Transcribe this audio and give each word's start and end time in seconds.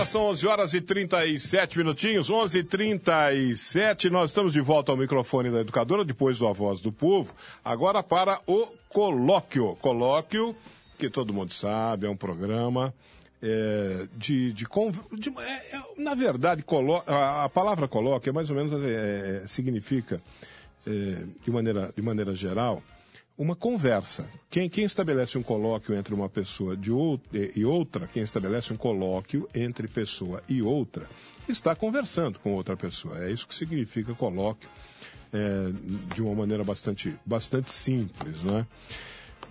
Agora 0.00 0.12
são 0.12 0.22
11 0.30 0.46
horas 0.46 0.72
e 0.72 0.80
37 0.80 1.76
minutinhos, 1.76 2.30
11 2.30 2.58
e 2.58 2.64
37 2.64 4.08
Nós 4.08 4.30
estamos 4.30 4.54
de 4.54 4.60
volta 4.62 4.90
ao 4.90 4.96
microfone 4.96 5.50
da 5.50 5.60
educadora, 5.60 6.06
depois 6.06 6.38
do 6.38 6.48
A 6.48 6.54
Voz 6.54 6.80
do 6.80 6.90
Povo. 6.90 7.34
Agora 7.62 8.02
para 8.02 8.40
o 8.46 8.66
colóquio. 8.88 9.76
Colóquio, 9.78 10.56
que 10.98 11.10
todo 11.10 11.34
mundo 11.34 11.52
sabe, 11.52 12.06
é 12.06 12.08
um 12.08 12.16
programa 12.16 12.94
é, 13.42 14.06
de. 14.16 14.54
de, 14.54 14.64
de 15.18 15.28
é, 15.38 15.76
é, 15.76 15.82
na 15.98 16.14
verdade, 16.14 16.62
colo, 16.62 17.02
a, 17.06 17.44
a, 17.44 17.48
palavra 17.50 17.86
colóquio 17.86 18.30
é 18.30 18.32
mais 18.32 18.48
ou 18.48 18.56
menos 18.56 18.72
é, 18.82 19.42
significa, 19.46 20.22
é, 20.86 21.24
de, 21.44 21.50
maneira, 21.50 21.92
de 21.94 22.00
maneira 22.00 22.34
geral, 22.34 22.82
uma 23.40 23.56
conversa. 23.56 24.28
Quem, 24.50 24.68
quem, 24.68 24.84
estabelece 24.84 25.38
um 25.38 25.42
colóquio 25.42 25.94
entre 25.94 26.12
uma 26.12 26.28
pessoa 26.28 26.76
de 26.76 26.92
ou, 26.92 27.18
e 27.56 27.64
outra, 27.64 28.06
quem 28.06 28.22
estabelece 28.22 28.70
um 28.70 28.76
colóquio 28.76 29.48
entre 29.54 29.88
pessoa 29.88 30.42
e 30.46 30.60
outra, 30.60 31.06
está 31.48 31.74
conversando 31.74 32.38
com 32.38 32.52
outra 32.52 32.76
pessoa. 32.76 33.18
É 33.18 33.32
isso 33.32 33.48
que 33.48 33.54
significa 33.54 34.14
colóquio, 34.14 34.68
é, 35.32 35.72
de 36.14 36.20
uma 36.20 36.34
maneira 36.34 36.62
bastante, 36.62 37.16
bastante 37.24 37.72
simples, 37.72 38.42
não 38.42 38.58
é? 38.58 38.66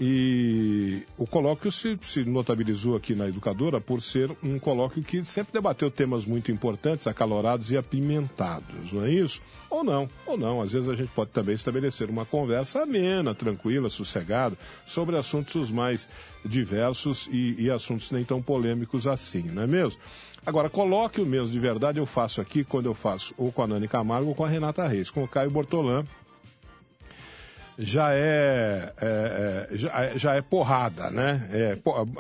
E 0.02 1.04
o 1.18 1.28
colóquio 1.28 1.70
se, 1.70 2.00
se, 2.04 2.24
notabilizou 2.24 2.96
aqui 2.96 3.14
na 3.14 3.28
Educadora 3.28 3.82
por 3.82 4.02
ser 4.02 4.32
um 4.42 4.58
colóquio 4.58 5.04
que 5.04 5.22
sempre 5.26 5.52
debateu 5.52 5.92
temas 5.92 6.26
muito 6.26 6.52
importantes, 6.54 7.06
acalorados 7.06 7.70
e 7.70 7.78
apimentados, 7.78 8.94
não 8.94 9.04
é 9.04 9.12
isso? 9.12 9.42
Ou 9.70 9.84
não, 9.84 10.10
ou 10.26 10.38
não. 10.38 10.62
Às 10.62 10.72
vezes 10.72 10.88
a 10.88 10.96
gente 10.96 11.10
pode 11.10 11.32
também 11.32 11.54
estabelecer 11.54 12.10
uma 12.10 12.26
conversa 12.26 12.82
amena, 12.82 13.36
tranquila, 13.36 13.90
sossegada, 13.90 14.58
sobre 14.86 15.18
assuntos 15.18 15.70
mais 15.70 16.08
diversos 16.46 17.28
e, 17.30 17.56
e 17.60 17.70
assuntos 17.70 18.10
nem 18.10 18.24
tão 18.24 18.42
polêmicos 18.42 19.06
assim, 19.06 19.44
não 19.44 19.64
é 19.64 19.68
mesmo? 19.68 20.00
Agora, 20.46 20.70
colóquio 20.70 21.26
mesmo 21.26 21.52
de 21.52 21.60
verdade 21.60 22.00
eu 22.00 22.06
faço 22.06 22.40
aqui 22.40 22.64
quando 22.64 22.86
eu 22.86 22.94
faço 22.94 23.34
ou 23.38 23.52
com 23.52 23.62
a 23.62 23.68
Nani 23.68 23.88
Camargo 23.88 24.30
ou 24.30 24.36
com 24.36 24.46
a 24.46 24.48
Renata 24.48 24.88
Reis, 24.88 25.12
com 25.12 25.24
o 25.24 25.28
Caio 25.28 25.52
Bortolã, 25.52 26.06
já 27.82 28.14
é, 28.14 28.94
é, 29.02 29.68
é, 29.72 29.78
já, 29.78 30.04
é, 30.04 30.18
já 30.18 30.36
é 30.36 30.42
porrada, 30.42 31.10
né? 31.10 31.48
É, 31.50 31.78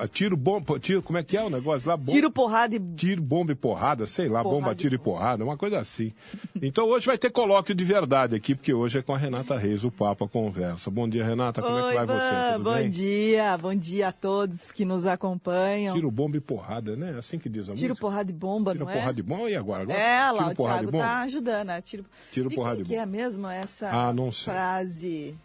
tiro, 0.07 0.37
bomba, 0.37 0.79
tiro, 0.79 1.03
como 1.03 1.17
é 1.19 1.23
que 1.23 1.35
é 1.35 1.43
o 1.43 1.49
negócio 1.49 1.89
lá? 1.89 1.97
Bom, 1.97 2.13
tiro, 2.13 2.31
porrada 2.31 2.75
e... 2.75 2.79
Tiro, 2.79 3.21
bomba 3.21 3.51
e 3.51 3.55
porrada, 3.55 4.07
sei 4.07 4.29
lá, 4.29 4.41
porrada 4.41 4.61
bomba, 4.61 4.75
tiro 4.75 4.95
e 4.95 4.97
porrada, 4.97 5.43
uma 5.43 5.57
coisa 5.57 5.77
assim. 5.79 6.13
Então 6.61 6.87
hoje 6.87 7.07
vai 7.07 7.17
ter 7.17 7.29
colóquio 7.29 7.75
de 7.75 7.83
verdade 7.83 8.37
aqui, 8.37 8.55
porque 8.55 8.73
hoje 8.73 8.99
é 8.99 9.01
com 9.01 9.13
a 9.13 9.17
Renata 9.17 9.57
Reis, 9.57 9.83
o 9.83 9.91
Papo 9.91 10.23
a 10.23 10.29
Conversa. 10.29 10.89
Bom 10.89 11.09
dia, 11.09 11.25
Renata, 11.25 11.61
como 11.61 11.75
Oi, 11.75 11.81
é 11.81 11.89
que 11.89 12.05
vai 12.05 12.05
você? 12.05 12.53
Tudo 12.53 12.63
bom 12.63 12.75
bem? 12.75 12.89
dia, 12.89 13.57
bom 13.57 13.75
dia 13.75 14.07
a 14.07 14.11
todos 14.13 14.71
que 14.71 14.85
nos 14.85 15.05
acompanham. 15.05 15.93
Tiro, 15.93 16.09
bomba 16.09 16.37
e 16.37 16.41
porrada, 16.41 16.95
né? 16.95 17.15
Assim 17.17 17.37
que 17.37 17.49
diz 17.49 17.69
a 17.69 17.73
tiro, 17.73 17.89
música. 17.89 17.95
porrada 18.07 18.31
e 18.31 18.33
bomba, 18.33 18.71
tiro, 18.71 18.85
não 18.85 18.91
é? 18.91 18.93
Tiro, 18.93 19.03
porrada 19.03 19.19
e 19.19 19.23
bomba, 19.23 19.49
e 19.49 19.55
agora? 19.57 19.83
agora? 19.83 19.99
É, 19.99 20.31
lá, 20.31 20.37
tiro, 20.37 20.51
o 20.51 20.55
porrada 20.55 20.79
Thiago 20.79 20.97
tá 20.97 21.21
ajudando, 21.21 21.67
né? 21.67 21.81
Tiro, 21.81 22.05
tiro 22.31 22.49
porrada 22.49 22.75
e 22.75 22.83
bomba. 22.83 22.89
que 22.89 22.95
é 22.95 23.05
mesmo 23.05 23.45
essa 23.49 23.89
ah, 23.89 24.13
frase... 24.31 25.35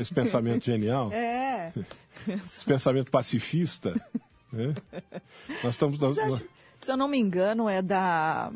Esse 0.00 0.12
pensamento 0.12 0.64
genial. 0.64 1.12
É. 1.12 1.72
Esse 2.26 2.64
pensamento 2.64 3.10
pacifista. 3.10 3.94
Né? 4.52 4.74
Nós 5.62 5.74
estamos. 5.74 5.98
Nós, 5.98 6.18
acha, 6.18 6.46
se 6.80 6.92
eu 6.92 6.96
não 6.96 7.08
me 7.08 7.18
engano, 7.18 7.68
é 7.68 7.82
da. 7.82 8.50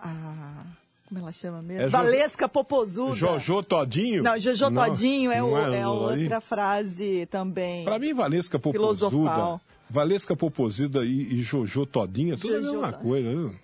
A, 0.00 0.64
como 1.08 1.20
ela 1.20 1.32
chama 1.32 1.62
mesmo? 1.62 1.82
É 1.82 1.88
Valesca 1.88 2.48
Popozuda. 2.48 3.14
Jojo 3.14 3.62
Todinho? 3.62 4.22
Não, 4.22 4.38
Jojo 4.38 4.70
não, 4.70 4.84
Todinho 4.84 5.30
é, 5.30 5.42
o, 5.42 5.56
é, 5.56 5.80
é 5.80 5.88
outra 5.88 6.40
frase 6.40 7.26
também. 7.26 7.84
Para 7.84 7.98
mim, 7.98 8.12
Valesca 8.12 8.58
Popozuda. 8.58 9.10
Filosofal. 9.10 9.60
Valesca 9.88 10.34
Popozuda 10.34 11.04
e, 11.04 11.34
e 11.34 11.42
Jojo 11.42 11.86
Todinho 11.86 12.34
é 12.34 12.36
tudo 12.36 12.54
Jojo, 12.54 12.68
a 12.68 12.72
mesma 12.72 12.92
coisa, 12.92 13.30
viu? 13.30 13.54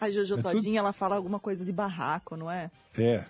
A 0.00 0.10
Jojo 0.10 0.38
é 0.38 0.42
Todinho, 0.42 0.62
tudo... 0.62 0.78
ela 0.78 0.92
fala 0.92 1.16
alguma 1.16 1.38
coisa 1.38 1.64
de 1.64 1.72
barraco, 1.72 2.36
não 2.36 2.50
é? 2.50 2.70
É 2.98 3.24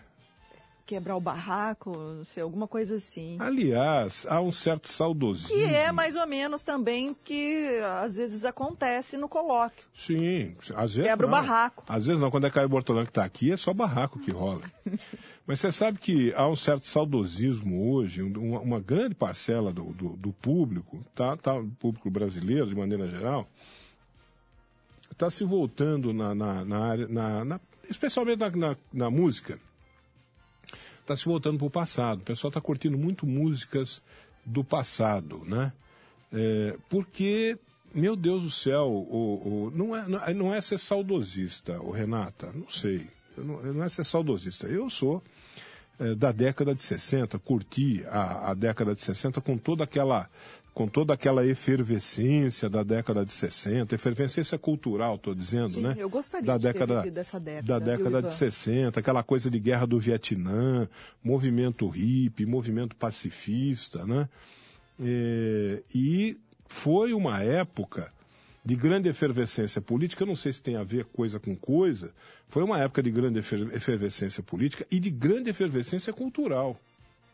quebrar 0.86 1.16
o 1.16 1.20
barraco, 1.20 1.90
não 1.90 2.24
sei, 2.24 2.42
alguma 2.42 2.68
coisa 2.68 2.94
assim. 2.94 3.36
Aliás, 3.40 4.24
há 4.30 4.40
um 4.40 4.52
certo 4.52 4.88
saudosismo. 4.88 5.56
Que 5.56 5.64
é 5.64 5.90
mais 5.90 6.14
ou 6.14 6.26
menos 6.26 6.62
também 6.62 7.14
que 7.24 7.80
às 8.00 8.16
vezes 8.16 8.44
acontece 8.44 9.16
no 9.16 9.28
colóquio. 9.28 9.84
Sim, 9.92 10.54
às 10.74 10.94
vezes 10.94 11.10
Quebra 11.10 11.26
não. 11.26 11.36
o 11.36 11.36
barraco. 11.36 11.84
Às 11.88 12.06
vezes 12.06 12.22
não, 12.22 12.30
quando 12.30 12.46
é 12.46 12.50
Caio 12.50 12.68
Bortolã 12.68 13.02
que 13.02 13.10
está 13.10 13.24
aqui, 13.24 13.50
é 13.50 13.56
só 13.56 13.74
barraco 13.74 14.20
que 14.20 14.30
rola. 14.30 14.62
Mas 15.44 15.60
você 15.60 15.72
sabe 15.72 15.98
que 15.98 16.32
há 16.34 16.48
um 16.48 16.56
certo 16.56 16.86
saudosismo 16.86 17.92
hoje, 17.92 18.22
uma, 18.22 18.60
uma 18.60 18.80
grande 18.80 19.14
parcela 19.14 19.72
do, 19.72 19.92
do, 19.92 20.10
do, 20.10 20.32
público, 20.32 21.04
tá, 21.14 21.36
tá, 21.36 21.52
público 21.78 22.10
brasileiro 22.10 22.66
de 22.66 22.74
maneira 22.74 23.06
geral, 23.06 23.48
está 25.10 25.30
se 25.30 25.44
voltando 25.44 26.12
na, 26.12 26.34
na, 26.34 26.64
na 26.64 26.78
área, 26.78 27.08
na, 27.08 27.44
na, 27.44 27.60
especialmente 27.88 28.40
na, 28.56 28.76
na 28.92 29.10
música, 29.10 29.58
está 31.06 31.14
se 31.14 31.24
voltando 31.24 31.56
para 31.58 31.66
o 31.66 31.70
passado. 31.70 32.18
O 32.18 32.24
pessoal 32.24 32.48
está 32.48 32.60
curtindo 32.60 32.98
muito 32.98 33.26
músicas 33.26 34.02
do 34.44 34.64
passado, 34.64 35.44
né? 35.46 35.72
É, 36.32 36.76
porque, 36.88 37.56
meu 37.94 38.16
Deus 38.16 38.42
do 38.42 38.50
céu, 38.50 38.88
o, 38.88 39.66
o, 39.66 39.70
não, 39.70 39.96
é, 39.96 40.34
não 40.34 40.52
é 40.52 40.60
ser 40.60 40.78
saudosista, 40.78 41.80
o 41.80 41.90
Renata, 41.90 42.52
não 42.52 42.68
sei. 42.68 43.08
Não, 43.38 43.62
não, 43.62 43.84
é 43.84 43.88
ser 43.88 44.04
saudosista. 44.04 44.66
Eu 44.66 44.90
sou 44.90 45.22
é, 45.98 46.14
da 46.14 46.32
década 46.32 46.74
de 46.74 46.82
60, 46.82 47.38
curti 47.38 48.04
a, 48.08 48.50
a 48.50 48.54
década 48.54 48.94
de 48.94 49.02
60 49.02 49.40
com 49.40 49.56
toda 49.56 49.84
aquela 49.84 50.28
com 50.76 50.86
toda 50.86 51.14
aquela 51.14 51.46
efervescência 51.46 52.68
da 52.68 52.82
década 52.82 53.24
de 53.24 53.32
60, 53.32 53.94
efervescência 53.94 54.58
cultural, 54.58 55.14
estou 55.14 55.34
dizendo, 55.34 55.70
Sim, 55.70 55.80
né? 55.80 55.94
Eu 55.96 56.10
gostaria 56.10 56.46
da 56.46 56.58
de 56.58 56.64
década, 56.64 57.02
ter 57.02 57.10
dessa 57.10 57.40
década. 57.40 57.66
Da 57.66 57.78
década 57.78 58.22
de 58.22 58.34
60, 58.34 59.00
aquela 59.00 59.22
coisa 59.22 59.50
de 59.50 59.58
guerra 59.58 59.86
do 59.86 59.98
Vietnã, 59.98 60.86
movimento 61.24 61.88
hippie, 61.88 62.44
movimento 62.44 62.94
pacifista, 62.94 64.04
né? 64.04 64.28
É, 65.00 65.82
e 65.94 66.38
foi 66.68 67.14
uma 67.14 67.42
época 67.42 68.12
de 68.62 68.76
grande 68.76 69.08
efervescência 69.08 69.80
política, 69.80 70.24
eu 70.24 70.26
não 70.26 70.36
sei 70.36 70.52
se 70.52 70.62
tem 70.62 70.76
a 70.76 70.84
ver 70.84 71.06
coisa 71.06 71.40
com 71.40 71.56
coisa, 71.56 72.12
foi 72.50 72.62
uma 72.62 72.78
época 72.78 73.02
de 73.02 73.10
grande 73.10 73.38
efervescência 73.38 74.42
política 74.42 74.86
e 74.90 75.00
de 75.00 75.08
grande 75.08 75.48
efervescência 75.48 76.12
cultural. 76.12 76.78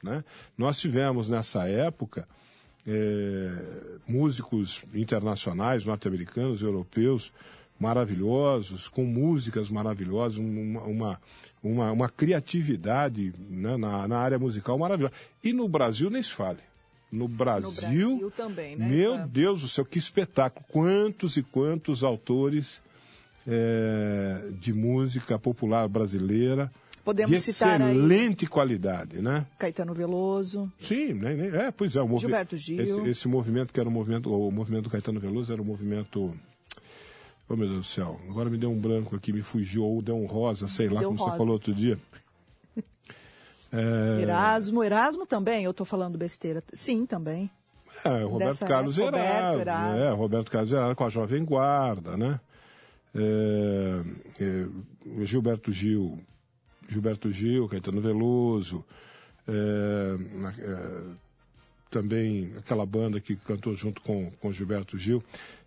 Né? 0.01 0.23
Nós 0.57 0.79
tivemos 0.79 1.29
nessa 1.29 1.69
época 1.69 2.29
é, 2.87 3.51
músicos 4.07 4.83
internacionais, 4.95 5.85
norte-americanos, 5.85 6.63
europeus, 6.63 7.33
maravilhosos, 7.79 8.89
com 8.89 9.05
músicas 9.05 9.69
maravilhosas, 9.69 10.39
uma, 10.39 10.83
uma, 10.83 11.21
uma, 11.63 11.93
uma 11.93 12.09
criatividade 12.09 13.33
né, 13.51 13.77
na, 13.77 14.07
na 14.07 14.19
área 14.19 14.39
musical 14.39 14.79
maravilhosa. 14.79 15.15
E 15.43 15.53
no 15.53 15.69
Brasil 15.69 16.11
nem 16.11 16.23
se 16.23 16.33
fale. 16.33 16.61
No 17.11 17.29
Brasil, 17.29 18.11
no 18.11 18.17
Brasil 18.17 18.31
também, 18.31 18.75
né? 18.75 18.89
meu 18.89 19.19
Deus 19.27 19.61
do 19.61 19.69
céu, 19.69 19.85
que 19.85 19.99
espetáculo! 19.99 20.65
Quantos 20.69 21.37
e 21.37 21.43
quantos 21.43 22.03
autores 22.03 22.81
é, 23.47 24.49
de 24.59 24.73
música 24.73 25.39
popular 25.39 25.87
brasileira 25.89 26.73
Podemos 27.05 27.31
de 27.31 27.41
citar 27.41 27.81
excelente 27.81 28.45
aí 28.45 28.49
qualidade, 28.49 29.21
né? 29.21 29.45
Caetano 29.59 29.93
Veloso. 29.93 30.73
Sim, 30.79 31.15
né, 31.15 31.35
né, 31.35 31.67
é, 31.67 31.71
pois 31.71 31.97
é, 31.97 32.01
o 32.01 32.07
movimento. 32.07 32.21
Gilberto 32.21 32.57
Gil. 32.57 32.81
Esse, 32.81 33.01
esse, 33.09 33.29
movimento 33.29 33.73
que 33.73 33.81
era 33.81 33.89
o 33.89 33.93
movimento, 33.93 34.33
o 34.33 34.51
movimento 34.53 34.85
do 34.85 34.91
Caetano 34.91 35.19
Veloso 35.19 35.53
era 35.53 35.61
o 35.61 35.65
movimento. 35.65 36.33
Oh 37.49 37.57
meu 37.57 37.67
Deus 37.67 37.79
do 37.81 37.85
céu, 37.85 38.21
agora 38.29 38.49
me 38.49 38.57
deu 38.57 38.71
um 38.71 38.79
branco 38.79 39.17
aqui, 39.17 39.33
me 39.33 39.43
fugiu, 39.43 39.85
ou 39.85 40.01
deu 40.01 40.17
um 40.17 40.27
rosa, 40.27 40.69
sei 40.69 40.89
lá, 40.89 41.01
deu 41.01 41.09
como 41.09 41.19
rosa. 41.19 41.33
você 41.33 41.39
falou 41.39 41.53
outro 41.55 41.75
dia. 41.75 41.99
É... 43.75 44.21
Erasmo, 44.21 44.85
Erasmo 44.85 45.25
também, 45.25 45.65
eu 45.65 45.71
estou 45.71 45.87
falando 45.87 46.19
besteira. 46.19 46.63
Sim, 46.75 47.07
também. 47.07 47.51
É, 48.05 48.23
Roberto 48.23 48.51
Dessa 48.51 48.67
Carlos 48.67 48.99
época, 48.99 49.17
Roberto 49.17 49.35
Erasmo, 49.35 49.61
Erasmo. 49.63 49.99
é, 49.99 50.11
Roberto 50.11 50.51
Carlos 50.51 50.73
Erasmo 50.73 50.95
com 50.95 51.05
a 51.05 51.09
Jovem 51.09 51.43
Guarda, 51.43 52.15
né? 52.19 52.39
É, 53.15 54.03
é, 54.41 55.25
Gilberto 55.25 55.73
Gil, 55.73 56.19
Gilberto 56.93 57.33
Gil, 57.33 57.69
Caetano 57.69 58.01
Veloso, 58.01 58.85
é, 59.49 60.17
é, 60.61 61.03
também 61.91 62.53
aquela 62.59 62.87
banda 62.87 63.21
que 63.21 63.37
cantou 63.37 63.75
junto 63.75 64.01
com, 64.03 64.31
com 64.33 64.53
Gilberto 64.53 64.97
Gil. 64.97 65.23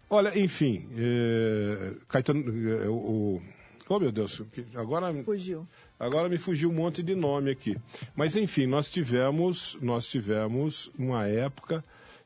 Olha, 0.09 0.37
enfim, 0.37 0.87
é, 0.97 1.93
Caetano, 2.07 2.43
o, 2.91 3.41
oh 3.89 3.99
meu 3.99 4.11
Deus, 4.11 4.41
agora 4.75 5.11
Fugiu. 5.23 5.67
Agora 5.97 6.27
me 6.27 6.37
fugiu 6.37 6.69
um 6.69 6.73
monte 6.73 7.01
de 7.01 7.15
nome 7.15 7.49
aqui. 7.49 7.77
Mas 8.15 8.35
enfim, 8.35 8.65
nós 8.65 8.91
tivemos, 8.91 9.77
nós 9.81 10.05
tivemos 10.07 10.91
uma 10.99 11.25
época 11.25 11.83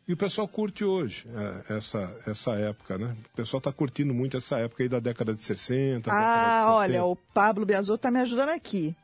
e 0.10 0.14
o 0.14 0.18
pessoal 0.18 0.48
curte 0.48 0.84
hoje 0.84 1.26
é, 1.70 1.76
essa, 1.78 2.18
essa 2.28 2.52
época, 2.56 2.98
né? 2.98 3.16
O 3.32 3.36
pessoal 3.38 3.60
está 3.60 3.72
curtindo 3.72 4.14
muito 4.14 4.36
essa 4.36 4.58
época 4.58 4.84
aí 4.84 4.90
da 4.90 5.00
década 5.00 5.34
de 5.34 5.42
60. 5.44 6.00
década 6.10 6.20
de 6.20 6.26
Ah, 6.28 6.58
70. 6.62 6.74
olha, 6.76 7.06
o 7.06 7.16
Pablo 7.16 7.66
Biasotto 7.66 8.02
tá 8.02 8.10
me 8.12 8.20
ajudando 8.20 8.50
aqui. 8.50 8.96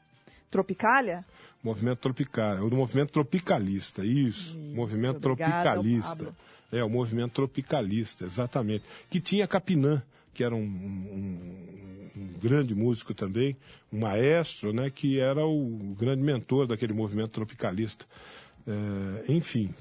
Tropicália? 0.49 1.23
Movimento 1.63 1.99
tropical, 1.99 2.57
o 2.65 2.69
do 2.69 2.75
movimento 2.75 3.11
tropicalista, 3.11 4.03
isso. 4.05 4.57
movimento 4.57 5.17
obrigada, 5.29 5.61
tropicalista. 5.63 6.15
Pablo. 6.15 6.35
É, 6.71 6.83
o 6.83 6.89
movimento 6.89 7.31
tropicalista, 7.33 8.25
exatamente. 8.25 8.83
Que 9.09 9.19
tinha 9.21 9.47
Capinã, 9.47 10.01
que 10.33 10.43
era 10.43 10.53
um, 10.55 10.59
um- 10.59 11.65
um 12.17 12.27
grande 12.41 12.73
músico 12.75 13.13
também, 13.13 13.55
um 13.91 13.99
maestro, 13.99 14.71
né, 14.73 14.89
que 14.89 15.19
era 15.19 15.45
o 15.45 15.95
grande 15.99 16.21
mentor 16.23 16.65
daquele 16.67 16.93
movimento 16.93 17.29
tropicalista. 17.31 18.05
É, 18.67 19.31
enfim, 19.31 19.73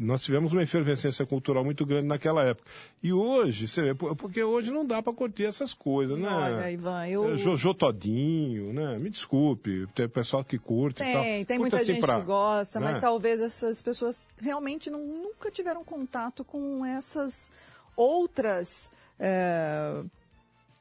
nós 0.00 0.22
tivemos 0.22 0.52
uma 0.52 0.62
efervescência 0.62 1.24
cultural 1.26 1.64
muito 1.64 1.84
grande 1.86 2.06
naquela 2.06 2.42
época. 2.44 2.68
E 3.02 3.12
hoje, 3.12 3.66
você 3.68 3.82
vê, 3.82 3.94
por- 3.94 4.14
porque 4.16 4.42
hoje 4.42 4.70
não 4.70 4.84
dá 4.86 5.02
para 5.02 5.12
curtir 5.12 5.44
essas 5.44 5.74
coisas, 5.74 6.18
né? 6.18 6.28
Olha, 6.28 6.70
Ivan, 6.70 7.06
eu- 7.08 7.32
É, 7.34 7.36
Jojo 7.36 7.74
Todinho, 7.74 8.72
né? 8.72 8.98
Me 8.98 9.10
desculpe, 9.10 9.86
tem 9.94 10.08
pessoal 10.08 10.44
que 10.44 10.58
curte 10.58 11.02
e 11.02 11.12
tal. 11.12 11.22
Tem, 11.22 11.44
tem 11.44 11.58
muita 11.58 11.76
assim 11.76 11.86
gente 11.94 12.00
pra- 12.00 12.20
que 12.20 12.26
gosta, 12.26 12.80
mas 12.80 12.94
né? 12.94 13.00
talvez 13.00 13.40
essas 13.40 13.80
pessoas 13.82 14.22
realmente 14.40 14.90
não- 14.90 15.04
nunca 15.04 15.50
tiveram 15.50 15.84
contato 15.84 16.44
com 16.44 16.84
essas 16.84 17.50
outras 17.96 18.90
é, 19.20 20.00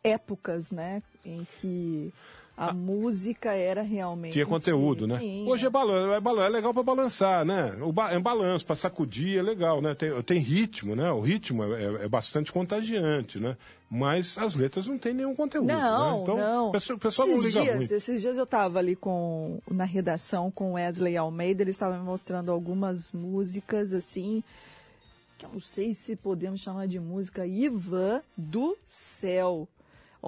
épocas, 0.03 0.71
né? 0.71 1.01
Em 1.25 1.45
que 1.59 2.13
a 2.57 2.73
música 2.73 3.53
era 3.53 3.83
realmente. 3.83 4.33
Tinha 4.33 4.45
conteúdo, 4.47 5.05
né? 5.05 5.19
Tinha. 5.19 5.47
Hoje 5.47 5.67
é 5.67 5.69
balanço, 5.69 6.11
é, 6.11 6.19
balan- 6.19 6.43
é 6.45 6.49
legal 6.49 6.73
para 6.73 6.81
balançar, 6.81 7.45
né? 7.45 7.77
O 7.81 7.91
ba- 7.91 8.11
é 8.11 8.17
um 8.17 8.21
balanço, 8.21 8.65
para 8.65 8.75
sacudir 8.75 9.37
é 9.37 9.41
legal, 9.43 9.79
né? 9.79 9.93
Tem, 9.93 10.09
tem 10.23 10.39
ritmo, 10.39 10.95
né? 10.95 11.11
O 11.11 11.19
ritmo 11.19 11.63
é, 11.63 11.83
é- 11.83 12.05
é 12.05 12.07
bastante 12.09 12.51
contagiante, 12.51 13.39
né? 13.39 13.55
Mas 13.89 14.37
as 14.39 14.55
letras 14.55 14.87
não 14.87 14.97
têm 14.97 15.13
nenhum 15.13 15.35
conteúdo. 15.35 15.67
Não, 15.67 16.17
né? 16.17 16.23
Então, 16.23 16.37
não. 16.37 16.69
O 16.69 16.71
pessoal, 16.71 16.97
o 16.97 16.99
pessoal 16.99 17.27
não 17.27 17.35
esses 17.37 17.45
liga 17.53 17.61
dias, 17.61 17.75
muito. 17.77 17.91
Esses 17.93 18.21
dias 18.21 18.37
eu 18.37 18.43
estava 18.43 18.79
ali 18.79 18.95
com, 18.95 19.59
na 19.69 19.85
redação 19.85 20.49
com 20.49 20.73
Wesley 20.73 21.15
Almeida, 21.15 21.61
ele 21.61 21.69
estava 21.71 21.95
me 21.95 22.03
mostrando 22.03 22.51
algumas 22.51 23.11
músicas 23.13 23.93
assim, 23.93 24.43
que 25.37 25.45
eu 25.45 25.51
não 25.53 25.59
sei 25.59 25.93
se 25.93 26.15
podemos 26.15 26.59
chamar 26.59 26.87
de 26.87 26.99
música 26.99 27.45
Ivan 27.45 28.21
do 28.35 28.75
céu. 28.87 29.67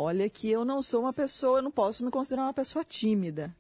Olha 0.01 0.29
que 0.29 0.49
eu 0.49 0.63
não 0.63 0.81
sou 0.81 1.01
uma 1.01 1.11
pessoa, 1.11 1.59
eu 1.59 1.61
não 1.61 1.71
posso 1.71 2.05
me 2.05 2.09
considerar 2.11 2.43
uma 2.43 2.53
pessoa 2.53 2.85
tímida. 2.85 3.53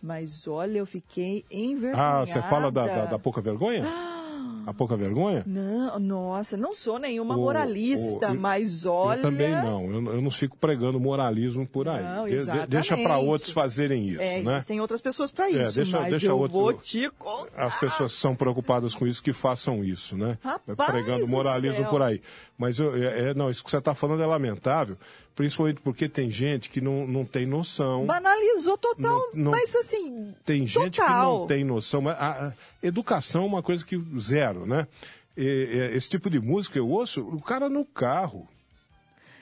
Mas 0.00 0.46
olha, 0.46 0.78
eu 0.78 0.86
fiquei 0.86 1.44
envergonhada. 1.50 2.22
Ah, 2.22 2.26
você 2.26 2.42
fala 2.42 2.70
da, 2.70 2.86
da, 2.86 3.04
da 3.06 3.18
pouca 3.18 3.40
vergonha? 3.40 3.82
A 4.66 4.72
pouca 4.72 4.96
vergonha? 4.96 5.42
Não, 5.46 5.98
nossa, 5.98 6.56
não 6.56 6.72
sou 6.72 6.98
nenhuma 6.98 7.36
O- 7.36 7.42
olha, 7.44 7.60
o- 8.30 8.34
mas 8.40 8.86
olha. 8.86 9.18
Eu 9.18 9.22
também 9.22 9.50
não. 9.50 9.84
Eu, 9.92 10.14
eu 10.14 10.22
não 10.22 10.30
fico 10.30 10.56
pregando 10.56 10.98
moralismo 10.98 11.66
por 11.66 11.86
aí. 11.86 12.02
Não, 12.02 12.24
De- 12.24 12.30
de- 12.30 12.36
exatamente. 12.38 12.68
deixa 12.70 12.96
para 12.96 13.18
outros 13.18 13.50
fazerem 13.50 14.08
isso, 14.08 14.22
É, 14.22 14.40
né? 14.40 14.54
existem 14.56 14.80
outras 14.80 15.02
pessoas 15.02 15.30
para 15.30 15.50
isso, 15.50 15.74
deixa- 15.74 16.00
mas 16.00 16.10
deixa 16.10 16.26
eu 16.28 16.38
outro- 16.38 16.58
vou 16.58 16.72
te 16.72 17.10
contar. 17.10 17.50
As 17.66 17.78
pessoas 17.78 18.12
são 18.12 18.34
preocupadas 18.34 18.94
com 18.94 19.06
isso 19.06 19.22
que 19.22 19.34
façam 19.34 19.84
isso, 19.84 20.16
né? 20.16 20.38
Rapaz 20.42 20.90
Pregando 20.90 21.26
do 21.26 21.30
moralismo 21.30 21.84
por 21.90 22.00
aí. 22.00 22.22
Mas 22.56 22.78
eu, 22.78 22.94
é, 22.94 23.30
é- 23.30 23.34
não, 23.34 23.50
isso 23.50 23.64
que 23.64 23.70
você 23.70 23.78
está 23.78 23.94
falando 23.94 24.22
é 24.22 24.26
lamentável, 24.26 24.96
principalmente 25.34 25.80
porque 25.80 26.08
tem 26.08 26.30
gente 26.30 26.70
que 26.70 26.80
não, 26.80 27.04
não 27.06 27.24
tem 27.24 27.44
noção. 27.46 28.06
Banalizou 28.06 28.78
total, 28.78 29.18
Não- 29.34 29.44
não- 29.44 29.50
mas 29.50 29.74
assim, 29.74 30.32
Tem 30.44 30.64
gente 30.66 30.98
total. 31.00 31.32
que 31.34 31.40
não 31.40 31.46
tem 31.48 31.64
noção. 31.64 32.08
A, 32.08 32.12
a 32.14 32.52
educação 32.82 33.42
é 33.42 33.46
uma 33.46 33.62
coisa 33.62 33.84
que 33.84 34.00
zero, 34.20 34.66
né? 34.66 34.86
E- 35.36 35.42
e- 35.42 35.96
esse 35.96 36.08
tipo 36.08 36.30
de 36.30 36.38
música 36.38 36.78
eu 36.78 36.88
ouço, 36.88 37.22
o 37.22 37.42
cara 37.42 37.68
no 37.68 37.84
carro, 37.84 38.48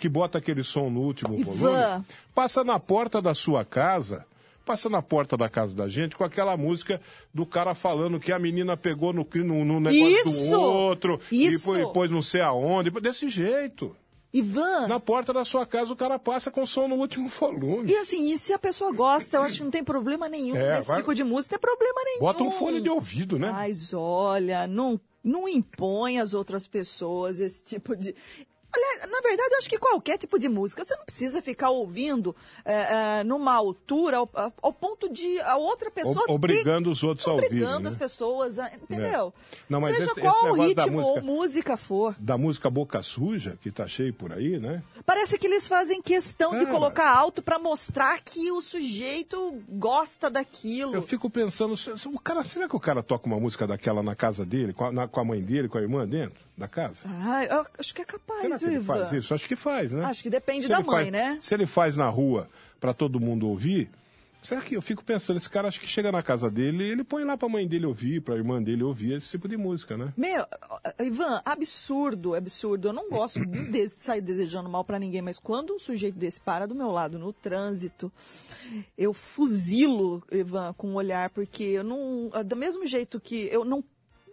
que 0.01 0.09
bota 0.09 0.39
aquele 0.39 0.65
som 0.65 0.89
no 0.89 1.01
último 1.01 1.39
Ivan. 1.39 1.53
volume, 1.53 2.05
passa 2.35 2.65
na 2.65 2.81
porta 2.81 3.21
da 3.21 3.35
sua 3.35 3.63
casa, 3.65 4.25
passa 4.63 4.89
na 4.89 5.03
porta 5.03 5.37
da 5.37 5.49
casa 5.49 5.77
da 5.77 5.89
gente 5.89 6.17
com 6.17 6.25
aquela 6.25 6.57
música 6.57 7.01
do 7.35 7.45
cara 7.45 7.75
falando 7.75 8.19
que 8.21 8.33
a 8.33 8.39
menina 8.39 8.77
pegou 8.77 9.13
no, 9.13 9.27
no, 9.35 9.65
no 9.65 9.81
negócio 9.81 10.31
Isso! 10.31 10.51
do 10.51 10.61
outro 10.63 11.21
Isso! 11.31 11.77
e 11.79 11.93
pôs, 11.93 12.11
não 12.11 12.23
sei 12.23 12.41
aonde, 12.41 12.91
desse 12.91 13.29
jeito. 13.29 13.95
Ivan, 14.35 14.89
Na 14.89 14.99
porta 14.99 15.31
da 15.31 15.45
sua 15.45 15.67
casa 15.67 15.93
o 15.93 15.97
cara 15.97 16.19
passa 16.19 16.51
com 16.51 16.65
som 16.65 16.89
no 16.89 16.95
último 16.97 17.29
volume. 17.29 17.91
e 17.93 17.97
assim, 17.99 18.33
e 18.33 18.39
se 18.39 18.53
a 18.55 18.59
pessoa 18.59 18.91
gosta, 18.91 19.37
eu 19.37 19.43
acho 19.43 19.59
que 19.59 19.65
não 19.65 19.71
tem 19.71 19.85
problema 19.85 20.27
nenhum 20.27 20.57
É, 20.57 20.77
nesse 20.77 20.89
vai- 20.89 20.97
tipo 20.99 21.15
de 21.15 21.23
música, 21.23 21.57
não 21.57 21.61
tem 21.61 21.69
problema 21.77 22.01
nenhum. 22.05 22.21
Bota 22.21 22.43
um 22.43 22.51
fone 22.51 22.81
de 22.81 22.89
ouvido, 22.89 23.39
né? 23.39 23.51
Mas 23.53 23.93
olha, 23.93 24.67
não, 24.67 24.99
não 25.23 25.47
impõe 25.47 26.19
às 26.19 26.33
outras 26.33 26.67
pessoas 26.67 27.41
esse 27.41 27.63
tipo 27.63 27.95
de. 27.95 28.15
Olha, 28.75 29.07
na 29.07 29.21
verdade, 29.21 29.53
eu 29.53 29.59
acho 29.59 29.69
que 29.69 29.79
qualquer 29.79 30.17
tipo 30.17 30.39
de 30.39 30.49
música, 30.49 30.83
você 30.83 30.97
não 30.97 31.05
precisa 31.05 31.43
ficar 31.43 31.71
ouvindo 31.71 32.35
é, 32.65 33.19
é, 33.21 33.25
numa 33.25 33.53
altura 33.55 34.17
ao, 34.19 34.31
ao 34.63 34.73
ponto 34.73 35.09
de 35.13 35.39
a 35.41 35.57
outra 35.57 35.91
pessoa. 35.91 36.25
O- 36.29 36.33
obrigando 36.35 36.91
os 36.91 37.03
outros 37.03 37.27
a 37.29 37.33
ouvirem, 37.33 37.51
Obrigando 37.59 37.83
né? 37.83 37.89
as 37.89 37.95
pessoas, 37.97 38.59
a, 38.59 38.73
entendeu? 38.75 39.33
É. 39.37 39.61
Não, 39.69 39.81
mas 39.81 39.95
Seja 39.97 40.11
esse- 40.11 40.21
esse 40.21 40.29
qual 40.29 40.57
da 40.57 40.65
ritmo 40.65 40.93
música- 41.01 41.21
ou 41.21 41.23
música 41.23 41.77
for. 41.77 42.17
Da 42.19 42.39
música 42.39 42.71
Boca 42.71 43.03
Suja, 43.03 43.59
que 43.61 43.71
tá 43.71 43.87
cheio 43.87 44.15
por 44.15 44.33
aí, 44.33 44.59
né? 44.59 44.83
Parece 45.05 45.39
que 45.39 45.47
eles 45.47 45.69
fazem 45.69 46.01
questão 46.01 46.53
de 46.53 46.61
Cara. 46.65 46.71
colocar 46.71 47.11
alto 47.15 47.43
pra 47.43 47.59
mostrar 47.59 48.21
que 48.23 48.51
o 48.53 48.61
sujeito 48.63 49.63
gosta 49.69 50.31
daquilo. 50.31 50.95
Eu 50.95 51.03
fico 51.03 51.29
pensando, 51.29 51.75
o 52.07 52.21
cara, 52.21 52.45
será 52.45 52.69
que 52.69 52.77
o 52.77 52.81
cara 52.81 53.03
toca 53.03 53.27
uma 53.27 53.39
música 53.41 53.67
daquela 53.67 54.03
na 54.03 54.15
casa 54.15 54.47
dele, 54.47 54.73
com 54.73 54.85
a, 54.87 54.93
na- 54.93 55.09
com 55.09 55.21
a 55.21 55.25
mãe 55.25 55.43
dele, 55.43 55.69
com 55.69 55.79
a 55.79 55.83
irmã 55.83 56.07
dentro 56.07 56.41
da 56.57 56.69
casa? 56.69 57.01
Ah, 57.07 57.65
acho 57.79 57.95
que 57.95 58.03
é 58.03 58.05
capaz, 58.05 58.41
Será 58.43 58.59
que 58.59 58.65
ele 58.65 58.75
Ivan? 58.77 58.95
faz 58.95 59.13
isso? 59.13 59.35
Acho 59.35 59.49
que 59.49 59.57
faz, 59.57 59.93
né? 59.93 60.05
Acho 60.05 60.23
que 60.23 60.31
depende 60.31 60.63
Se 60.63 60.69
da 60.69 60.81
mãe, 60.81 60.87
faz- 60.87 61.11
né? 61.13 61.39
Se 61.41 61.55
ele 61.55 61.67
faz 61.67 61.97
na 61.97 62.09
rua 62.09 62.49
para 62.81 62.93
todo 62.93 63.19
mundo 63.21 63.49
ouvir, 63.49 63.89
será 64.43 64.61
que 64.61 64.75
eu 64.77 64.83
fico 64.83 65.05
pensando, 65.05 65.37
esse 65.37 65.49
cara 65.49 65.69
acho 65.69 65.81
que 65.81 65.87
chega 65.87 66.11
na 66.13 66.23
casa 66.23 66.51
dele, 66.51 66.83
ele 66.85 67.05
põe 67.05 67.25
lá 67.25 67.37
pra 67.37 67.49
mãe 67.49 67.67
dele 67.67 67.87
ouvir, 67.87 68.21
pra 68.21 68.35
irmã 68.35 68.61
dele 68.63 68.83
ouvir 68.83 69.13
esse 69.15 69.31
tipo 69.31 69.49
de 69.49 69.57
música, 69.57 69.97
né? 69.97 70.13
Meu, 70.17 70.45
Ivan, 71.01 71.41
absurdo, 71.45 72.35
absurdo. 72.35 72.89
Eu 72.89 72.93
não 72.93 73.09
gosto 73.09 73.45
de 73.47 73.89
sair 73.89 74.21
desejando 74.21 74.69
mal 74.69 74.85
pra 74.85 74.99
ninguém, 74.99 75.23
mas 75.23 75.39
quando 75.39 75.73
um 75.75 75.79
sujeito 75.79 76.19
desse 76.19 76.41
para 76.41 76.67
do 76.67 76.75
meu 76.75 76.91
lado 76.91 77.19
no 77.21 77.33
trânsito, 77.33 78.11
eu 78.99 79.15
fuzilo, 79.15 80.23
Ivan, 80.31 80.73
com 80.75 80.89
um 80.89 80.95
olhar, 80.97 81.31
porque 81.31 81.63
eu 81.63 81.85
não. 81.85 82.31
Do 82.45 82.57
mesmo 82.57 82.85
jeito 82.87 83.21
que 83.21 83.49
eu 83.51 83.65
não, 83.65 83.83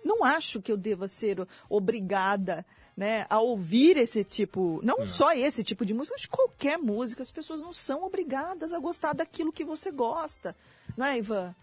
não 0.03 0.23
acho 0.23 0.61
que 0.61 0.71
eu 0.71 0.77
deva 0.77 1.07
ser 1.07 1.45
obrigada. 1.69 2.65
Né, 2.97 3.25
a 3.29 3.39
ouvir 3.39 3.95
esse 3.95 4.25
tipo, 4.25 4.81
É. 4.83 4.85
não 4.85 5.07
só 5.07 5.31
esse 5.31 5.63
tipo 5.63 5.85
de 5.85 5.93
música, 5.93 6.17
mas 6.17 6.25
qualquer 6.25 6.77
música, 6.77 7.21
as 7.21 7.31
pessoas 7.31 7.61
não 7.61 7.71
são 7.71 8.03
obrigadas 8.03 8.73
a 8.73 8.79
gostar 8.79 9.13
daquilo 9.13 9.53
que 9.53 9.63
você 9.63 9.89
gosta, 9.89 10.53
não 10.97 11.05
é, 11.05 11.17
Ivan? 11.17 11.55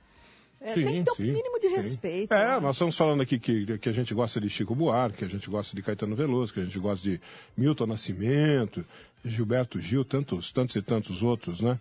É, 0.58 0.72
tem 0.72 1.04
que 1.04 1.04
ter 1.04 1.22
um 1.22 1.26
mínimo 1.26 1.60
de 1.60 1.68
sim. 1.68 1.74
respeito. 1.76 2.32
É, 2.32 2.54
né? 2.54 2.60
nós 2.60 2.76
estamos 2.76 2.96
falando 2.96 3.20
aqui 3.20 3.38
que, 3.38 3.78
que 3.78 3.88
a 3.88 3.92
gente 3.92 4.14
gosta 4.14 4.40
de 4.40 4.48
Chico 4.48 4.74
Buarque, 4.74 5.18
que 5.18 5.24
a 5.24 5.28
gente 5.28 5.50
gosta 5.50 5.76
de 5.76 5.82
Caetano 5.82 6.16
Veloso, 6.16 6.54
que 6.54 6.60
a 6.60 6.64
gente 6.64 6.78
gosta 6.78 7.06
de 7.06 7.20
Milton 7.54 7.86
Nascimento, 7.86 8.82
Gilberto 9.22 9.78
Gil, 9.80 10.04
tantos, 10.04 10.50
tantos 10.50 10.74
e 10.76 10.80
tantos 10.82 11.22
outros, 11.22 11.60
né? 11.60 11.78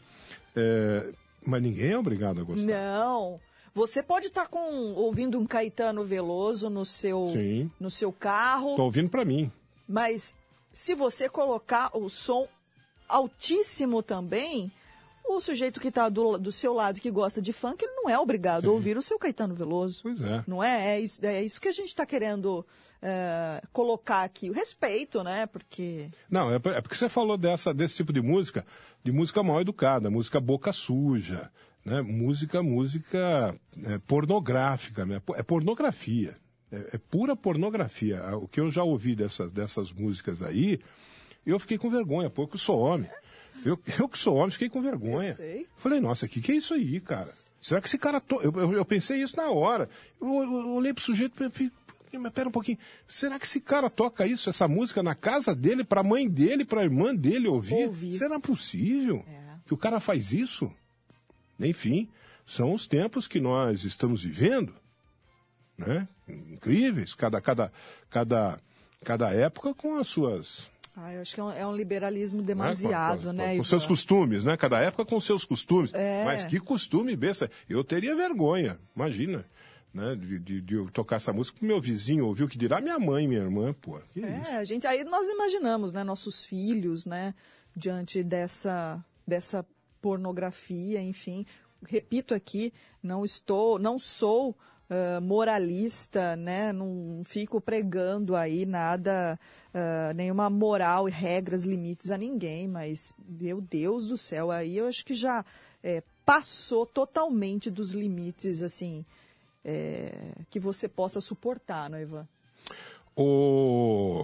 É, 0.55 1.13
mas 1.45 1.61
ninguém 1.61 1.91
é 1.91 1.97
obrigado 1.97 2.41
a 2.41 2.43
gostar. 2.43 2.65
Não. 2.65 3.39
Você 3.75 4.01
pode 4.01 4.27
estar 4.27 4.47
com 4.47 4.93
ouvindo 4.93 5.37
um 5.37 5.45
Caetano 5.45 6.05
Veloso 6.05 6.69
no 6.69 6.85
seu 6.85 7.27
Sim. 7.33 7.69
no 7.77 7.89
seu 7.89 8.11
carro, 8.11 8.77
Tô 8.77 8.83
ouvindo 8.85 9.09
pra 9.09 9.25
mim. 9.25 9.51
mas 9.87 10.33
se 10.73 10.95
você 10.95 11.27
colocar 11.29 11.89
o 11.95 12.09
som 12.09 12.47
altíssimo 13.07 14.01
também, 14.01 14.71
o 15.27 15.39
sujeito 15.39 15.79
que 15.79 15.89
está 15.89 16.07
do, 16.09 16.37
do 16.37 16.51
seu 16.51 16.73
lado 16.73 16.99
que 17.01 17.11
gosta 17.11 17.41
de 17.41 17.51
funk, 17.53 17.83
ele 17.83 17.93
não 17.95 18.09
é 18.09 18.17
obrigado 18.17 18.63
Sim. 18.63 18.67
a 18.69 18.71
ouvir 18.71 18.97
o 18.97 19.01
seu 19.01 19.19
Caetano 19.19 19.53
Veloso. 19.55 20.03
Pois 20.03 20.21
é. 20.21 20.43
Não 20.47 20.63
é? 20.63 20.95
É 20.95 20.99
isso, 20.99 21.25
é 21.25 21.43
isso 21.43 21.59
que 21.59 21.67
a 21.67 21.73
gente 21.73 21.89
está 21.89 22.05
querendo 22.05 22.65
é, 23.01 23.61
colocar 23.73 24.23
aqui. 24.23 24.49
O 24.49 24.53
respeito, 24.53 25.23
né? 25.23 25.45
Porque. 25.47 26.09
Não, 26.29 26.51
é, 26.51 26.55
é 26.55 26.81
porque 26.81 26.95
você 26.95 27.09
falou 27.09 27.37
dessa, 27.37 27.73
desse 27.73 27.95
tipo 27.97 28.13
de 28.13 28.21
música, 28.21 28.65
de 29.03 29.11
música 29.11 29.43
mal 29.43 29.61
educada, 29.61 30.09
música 30.09 30.39
boca 30.39 30.71
suja, 30.71 31.51
né? 31.85 32.01
Música, 32.01 32.63
música 32.63 33.55
é, 33.85 33.97
pornográfica, 33.99 35.05
né? 35.05 35.21
É 35.35 35.43
pornografia. 35.43 36.35
É, 36.71 36.95
é, 36.95 36.97
pura 36.97 37.35
pornografia. 37.35 38.35
O 38.37 38.47
que 38.47 38.59
eu 38.59 38.71
já 38.71 38.83
ouvi 38.83 39.15
dessas, 39.15 39.51
dessas 39.51 39.91
músicas 39.91 40.41
aí, 40.41 40.79
eu 41.45 41.59
fiquei 41.59 41.77
com 41.77 41.89
vergonha, 41.89 42.29
pô, 42.29 42.49
eu 42.51 42.57
sou 42.57 42.79
homem. 42.79 43.09
Eu, 43.63 43.79
eu 43.99 44.09
que 44.09 44.17
sou 44.17 44.35
homem, 44.35 44.51
fiquei 44.51 44.67
com 44.67 44.81
vergonha. 44.81 45.37
Falei, 45.77 45.99
nossa, 45.99 46.25
o 46.25 46.29
que, 46.29 46.41
que 46.41 46.51
é 46.51 46.55
isso 46.55 46.73
aí, 46.73 46.99
cara? 46.99 47.31
Será 47.61 47.79
que 47.79 47.87
esse 47.87 47.97
cara. 47.97 48.19
To... 48.19 48.41
Eu, 48.41 48.51
eu, 48.51 48.73
eu, 48.73 48.85
pensei 48.85 49.21
isso 49.21 49.37
na 49.37 49.49
hora. 49.49 49.89
Eu, 50.21 50.27
eu, 50.27 50.69
olhei 50.73 50.93
pro 50.93 51.03
sujeito 51.03 51.41
e 51.43 51.71
mas 52.17 52.31
pera 52.31 52.47
um 52.47 52.51
pouquinho. 52.51 52.77
Será 53.07 53.39
que 53.39 53.45
esse 53.45 53.59
cara 53.59 53.89
toca 53.89 54.25
isso, 54.25 54.49
essa 54.49 54.67
música 54.67 55.03
na 55.03 55.15
casa 55.15 55.53
dele, 55.53 55.83
pra 55.83 56.03
mãe 56.03 56.29
dele, 56.29 56.63
pra 56.63 56.83
irmã 56.83 57.13
dele 57.13 57.47
ouvir? 57.47 57.87
ouvir. 57.87 58.17
Será 58.17 58.39
possível 58.39 59.25
é. 59.27 59.57
que 59.65 59.73
o 59.73 59.77
cara 59.77 59.99
faz 59.99 60.31
isso? 60.31 60.71
Enfim, 61.59 62.09
são 62.45 62.73
os 62.73 62.87
tempos 62.87 63.27
que 63.27 63.39
nós 63.39 63.83
estamos 63.83 64.23
vivendo, 64.23 64.73
né? 65.77 66.07
Incríveis, 66.27 67.13
cada, 67.13 67.39
cada, 67.41 67.71
cada, 68.09 68.59
cada 69.03 69.33
época 69.33 69.73
com 69.73 69.95
as 69.95 70.07
suas 70.07 70.69
ah, 70.97 71.13
eu 71.13 71.21
acho 71.21 71.35
que 71.35 71.41
é 71.41 71.43
um, 71.43 71.51
é 71.51 71.67
um 71.67 71.75
liberalismo 71.75 72.41
demasiado, 72.41 73.33
né? 73.33 73.47
Com, 73.47 73.51
com, 73.51 73.57
com 73.57 73.63
seus 73.65 73.85
costumes, 73.85 74.45
né? 74.45 74.55
Cada 74.55 74.79
época 74.79 75.03
com 75.03 75.19
seus 75.19 75.43
costumes. 75.43 75.93
É. 75.93 76.23
Mas 76.23 76.45
que 76.45 76.57
costume 76.57 77.15
besta. 77.17 77.51
Eu 77.67 77.83
teria 77.83 78.15
vergonha, 78.15 78.79
imagina. 78.95 79.45
Né, 79.93 80.13
de, 80.13 80.39
de, 80.39 80.61
de 80.61 80.91
tocar 80.91 81.15
essa 81.15 81.31
música 81.31 81.57
pro 81.57 81.65
meu 81.65 81.79
vizinho 81.79 82.25
ouviu 82.25 82.49
que 82.49 82.57
dirá 82.57 82.81
minha 82.81 82.99
mãe, 82.99 83.25
minha 83.25 83.39
irmã, 83.39 83.71
pô. 83.71 83.97
é, 83.97 84.41
isso? 84.41 84.51
a 84.51 84.63
gente 84.65 84.85
aí 84.85 85.05
nós 85.05 85.29
imaginamos, 85.29 85.93
né, 85.93 86.03
nossos 86.03 86.43
filhos, 86.43 87.05
né, 87.05 87.33
diante 87.73 88.21
dessa 88.21 89.01
dessa 89.25 89.65
pornografia, 90.05 91.01
enfim. 91.01 91.47
Repito 91.87 92.35
aqui, 92.35 92.71
não 93.01 93.25
estou, 93.25 93.79
não 93.79 93.97
sou 93.97 94.51
uh, 94.51 95.19
moralista, 95.19 96.35
né? 96.35 96.71
Não 96.71 97.23
fico 97.25 97.59
pregando 97.59 98.35
aí 98.35 98.67
nada, 98.67 99.39
uh, 99.73 100.13
nenhuma 100.13 100.47
moral, 100.47 101.05
regras, 101.05 101.63
limites 101.65 102.11
a 102.11 102.19
ninguém, 102.19 102.67
mas, 102.67 103.15
meu 103.27 103.59
Deus 103.59 104.07
do 104.07 104.15
céu, 104.15 104.51
aí 104.51 104.77
eu 104.77 104.85
acho 104.85 105.03
que 105.03 105.15
já 105.15 105.43
é, 105.83 106.03
passou 106.23 106.85
totalmente 106.85 107.71
dos 107.71 107.91
limites, 107.91 108.61
assim, 108.61 109.03
é, 109.63 110.13
que 110.51 110.59
você 110.59 110.87
possa 110.87 111.19
suportar, 111.19 111.89
não, 111.89 111.97
é, 111.97 112.03
Ivan? 112.03 112.27
O... 113.17 114.23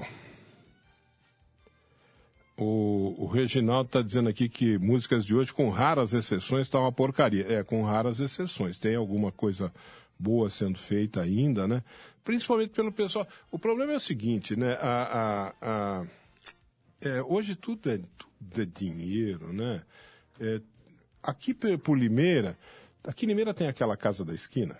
O, 2.58 3.15
o 3.24 3.27
Reginaldo 3.27 3.88
está 3.88 4.01
dizendo 4.01 4.29
aqui 4.29 4.48
que 4.48 4.77
músicas 4.77 5.25
de 5.25 5.34
hoje, 5.34 5.53
com 5.53 5.70
raras 5.70 6.13
exceções, 6.13 6.67
está 6.67 6.79
uma 6.79 6.91
porcaria. 6.91 7.46
É, 7.48 7.63
com 7.63 7.84
raras 7.84 8.20
exceções. 8.20 8.77
Tem 8.77 8.96
alguma 8.96 9.31
coisa 9.31 9.74
boa 10.20 10.50
sendo 10.50 10.77
feita 10.77 11.22
ainda, 11.22 11.67
né? 11.67 11.84
Principalmente 12.24 12.70
pelo 12.70 12.91
pessoal. 12.91 13.27
O 13.50 13.58
problema 13.58 13.93
é 13.93 13.98
o 13.98 14.00
seguinte, 14.00 14.55
né? 14.55 14.74
A, 14.79 15.53
a, 15.62 16.00
a 16.00 16.05
é, 17.01 17.22
hoje 17.24 17.55
tudo 17.55 17.89
é, 17.89 17.98
tudo 17.98 18.62
é 18.62 18.65
dinheiro, 18.65 19.51
né? 19.51 19.81
É, 20.39 20.62
aqui 21.24 21.53
por 21.53 21.98
Limeira, 21.98 22.58
aqui 23.03 23.25
em 23.25 23.29
Limeira 23.29 23.53
tem 23.53 23.67
aquela 23.67 23.98
casa 23.98 24.24
da 24.24 24.34
esquina. 24.34 24.77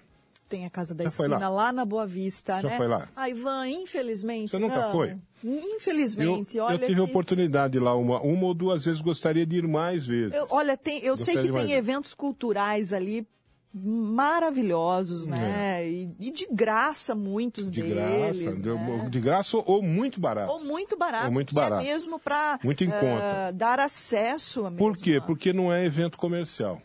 Tem 0.51 0.65
a 0.65 0.70
casa 0.70 0.93
da 0.93 1.05
Já 1.05 1.08
esquina 1.08 1.38
lá? 1.38 1.50
lá? 1.50 1.72
na 1.72 1.86
Boa 1.86 2.05
Vista, 2.05 2.60
Já 2.60 2.67
né? 2.67 2.75
foi 2.75 2.86
lá? 2.86 3.08
Ah, 3.15 3.29
Ivan, 3.29 3.70
infelizmente. 3.70 4.51
Você 4.51 4.60
nunca 4.60 4.81
não. 4.81 4.91
foi? 4.91 5.15
Infelizmente, 5.41 6.58
eu, 6.58 6.65
olha. 6.65 6.75
Eu 6.75 6.79
tive 6.79 6.96
que... 6.96 7.01
oportunidade 7.01 7.79
lá 7.79 7.96
uma, 7.96 8.22
uma 8.22 8.48
ou 8.48 8.53
duas 8.53 8.84
vezes, 8.84 9.00
gostaria 9.00 9.46
de 9.46 9.55
ir 9.55 9.65
mais 9.65 10.05
vezes. 10.05 10.34
Eu, 10.34 10.48
olha, 10.50 10.75
tem, 10.75 11.00
eu 11.00 11.15
sei 11.15 11.38
que 11.38 11.50
tem 11.53 11.72
eventos 11.72 12.13
culturais 12.13 12.91
ali 12.91 13.25
maravilhosos, 13.74 15.25
né? 15.25 15.79
É. 15.79 15.89
E, 15.89 16.13
e, 16.20 16.31
de 16.31 16.46
graça 16.51 17.15
muitos 17.15 17.72
de 17.72 17.81
deles. 17.81 18.43
Graça, 18.43 18.74
né? 18.74 19.10
De 19.10 19.20
graça 19.22 19.58
ou 19.58 19.81
muito 19.81 20.20
barato. 20.20 20.51
Ou 20.51 20.60
muito 20.65 20.98
barato. 20.98 21.27
Ou 21.27 21.31
muito 21.31 21.55
barato. 21.55 21.81
É 21.81 21.86
mesmo 21.86 22.20
para 22.20 22.60
uh, 22.62 22.67
conta. 22.67 23.51
dar 23.53 23.79
acesso 23.79 24.65
a 24.65 24.72
Por 24.72 24.98
quê? 24.98 25.22
Porque 25.25 25.53
não 25.53 25.72
é 25.72 25.86
evento 25.86 26.17
comercial. 26.17 26.81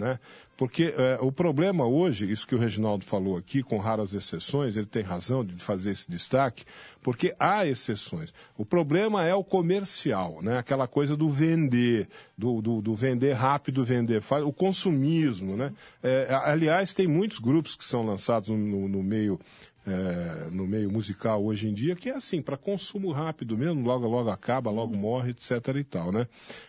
Né? 0.00 0.18
Porque 0.56 0.94
é, 0.96 1.18
o 1.20 1.30
problema 1.30 1.86
hoje, 1.86 2.30
isso 2.30 2.46
que 2.46 2.54
o 2.54 2.58
Reginaldo 2.58 3.04
falou 3.04 3.36
aqui, 3.36 3.62
com 3.62 3.76
raras 3.76 4.14
exceções, 4.14 4.76
ele 4.76 4.86
tem 4.86 5.02
razão 5.02 5.44
de 5.44 5.54
fazer 5.62 5.90
esse 5.90 6.10
destaque, 6.10 6.64
porque 7.02 7.34
há 7.38 7.66
exceções. 7.66 8.32
O 8.56 8.64
problema 8.64 9.24
é 9.24 9.34
o 9.34 9.44
comercial, 9.44 10.40
né? 10.42 10.56
aquela 10.56 10.88
coisa 10.88 11.14
do 11.14 11.28
vender, 11.28 12.08
do, 12.36 12.62
do, 12.62 12.80
do 12.80 12.94
vender 12.94 13.34
rápido, 13.34 13.84
vender 13.84 14.22
fácil, 14.22 14.48
o 14.48 14.52
consumismo. 14.54 15.54
Né? 15.54 15.70
É, 16.02 16.28
aliás, 16.44 16.94
tem 16.94 17.06
muitos 17.06 17.38
grupos 17.38 17.76
que 17.76 17.84
são 17.84 18.02
lançados 18.02 18.48
no, 18.48 18.88
no 18.88 19.02
meio 19.02 19.38
é, 19.86 20.50
no 20.50 20.66
meio 20.66 20.90
musical 20.90 21.42
hoje 21.42 21.68
em 21.68 21.72
dia, 21.72 21.96
que 21.96 22.10
é 22.10 22.14
assim, 22.14 22.42
para 22.42 22.56
consumo 22.56 23.10
rápido 23.12 23.56
mesmo, 23.56 23.82
logo 23.82 24.06
logo 24.06 24.28
acaba, 24.28 24.70
logo 24.70 24.92
uhum. 24.92 25.00
morre, 25.00 25.30
etc 25.30 25.52
e 25.74 25.84
tal, 25.84 26.12
né? 26.12 26.26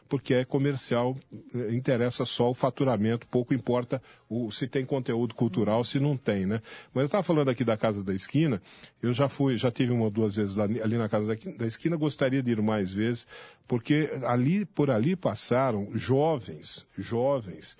Porque 0.07 0.33
é 0.33 0.45
comercial, 0.45 1.17
é, 1.53 1.73
interessa 1.73 2.23
só 2.23 2.49
o 2.49 2.53
faturamento, 2.53 3.27
pouco 3.27 3.53
importa 3.53 4.01
o, 4.29 4.49
se 4.49 4.65
tem 4.65 4.85
conteúdo 4.85 5.35
cultural, 5.35 5.83
se 5.83 5.99
não 5.99 6.15
tem, 6.15 6.45
né? 6.45 6.61
Mas 6.93 7.01
eu 7.01 7.05
estava 7.07 7.23
falando 7.23 7.49
aqui 7.49 7.65
da 7.65 7.75
Casa 7.75 8.03
da 8.03 8.13
Esquina, 8.13 8.61
eu 9.01 9.11
já 9.11 9.27
fui, 9.27 9.57
já 9.57 9.69
tive 9.69 9.91
uma 9.91 10.05
ou 10.05 10.11
duas 10.11 10.35
vezes 10.37 10.57
ali, 10.57 10.81
ali 10.81 10.97
na 10.97 11.09
Casa 11.09 11.37
da 11.57 11.67
Esquina, 11.67 11.97
gostaria 11.97 12.41
de 12.41 12.51
ir 12.51 12.61
mais 12.61 12.93
vezes, 12.93 13.27
porque 13.67 14.09
ali, 14.23 14.65
por 14.65 14.89
ali 14.89 15.17
passaram 15.17 15.89
jovens, 15.93 16.87
jovens, 16.97 17.77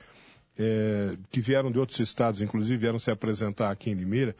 é, 0.59 1.15
que 1.31 1.39
vieram 1.39 1.71
de 1.71 1.79
outros 1.79 1.99
estados, 1.99 2.41
inclusive 2.41 2.77
vieram 2.77 2.99
se 2.99 3.09
apresentar 3.09 3.71
aqui 3.71 3.89
em 3.89 3.93
Limeira, 3.93 4.35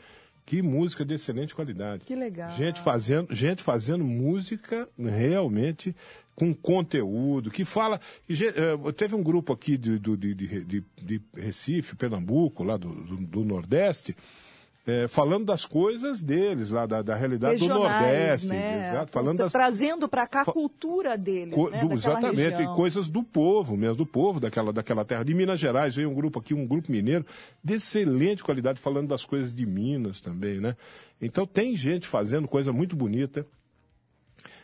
que 0.51 0.61
música 0.61 1.05
de 1.05 1.13
excelente 1.13 1.55
qualidade. 1.55 2.03
Que 2.03 2.13
legal. 2.13 2.51
Gente 2.57 2.81
fazendo, 2.81 3.33
gente 3.33 3.63
fazendo 3.63 4.03
música 4.03 4.85
realmente 4.99 5.95
com 6.35 6.53
conteúdo, 6.53 7.49
que 7.49 7.63
fala. 7.63 8.01
Eh, 8.29 8.91
teve 8.91 9.15
um 9.15 9.23
grupo 9.23 9.53
aqui 9.53 9.77
de, 9.77 9.97
de, 9.97 10.35
de, 10.35 10.83
de 11.01 11.21
Recife, 11.37 11.95
Pernambuco, 11.95 12.65
lá 12.65 12.75
do, 12.75 12.89
do, 12.89 13.15
do 13.15 13.45
Nordeste, 13.45 14.13
é, 14.85 15.07
falando 15.07 15.45
das 15.45 15.63
coisas 15.63 16.23
deles, 16.23 16.71
lá 16.71 16.87
da, 16.87 17.01
da 17.01 17.15
realidade 17.15 17.59
do 17.59 17.67
Nordeste. 17.67 18.47
Né? 18.47 18.89
Exato, 18.89 19.11
falando 19.11 19.37
das, 19.37 19.51
Trazendo 19.51 20.09
para 20.09 20.25
cá 20.25 20.41
a 20.41 20.45
cultura 20.45 21.15
deles. 21.17 21.53
Co, 21.53 21.69
né? 21.69 21.85
do, 21.85 21.93
exatamente, 21.93 22.55
região. 22.55 22.73
e 22.73 22.75
coisas 22.75 23.07
do 23.07 23.21
povo 23.21 23.77
mesmo, 23.77 23.95
do 23.95 24.05
povo 24.05 24.39
daquela, 24.39 24.73
daquela 24.73 25.05
terra. 25.05 25.23
De 25.23 25.33
Minas 25.33 25.59
Gerais 25.59 25.95
veio 25.95 26.09
um 26.09 26.15
grupo 26.15 26.39
aqui, 26.39 26.53
um 26.53 26.65
grupo 26.65 26.91
mineiro, 26.91 27.25
de 27.63 27.75
excelente 27.75 28.43
qualidade, 28.43 28.81
falando 28.81 29.09
das 29.09 29.23
coisas 29.23 29.53
de 29.53 29.65
Minas 29.65 30.19
também, 30.19 30.59
né? 30.59 30.75
Então 31.21 31.45
tem 31.45 31.75
gente 31.75 32.07
fazendo 32.07 32.47
coisa 32.47 32.73
muito 32.73 32.95
bonita, 32.95 33.45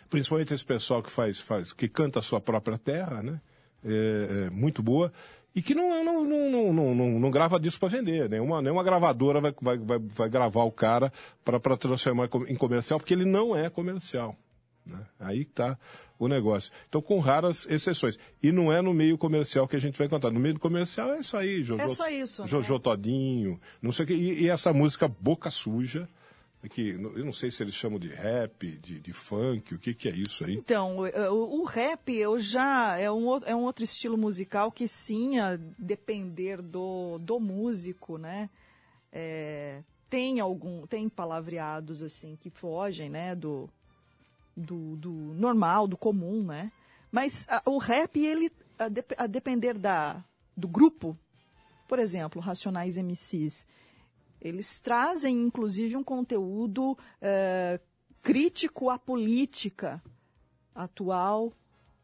principalmente 0.10 0.52
esse 0.52 0.66
pessoal 0.66 1.04
que 1.04 1.12
faz, 1.12 1.40
faz 1.40 1.72
que 1.72 1.88
canta 1.88 2.18
a 2.18 2.24
sua 2.24 2.42
própria 2.42 2.78
terra, 2.78 3.22
né? 3.22 3.40
É, 3.86 4.46
é, 4.48 4.50
muito 4.50 4.82
boa 4.82 5.14
e 5.58 5.62
que 5.64 5.74
não, 5.74 6.04
não, 6.04 6.24
não, 6.24 6.72
não, 6.72 6.94
não, 6.94 7.20
não 7.20 7.32
grava 7.32 7.60
disco 7.60 7.80
para 7.80 7.98
vender. 7.98 8.30
Nenhuma, 8.30 8.62
nenhuma 8.62 8.84
gravadora 8.84 9.42
vai, 9.42 9.52
vai, 9.60 9.76
vai, 9.76 9.98
vai 9.98 10.30
gravar 10.30 10.64
o 10.66 10.72
cara 10.72 11.12
para 11.44 11.76
transformar 11.76 12.30
em 12.48 12.56
comercial, 12.56 13.00
porque 13.00 13.12
ele 13.12 13.26
não 13.26 13.58
é 13.58 13.68
comercial. 13.68 14.36
Né? 14.86 15.00
Aí 15.20 15.42
está 15.42 15.76
o 16.20 16.28
negócio. 16.28 16.72
Então, 16.88 17.02
com 17.02 17.18
raras 17.18 17.66
exceções. 17.72 18.20
E 18.42 18.52
não 18.52 18.72
é 18.72 18.84
no 18.84 18.94
meio 18.94 19.18
comercial 19.18 19.68
que 19.68 19.76
a 19.76 19.82
gente 19.82 19.98
vai 19.98 20.08
contar. 20.08 20.30
No 20.30 20.40
meio 20.40 20.60
comercial 20.60 21.12
é 21.14 21.22
isso 21.22 21.36
aí, 21.36 21.64
Jojo. 21.64 21.82
É 21.82 21.90
só 21.90 22.08
isso. 22.08 22.46
Jojo 22.46 22.74
né? 22.74 22.80
Todinho, 22.80 23.60
não 23.82 23.92
sei 23.92 24.06
o 24.06 24.08
que. 24.08 24.14
E, 24.14 24.44
e 24.44 24.50
essa 24.50 24.72
música 24.72 25.08
Boca 25.08 25.50
Suja, 25.50 26.08
que 26.70 26.90
eu 26.90 27.26
não 27.26 27.32
sei 27.32 27.52
se 27.52 27.62
eles 27.62 27.76
chamam 27.76 28.00
de 28.00 28.10
rap, 28.10 28.78
de, 28.78 29.00
de 29.00 29.14
funk, 29.14 29.76
o 29.76 29.80
que, 29.80 29.94
que 29.94 30.10
é 30.10 30.12
isso 30.12 30.44
aí? 30.44 30.56
Então, 30.56 30.98
o, 30.98 31.62
o 31.62 31.64
rap 31.64 32.12
eu 32.12 32.40
já 32.40 32.98
é 32.98 33.12
um, 33.12 33.38
é 33.46 33.56
um 33.56 33.64
outro 33.64 33.84
estilo 33.84 34.18
musical 34.18 34.72
que 34.72 34.88
sim, 34.88 35.40
a 35.40 35.58
depender 35.78 36.62
do, 36.62 37.20
do 37.20 37.40
músico, 37.40 38.18
né? 38.18 38.50
É, 39.12 39.82
tem 40.10 40.40
algum, 40.40 40.86
tem 40.88 41.08
palavreados 41.08 42.02
assim 42.02 42.36
que 42.36 42.50
fogem, 42.50 43.10
né, 43.10 43.36
do, 43.36 43.70
do, 44.56 44.96
do 44.96 45.12
normal, 45.12 45.88
do 45.88 45.98
comum, 45.98 46.44
né? 46.44 46.72
Mas 47.12 47.48
a, 47.50 47.62
o 47.66 47.78
rap 47.78 48.20
ele 48.20 48.52
a, 48.80 48.90
de, 48.90 49.04
a 49.18 49.28
depender 49.28 49.78
da 49.78 50.24
do 50.56 50.68
grupo, 50.68 51.18
por 51.88 52.00
exemplo, 52.00 52.42
Racionais 52.42 52.98
MCs, 52.98 53.68
eles 54.42 54.80
trazem, 54.80 55.42
inclusive, 55.42 55.96
um 55.96 56.04
conteúdo 56.04 56.98
é, 57.22 57.80
crítico 58.22 58.90
à 58.90 58.98
política 58.98 60.02
atual. 60.74 61.54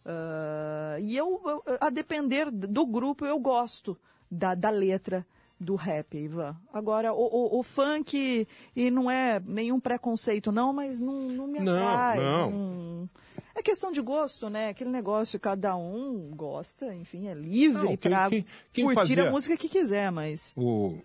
Uh, 0.05 0.99
e 0.99 1.15
eu, 1.15 1.41
a 1.79 1.89
depender 1.89 2.51
do 2.51 2.85
grupo, 2.85 3.25
eu 3.25 3.39
gosto 3.39 3.97
da, 4.29 4.53
da 4.53 4.69
letra 4.69 5.25
do 5.59 5.75
rap, 5.75 6.17
Ivan. 6.17 6.55
Agora, 6.73 7.13
o, 7.13 7.23
o, 7.23 7.59
o, 7.59 7.63
funk, 7.63 8.47
e 8.75 8.91
não 8.91 9.09
é 9.09 9.41
nenhum 9.45 9.79
preconceito, 9.79 10.51
não, 10.51 10.73
mas 10.73 10.99
não, 10.99 11.13
não 11.29 11.47
me 11.47 11.59
atrai. 11.59 12.19
Não, 12.19 12.51
não. 12.51 13.09
É 13.55 13.61
questão 13.61 13.91
de 13.91 14.01
gosto, 14.01 14.49
né? 14.49 14.69
Aquele 14.69 14.89
negócio, 14.89 15.39
cada 15.39 15.75
um 15.75 16.31
gosta, 16.35 16.93
enfim, 16.93 17.27
é 17.27 17.33
livre 17.33 17.95
para 17.97 18.29
curtir 18.29 18.93
fazia... 18.93 19.27
a 19.27 19.31
música 19.31 19.55
que 19.55 19.69
quiser, 19.69 20.11
mas. 20.11 20.53
O, 20.57 20.97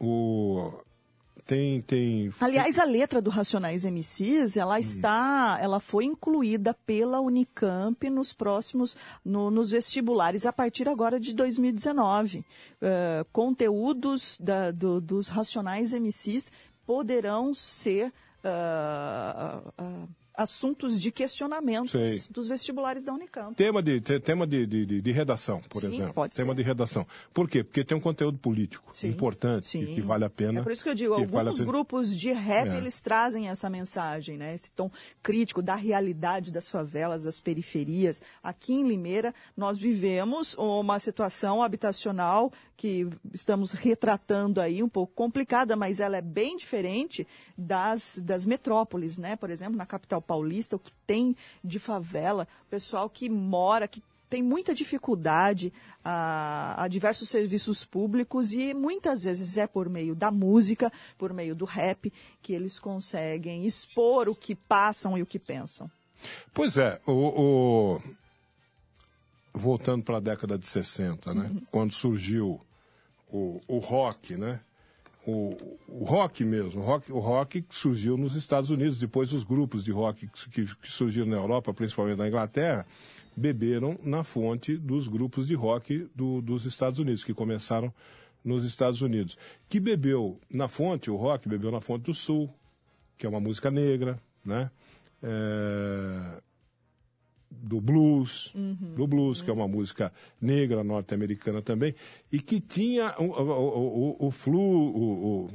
o 0.00 0.72
tem, 1.46 1.80
tem. 1.82 2.32
Aliás, 2.40 2.76
a 2.76 2.82
letra 2.84 3.22
do 3.22 3.30
Racionais 3.30 3.84
MCs, 3.84 4.56
ela 4.56 4.80
está, 4.80 5.56
ela 5.60 5.78
foi 5.78 6.04
incluída 6.04 6.74
pela 6.74 7.20
Unicamp 7.20 8.10
nos 8.10 8.32
próximos, 8.32 8.96
no- 9.24 9.48
nos 9.48 9.70
vestibulares 9.70 10.44
a 10.44 10.52
partir 10.52 10.88
agora 10.88 11.20
de 11.20 11.32
2019. 11.32 12.44
Eh, 12.82 13.24
conteúdos 13.32 14.38
da- 14.40 14.72
do- 14.72 15.00
dos 15.00 15.28
Racionais 15.28 15.92
MCs 15.92 16.50
poderão 16.84 17.54
ser 17.54 18.12
ah, 18.48 19.60
ah, 19.78 20.06
assuntos 20.36 21.00
de 21.00 21.10
questionamentos 21.10 21.90
Sei. 21.92 22.22
dos 22.30 22.46
vestibulares 22.48 23.04
da 23.04 23.12
Unicamp. 23.12 23.54
Tema 23.56 23.82
de, 23.82 24.00
te- 24.00 24.20
tema 24.20 24.46
de, 24.46 24.66
de, 24.66 25.00
de- 25.00 25.12
redação, 25.12 25.60
por 25.68 25.80
Sim, 25.80 25.88
exemplo. 25.88 26.12
pode 26.14 26.36
tema 26.36 26.52
ser. 26.52 26.56
de 26.56 26.62
redação. 26.62 27.06
Por 27.32 27.48
quê? 27.48 27.64
Porque 27.64 27.82
tem 27.84 27.96
um 27.96 28.00
conteúdo 28.00 28.36
político 28.38 28.90
Sim, 28.94 29.08
importante 29.08 29.62
que, 29.62 29.68
sim. 29.86 29.94
que 29.94 30.00
vale 30.00 30.24
a 30.24 30.30
pena. 30.30 30.60
É 30.60 30.62
por 30.62 30.72
isso 30.72 30.82
que 30.82 30.90
eu 30.90 30.94
digo, 30.94 31.14
que 31.14 31.20
alguns 31.22 31.32
vale 31.32 31.64
grupos 31.64 32.14
de 32.16 32.32
rap, 32.32 32.68
É. 32.68 32.76
eles 32.76 33.00
trazem 33.00 33.48
essa 33.48 33.70
mensagem, 33.70 34.36
né? 34.36 34.52
Esse 34.52 34.72
tom 34.72 34.90
crítico 35.22 35.62
da 35.62 35.74
realidade 35.74 36.52
das 36.52 36.68
favelas, 36.68 37.24
das 37.24 37.40
periferias. 37.40 38.20
Aqui 38.42 38.74
em 38.74 38.86
Limeira, 38.86 39.34
nós 39.56 39.78
vivemos 39.78 40.54
uma 40.58 40.98
situação 40.98 41.62
habitacional 41.62 42.52
que 42.76 43.08
estamos 43.32 43.72
retratando 43.72 44.60
aí, 44.60 44.82
um 44.82 44.88
pouco 44.88 45.12
complicada, 45.14 45.74
mas 45.74 45.98
ela 45.98 46.16
é 46.18 46.20
bem 46.22 46.56
diferente 46.56 47.26
das, 47.56 48.20
das 48.22 48.44
metrópoles, 48.44 49.16
né? 49.16 49.34
Por 49.36 49.48
exemplo, 49.50 49.76
na 49.76 49.86
capital 49.86 50.20
paulista, 50.20 50.76
o 50.76 50.78
que 50.78 50.92
tem 51.06 51.34
de 51.64 51.78
favela, 51.78 52.46
o 52.66 52.70
pessoal 52.70 53.08
que 53.08 53.28
mora, 53.30 53.88
que 53.88 54.02
tem 54.28 54.42
muita 54.42 54.74
dificuldade 54.74 55.72
a, 56.04 56.82
a 56.82 56.88
diversos 56.88 57.28
serviços 57.28 57.84
públicos 57.84 58.52
e 58.52 58.74
muitas 58.74 59.22
vezes 59.22 59.56
é 59.56 59.66
por 59.68 59.88
meio 59.88 60.16
da 60.16 60.30
música, 60.32 60.92
por 61.16 61.32
meio 61.32 61.54
do 61.54 61.64
rap, 61.64 62.12
que 62.42 62.52
eles 62.52 62.78
conseguem 62.80 63.64
expor 63.64 64.28
o 64.28 64.34
que 64.34 64.54
passam 64.54 65.16
e 65.16 65.22
o 65.22 65.26
que 65.26 65.38
pensam. 65.38 65.88
Pois 66.52 66.76
é, 66.76 67.00
o, 67.06 67.12
o- 67.94 68.02
voltando 69.54 70.02
para 70.04 70.16
a 70.16 70.20
década 70.20 70.58
de 70.58 70.66
60, 70.66 71.32
né? 71.32 71.50
Quando 71.70 71.92
surgiu 71.94 72.60
o, 73.36 73.60
o 73.76 73.78
rock, 73.78 74.36
né? 74.36 74.60
O, 75.26 75.56
o 75.88 76.04
rock 76.04 76.44
mesmo, 76.44 76.80
o 76.80 76.84
rock, 76.84 77.12
o 77.12 77.18
rock 77.18 77.64
surgiu 77.68 78.16
nos 78.16 78.36
Estados 78.36 78.70
Unidos, 78.70 79.00
depois 79.00 79.32
os 79.32 79.42
grupos 79.42 79.82
de 79.82 79.90
rock 79.90 80.28
que, 80.52 80.64
que 80.64 80.88
surgiram 80.90 81.26
na 81.26 81.36
Europa, 81.36 81.74
principalmente 81.74 82.16
na 82.18 82.28
Inglaterra, 82.28 82.86
beberam 83.36 83.98
na 84.04 84.22
fonte 84.22 84.76
dos 84.76 85.08
grupos 85.08 85.48
de 85.48 85.54
rock 85.54 86.08
do- 86.14 86.40
dos 86.40 86.64
Estados 86.64 87.00
Unidos, 87.00 87.24
que 87.24 87.34
começaram 87.34 87.92
nos 88.44 88.62
Estados 88.62 89.02
Unidos. 89.02 89.36
Que 89.68 89.80
bebeu 89.80 90.38
na 90.48 90.68
fonte, 90.68 91.10
o 91.10 91.16
rock 91.16 91.48
bebeu 91.48 91.72
na 91.72 91.80
fonte 91.80 92.04
do 92.04 92.14
Sul, 92.14 92.48
que 93.18 93.26
é 93.26 93.28
uma 93.28 93.40
música 93.40 93.68
negra, 93.68 94.20
né? 94.44 94.70
É, 95.20 96.40
do 97.50 97.80
blues, 97.80 98.52
do 98.54 99.06
blues, 99.06 99.40
que 99.40 99.50
é 99.50 99.52
uma 99.52 99.68
música 99.68 100.12
negra 100.40 100.82
norte-americana 100.82 101.62
também, 101.62 101.94
e 102.30 102.40
que 102.40 102.60
tinha 102.60 103.14
o, 103.18 103.24
o, 103.24 104.16
o, 104.20 104.26
o 104.26 104.30
flu, 104.30 104.60
o, 104.60 105.50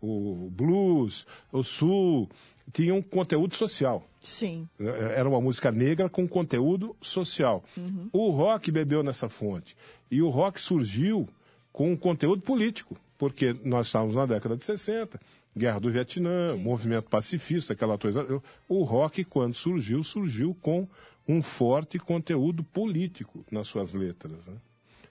o, 0.00 0.50
blues, 0.50 1.26
o 1.52 1.62
sul, 1.62 2.28
tinha 2.72 2.94
um 2.94 3.02
conteúdo 3.02 3.54
social. 3.54 4.06
Sim. 4.20 4.68
Era 4.78 5.28
uma 5.28 5.40
música 5.40 5.70
negra 5.70 6.08
com 6.08 6.26
conteúdo 6.28 6.94
social. 7.00 7.64
O 8.12 8.30
rock 8.30 8.70
bebeu 8.70 9.02
nessa 9.02 9.28
fonte. 9.28 9.76
E 10.10 10.20
o 10.20 10.28
rock 10.28 10.60
surgiu 10.60 11.28
com 11.72 11.92
um 11.92 11.96
conteúdo 11.96 12.42
político, 12.42 12.96
porque 13.16 13.54
nós 13.64 13.86
estávamos 13.86 14.14
na 14.14 14.26
década 14.26 14.56
de 14.56 14.64
60, 14.64 15.20
Guerra 15.56 15.80
do 15.80 15.90
Vietnã, 15.90 16.56
movimento 16.56 17.08
pacifista, 17.08 17.72
aquela 17.72 17.98
coisa. 17.98 18.26
O 18.68 18.84
rock, 18.84 19.24
quando 19.24 19.54
surgiu, 19.54 20.04
surgiu 20.04 20.56
com 20.60 20.88
um 21.28 21.42
forte 21.42 21.98
conteúdo 21.98 22.64
político 22.64 23.44
nas 23.50 23.66
suas 23.68 23.92
letras. 23.92 24.46
né? 24.46 24.54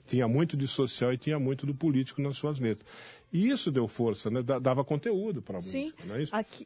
Tinha 0.06 0.28
muito 0.28 0.56
de 0.58 0.68
social 0.68 1.14
e 1.14 1.18
tinha 1.18 1.38
muito 1.38 1.66
do 1.66 1.76
político 1.76 2.22
nas 2.22 2.38
suas 2.38 2.60
letras. 2.60 2.88
E 3.32 3.50
isso 3.50 3.70
deu 3.72 3.88
força, 3.88 4.30
né? 4.30 4.42
Da- 4.42 4.58
dava 4.58 4.84
conteúdo 4.84 5.42
para 5.42 5.56
a 5.58 5.60
música, 5.60 5.78
Sim. 5.78 5.94
não 6.08 6.16
é 6.16 6.24
isso? 6.24 6.34
Aqui, 6.36 6.66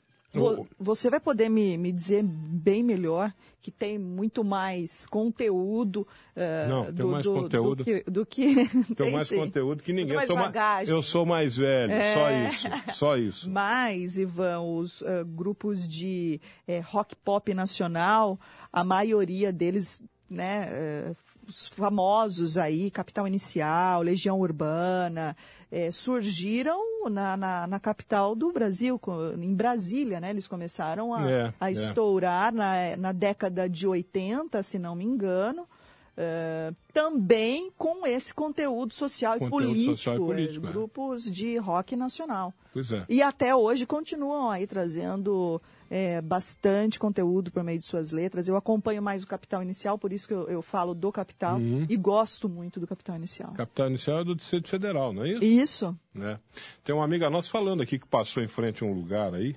você 0.79 1.09
vai 1.09 1.19
poder 1.19 1.49
me, 1.49 1.77
me 1.77 1.91
dizer 1.91 2.23
bem 2.23 2.81
melhor 2.83 3.33
que 3.59 3.69
tem 3.69 3.97
muito 3.99 4.43
mais 4.43 5.05
conteúdo 5.07 6.07
eh, 6.35 6.67
Não, 6.69 6.85
tem 6.85 6.93
do, 6.93 7.07
mais 7.09 7.25
do- 7.25 7.33
conteúdo. 7.33 7.75
do 7.75 7.83
que, 7.83 8.03
do 8.09 8.25
que 8.25 8.55
Tenho 8.55 8.95
tem 8.95 9.11
mais 9.11 9.27
sim. 9.27 9.35
conteúdo 9.37 9.83
que 9.83 9.91
ninguém. 9.91 10.15
Mais 10.15 10.29
Eu 10.29 10.35
sou, 10.35 10.35
ma- 10.37 10.43
bagagem. 10.43 10.95
eu 10.95 11.01
sou 11.03 11.25
mais 11.25 11.57
velho, 11.57 11.91
É. 11.91 12.13
só 12.13 12.31
isso. 12.31 12.67
Só 12.97 13.17
isso. 13.17 13.49
Mas, 13.51 14.17
Ivan, 14.17 14.61
os 14.61 15.01
eh, 15.01 15.23
grupos 15.25 15.87
de 15.87 16.39
eh, 16.67 16.79
rock 16.79 17.15
pop 17.15 17.53
nacional, 17.53 18.39
a 18.71 18.83
maioria 18.83 19.51
deles, 19.51 20.03
né, 20.29 20.67
eh, 20.69 21.15
os 21.47 21.67
famosos 21.67 22.57
aí, 22.57 22.89
Capital 22.89 23.27
Inicial, 23.27 24.01
Legião 24.01 24.39
Urbana, 24.39 25.35
eh, 25.71 25.91
surgiram 25.91 27.09
na, 27.09 27.35
na, 27.35 27.67
na 27.67 27.79
capital 27.79 28.35
do 28.35 28.51
Brasil, 28.51 28.99
em 29.39 29.53
Brasília, 29.53 30.19
né? 30.19 30.29
Eles 30.29 30.47
começaram 30.47 31.13
a, 31.13 31.29
É, 31.29 31.53
a 31.59 31.69
é. 31.69 31.73
estourar 31.73 32.53
na, 32.53 32.95
na 32.95 33.11
década 33.11 33.67
de 33.67 33.87
80, 33.87 34.61
se 34.63 34.79
não 34.79 34.95
me 34.95 35.03
engano. 35.03 35.67
Eh, 36.17 36.73
também 36.93 37.71
com 37.77 38.05
esse 38.05 38.33
conteúdo 38.33 38.93
social 38.93 39.39
Conteúdo 39.39 39.63
e 39.63 39.67
político, 39.67 39.91
social 39.91 40.15
e 40.15 40.17
eh, 40.17 40.25
político, 40.25 40.67
é. 40.67 40.71
grupos 40.71 41.31
de 41.31 41.57
rock 41.57 41.95
nacional. 41.95 42.53
Pois 42.73 42.91
é. 42.91 43.05
E 43.07 43.21
até 43.21 43.55
hoje 43.55 43.85
continuam 43.85 44.49
aí 44.49 44.67
trazendo 44.67 45.61
é, 45.89 46.21
bastante 46.21 46.99
conteúdo 46.99 47.49
por 47.49 47.63
meio 47.63 47.79
de 47.79 47.85
suas 47.85 48.11
letras. 48.11 48.47
Eu 48.47 48.57
acompanho 48.57 49.01
mais 49.01 49.23
o 49.23 49.27
Capital 49.27 49.63
Inicial, 49.63 49.97
por 49.97 50.11
isso 50.11 50.27
que 50.27 50.33
eu, 50.33 50.49
eu 50.49 50.61
falo 50.61 50.93
do 50.93 51.11
Capital 51.11 51.57
Uhum. 51.57 51.85
e 51.89 51.95
gosto 51.95 52.49
muito 52.49 52.79
do 52.79 52.87
Capital 52.87 53.15
Inicial. 53.15 53.53
Capital 53.53 53.87
Inicial 53.87 54.19
é 54.19 54.23
do 54.23 54.35
Distrito 54.35 54.67
Federal, 54.67 55.13
não 55.13 55.23
é 55.23 55.31
isso? 55.31 55.43
Isso. 55.43 55.99
né? 56.13 56.39
Tem 56.83 56.93
uma 56.93 57.05
amiga 57.05 57.29
nossa 57.29 57.49
falando 57.49 57.81
aqui 57.81 57.97
que 57.97 58.07
passou 58.07 58.43
em 58.43 58.47
frente 58.47 58.83
a 58.83 58.87
um 58.87 58.93
lugar 58.93 59.33
aí. 59.33 59.55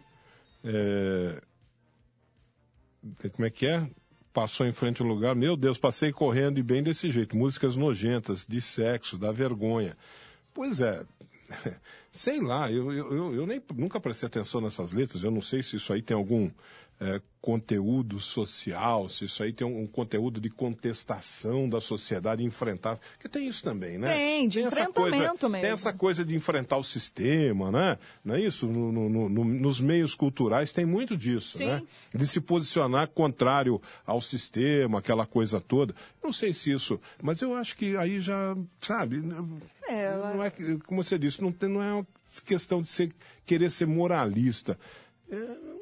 Como 3.34 3.44
é 3.44 3.50
que 3.50 3.66
é? 3.66 3.88
Passou 4.34 4.66
em 4.66 4.72
frente 4.72 5.00
a 5.00 5.04
um 5.04 5.08
lugar. 5.08 5.34
Meu 5.34 5.56
Deus, 5.56 5.78
passei 5.78 6.12
correndo 6.12 6.58
e 6.58 6.62
bem 6.62 6.82
desse 6.82 7.08
jeito. 7.10 7.36
Músicas 7.36 7.76
nojentas, 7.76 8.44
de 8.44 8.60
sexo, 8.60 9.16
da 9.16 9.30
vergonha. 9.32 9.96
Pois 10.52 10.80
é. 10.80 11.04
Sei 12.10 12.40
lá, 12.40 12.70
eu, 12.70 12.92
eu, 12.92 13.12
eu- 13.14 13.34
eu 13.34 13.46
nem, 13.46 13.62
nunca 13.76 14.00
prestei 14.00 14.26
atenção 14.26 14.60
nessas 14.60 14.92
letras. 14.92 15.22
Eu 15.22 15.30
não 15.30 15.40
sei 15.40 15.62
se 15.62 15.76
isso 15.76 15.92
aí 15.92 16.02
tem 16.02 16.16
algum 16.16 16.50
é, 17.00 17.20
conteúdo 17.40 18.18
social, 18.20 19.08
se 19.08 19.26
isso 19.26 19.42
aí 19.42 19.52
tem 19.52 19.66
um, 19.66 19.82
um 19.82 19.86
conteúdo 19.86 20.40
de 20.40 20.48
contestação 20.48 21.68
da 21.68 21.80
sociedade, 21.80 22.42
enfrentar. 22.42 22.98
Porque 23.12 23.28
tem 23.28 23.46
isso 23.46 23.62
também, 23.62 23.98
né? 23.98 24.14
Tem, 24.14 24.48
de 24.48 24.60
essa 24.62 24.86
coisa, 24.86 25.08
enfrentamento 25.16 25.48
mesmo. 25.50 25.62
Tem 25.62 25.70
essa 25.72 25.92
coisa 25.92 26.24
de 26.24 26.34
enfrentar 26.34 26.78
o 26.78 26.82
sistema, 26.82 27.70
né? 27.70 27.98
Não 28.24 28.34
é 28.34 28.40
isso? 28.40 28.66
No- 28.66 28.90
no- 28.90 29.08
no- 29.10 29.28
no- 29.28 29.44
nos 29.44 29.80
meios 29.80 30.14
culturais 30.14 30.72
tem 30.72 30.86
muito 30.86 31.16
disso, 31.16 31.58
Sim. 31.58 31.66
né? 31.66 31.82
De 32.14 32.26
se 32.26 32.40
posicionar 32.40 33.08
contrário 33.08 33.80
ao 34.06 34.20
sistema, 34.20 35.00
aquela 35.00 35.26
coisa 35.26 35.60
toda. 35.60 35.94
Não 36.22 36.32
sei 36.32 36.54
se 36.54 36.70
isso, 36.70 36.98
mas 37.22 37.40
eu 37.42 37.54
acho 37.54 37.76
que 37.76 37.96
aí 37.96 38.20
já, 38.20 38.56
sabe? 38.78 39.22
É, 39.86 40.10
não 40.16 40.42
é, 40.42 40.50
como 40.86 41.02
você 41.02 41.18
disse, 41.18 41.42
não, 41.42 41.52
tem, 41.52 41.68
não 41.68 41.82
é 41.82 41.92
uma 41.92 42.06
questão 42.46 42.80
de 42.80 42.88
ser, 42.88 43.12
querer 43.44 43.70
ser 43.70 43.86
moralista. 43.86 44.78
Não, 45.28 45.73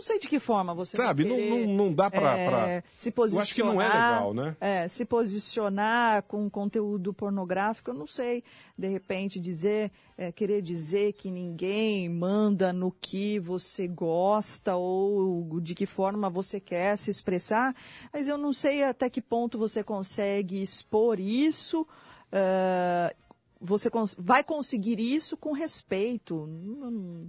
não 0.00 0.06
sei 0.06 0.18
de 0.18 0.26
que 0.28 0.40
forma 0.40 0.72
você 0.74 0.96
Sabe, 0.96 1.24
não- 1.24 1.36
querer, 1.36 1.66
não- 1.66 1.74
não 1.74 1.92
dá 1.92 2.10
pra- 2.10 2.34
é, 2.38 2.48
pra- 2.48 2.82
se 2.96 3.10
Eu 3.10 3.12
posicionar. 3.12 3.42
acho 3.42 3.54
que 3.54 3.62
não 3.62 3.80
é 3.82 3.86
legal, 3.86 4.32
né? 4.32 4.56
É, 4.58 4.88
se 4.88 5.04
posicionar 5.04 6.22
com 6.22 6.48
conteúdo 6.48 7.12
pornográfico, 7.12 7.90
eu 7.90 7.94
não 7.94 8.06
sei. 8.06 8.42
De 8.78 8.88
repente 8.88 9.38
dizer, 9.38 9.92
é, 10.16 10.32
querer 10.32 10.62
dizer 10.62 11.12
que 11.12 11.30
ninguém 11.30 12.08
manda 12.08 12.72
no 12.72 12.90
que 12.90 13.38
você 13.38 13.86
gosta 13.86 14.74
ou 14.74 15.60
de 15.60 15.74
que 15.74 15.84
forma 15.84 16.30
você 16.30 16.58
quer 16.58 16.96
se 16.96 17.10
expressar, 17.10 17.74
mas 18.10 18.26
eu 18.26 18.38
não 18.38 18.54
sei 18.54 18.82
até 18.84 19.10
que 19.10 19.20
ponto 19.20 19.58
você 19.58 19.84
consegue 19.84 20.62
expor 20.62 21.20
isso. 21.20 21.86
ah, 22.32 23.12
você 23.60 23.90
cons- 23.90 24.14
vai 24.18 24.42
conseguir 24.42 24.98
isso 24.98 25.36
com 25.36 25.52
respeito. 25.52 26.46
Não- 26.46 27.26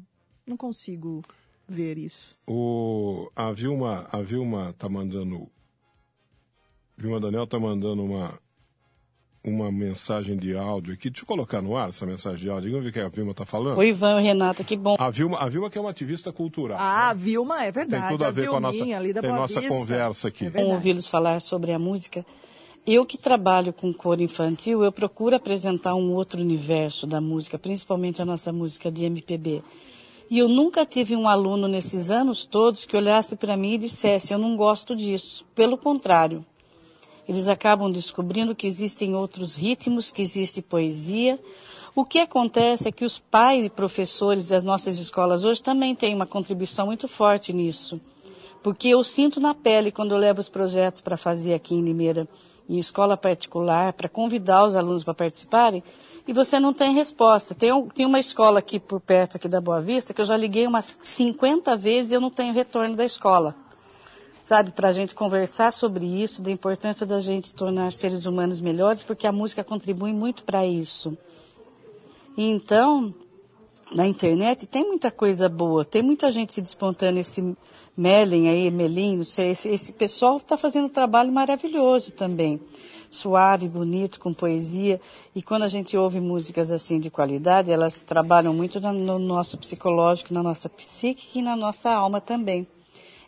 não 0.48 0.56
consigo 0.56 1.22
ver 1.72 1.98
isso. 1.98 2.36
O, 2.48 3.30
a 3.36 3.52
Vilma, 3.52 4.08
a 4.12 4.22
Vilma 4.22 4.74
tá 4.78 4.88
mandando. 4.90 5.50
Vilma 6.98 7.20
Daniel 7.20 7.48
tá 7.48 7.60
mandando 7.60 8.04
uma, 8.04 8.40
uma 9.44 9.72
mensagem 9.72 10.38
de 10.38 10.56
áudio 10.56 10.94
aqui. 10.94 11.10
Deixa 11.10 11.24
eu 11.24 11.28
colocar 11.28 11.62
no 11.62 11.76
ar 11.76 11.90
essa 11.90 12.06
mensagem 12.06 12.40
de 12.40 12.50
áudio. 12.50 12.72
Vamos 12.72 12.84
ver 12.84 12.90
o 12.90 12.94
que 12.94 13.00
a 13.00 13.10
Vilma 13.10 13.34
tá 13.34 13.46
falando. 13.46 13.78
Oi, 13.78 13.90
Ivan 13.90 14.22
e 14.22 14.24
Renata, 14.24 14.64
que 14.64 14.78
bom. 14.78 14.96
A 15.00 15.10
Vilma, 15.10 15.38
a 15.40 15.50
Vilma 15.50 15.70
que 15.70 15.78
é 15.78 15.82
uma 15.82 15.90
ativista 15.90 16.32
cultural. 16.32 16.78
Ah, 16.80 16.82
né? 16.82 17.10
a 17.10 17.14
Vilma, 17.14 17.64
é 17.64 17.72
verdade. 17.72 18.04
Tem 18.04 18.12
tudo 18.12 18.26
a 18.26 18.32
ver 18.32 18.48
com 18.50 18.58
a 18.58 18.60
nossa, 18.60 18.78
Vilminha 18.78 18.98
ali 18.98 19.14
da 19.14 19.22
tem 19.22 19.32
nossa 19.32 19.60
Vista. 19.60 19.70
conversa 19.70 20.28
aqui. 20.28 20.46
É 20.46 20.50
bom 20.50 20.66
ouvi-los 20.66 21.08
falar 21.08 21.42
sobre 21.42 21.72
a 21.72 21.80
música. 21.80 22.26
Eu 22.86 23.06
que 23.06 23.16
trabalho 23.18 23.72
com 23.72 23.94
cor 23.94 24.20
infantil, 24.20 24.84
eu 24.84 24.92
procuro 24.92 25.36
apresentar 25.36 25.94
um 25.94 26.14
outro 26.14 26.42
universo 26.42 27.06
da 27.06 27.22
música, 27.22 27.60
principalmente 27.60 28.22
a 28.22 28.26
nossa 28.26 28.52
música 28.52 28.92
de 28.92 29.04
MPB. 29.04 29.62
E 30.32 30.40
eu 30.40 30.48
nunca 30.48 30.86
tive 30.86 31.14
um 31.14 31.28
aluno 31.28 31.68
nesses 31.68 32.10
anos 32.10 32.46
todos 32.46 32.86
que 32.86 32.96
olhasse 32.96 33.36
para 33.36 33.58
mim 33.58 33.74
e 33.74 33.80
dissesse: 33.80 34.34
Eu 34.34 34.40
não 34.40 34.56
gosto 34.56 34.96
disso. 34.96 35.46
Pelo 35.54 35.78
contrário, 35.78 36.46
eles 37.28 37.50
acabam 37.50 37.92
descobrindo 37.92 38.56
que 38.56 38.66
existem 38.66 39.14
outros 39.14 39.58
ritmos, 39.58 40.10
que 40.10 40.22
existe 40.22 40.62
poesia. 40.62 41.38
O 41.94 42.06
que 42.06 42.18
acontece 42.18 42.88
é 42.88 42.94
que 42.94 43.04
os 43.04 43.20
pais 43.20 43.66
e 43.66 43.70
professores 43.70 44.48
das 44.48 44.64
nossas 44.64 45.00
escolas 45.00 45.44
hoje 45.44 45.62
também 45.62 45.94
têm 45.94 46.16
uma 46.16 46.26
contribuição 46.26 46.86
muito 46.86 47.10
forte 47.10 47.52
nisso. 47.52 48.00
Porque 48.64 48.90
eu 48.90 49.04
sinto 49.04 49.40
na 49.40 49.56
pele 49.56 49.92
quando 49.92 50.12
eu 50.12 50.18
levo 50.18 50.40
os 50.40 50.50
projetos 50.50 51.02
para 51.02 51.18
fazer 51.18 51.54
aqui 51.54 51.74
em 51.74 51.82
Limeira, 51.82 52.28
em 52.70 52.78
escola 52.78 53.18
particular, 53.18 53.94
para 53.94 54.08
convidar 54.08 54.66
os 54.66 54.76
alunos 54.76 55.04
para 55.04 55.14
participarem, 55.14 55.84
e 56.28 56.34
você 56.34 56.60
não 56.60 56.74
tem 56.74 56.94
resposta. 56.94 57.56
Tem, 57.56 57.72
tem 57.90 58.06
uma 58.06 58.20
escola 58.20 58.60
aqui 58.60 58.80
por 58.80 59.02
perto 59.02 59.38
aqui 59.38 59.48
da 59.48 59.60
Boa 59.60 59.82
Vista 59.82 60.14
que 60.14 60.22
eu 60.22 60.26
já 60.26 60.38
liguei 60.38 60.68
umas 60.68 60.98
50 61.02 61.76
vezes 61.76 62.12
e 62.12 62.16
eu 62.16 62.22
não 62.22 62.30
tenho 62.30 62.54
retorno 62.54 62.96
da 62.96 63.04
escola. 63.04 63.56
Sabe, 64.44 64.72
para 64.72 64.90
a 64.90 64.94
gente 64.94 65.16
conversar 65.16 65.72
sobre 65.72 66.06
isso, 66.06 66.42
da 66.42 66.52
importância 66.52 67.06
da 67.06 67.20
gente 67.20 67.54
tornar 67.54 67.92
seres 67.92 68.26
humanos 68.26 68.60
melhores, 68.60 69.02
porque 69.02 69.26
a 69.26 69.32
música 69.32 69.64
contribui 69.64 70.14
muito 70.14 70.44
para 70.44 70.66
isso. 70.66 71.18
Então, 72.38 73.14
na 73.94 74.08
internet 74.08 74.68
tem 74.68 74.86
muita 74.86 75.12
coisa 75.12 75.50
boa, 75.50 75.84
tem 75.84 76.02
muita 76.02 76.32
gente 76.32 76.54
se 76.54 76.62
despontando, 76.62 77.20
esse 77.20 77.56
Melen 77.98 78.50
aí, 78.50 78.72
Melim, 78.72 79.18
não 79.18 79.24
sei, 79.24 79.52
esse, 79.52 79.68
esse 79.70 79.94
pessoal 79.94 80.38
está 80.38 80.58
fazendo 80.58 80.86
um 80.86 80.90
trabalho 80.90 81.32
maravilhoso 81.32 82.12
também 82.12 82.60
suave, 83.12 83.68
bonito, 83.68 84.20
com 84.20 84.34
poesia. 84.34 85.00
E 85.36 85.42
quando 85.44 85.64
a 85.64 85.68
gente 85.68 85.98
ouve 85.98 86.20
músicas 86.20 86.72
assim 86.72 87.00
de 87.00 87.12
qualidade, 87.12 87.70
elas 87.70 88.04
trabalham 88.04 88.54
muito 88.54 88.80
no 88.80 89.20
nosso 89.20 89.58
psicológico, 89.58 90.34
na 90.34 90.42
nossa 90.42 90.70
psique 90.70 91.38
e 91.38 91.42
na 91.42 91.56
nossa 91.56 91.92
alma 91.92 92.22
também. 92.22 92.66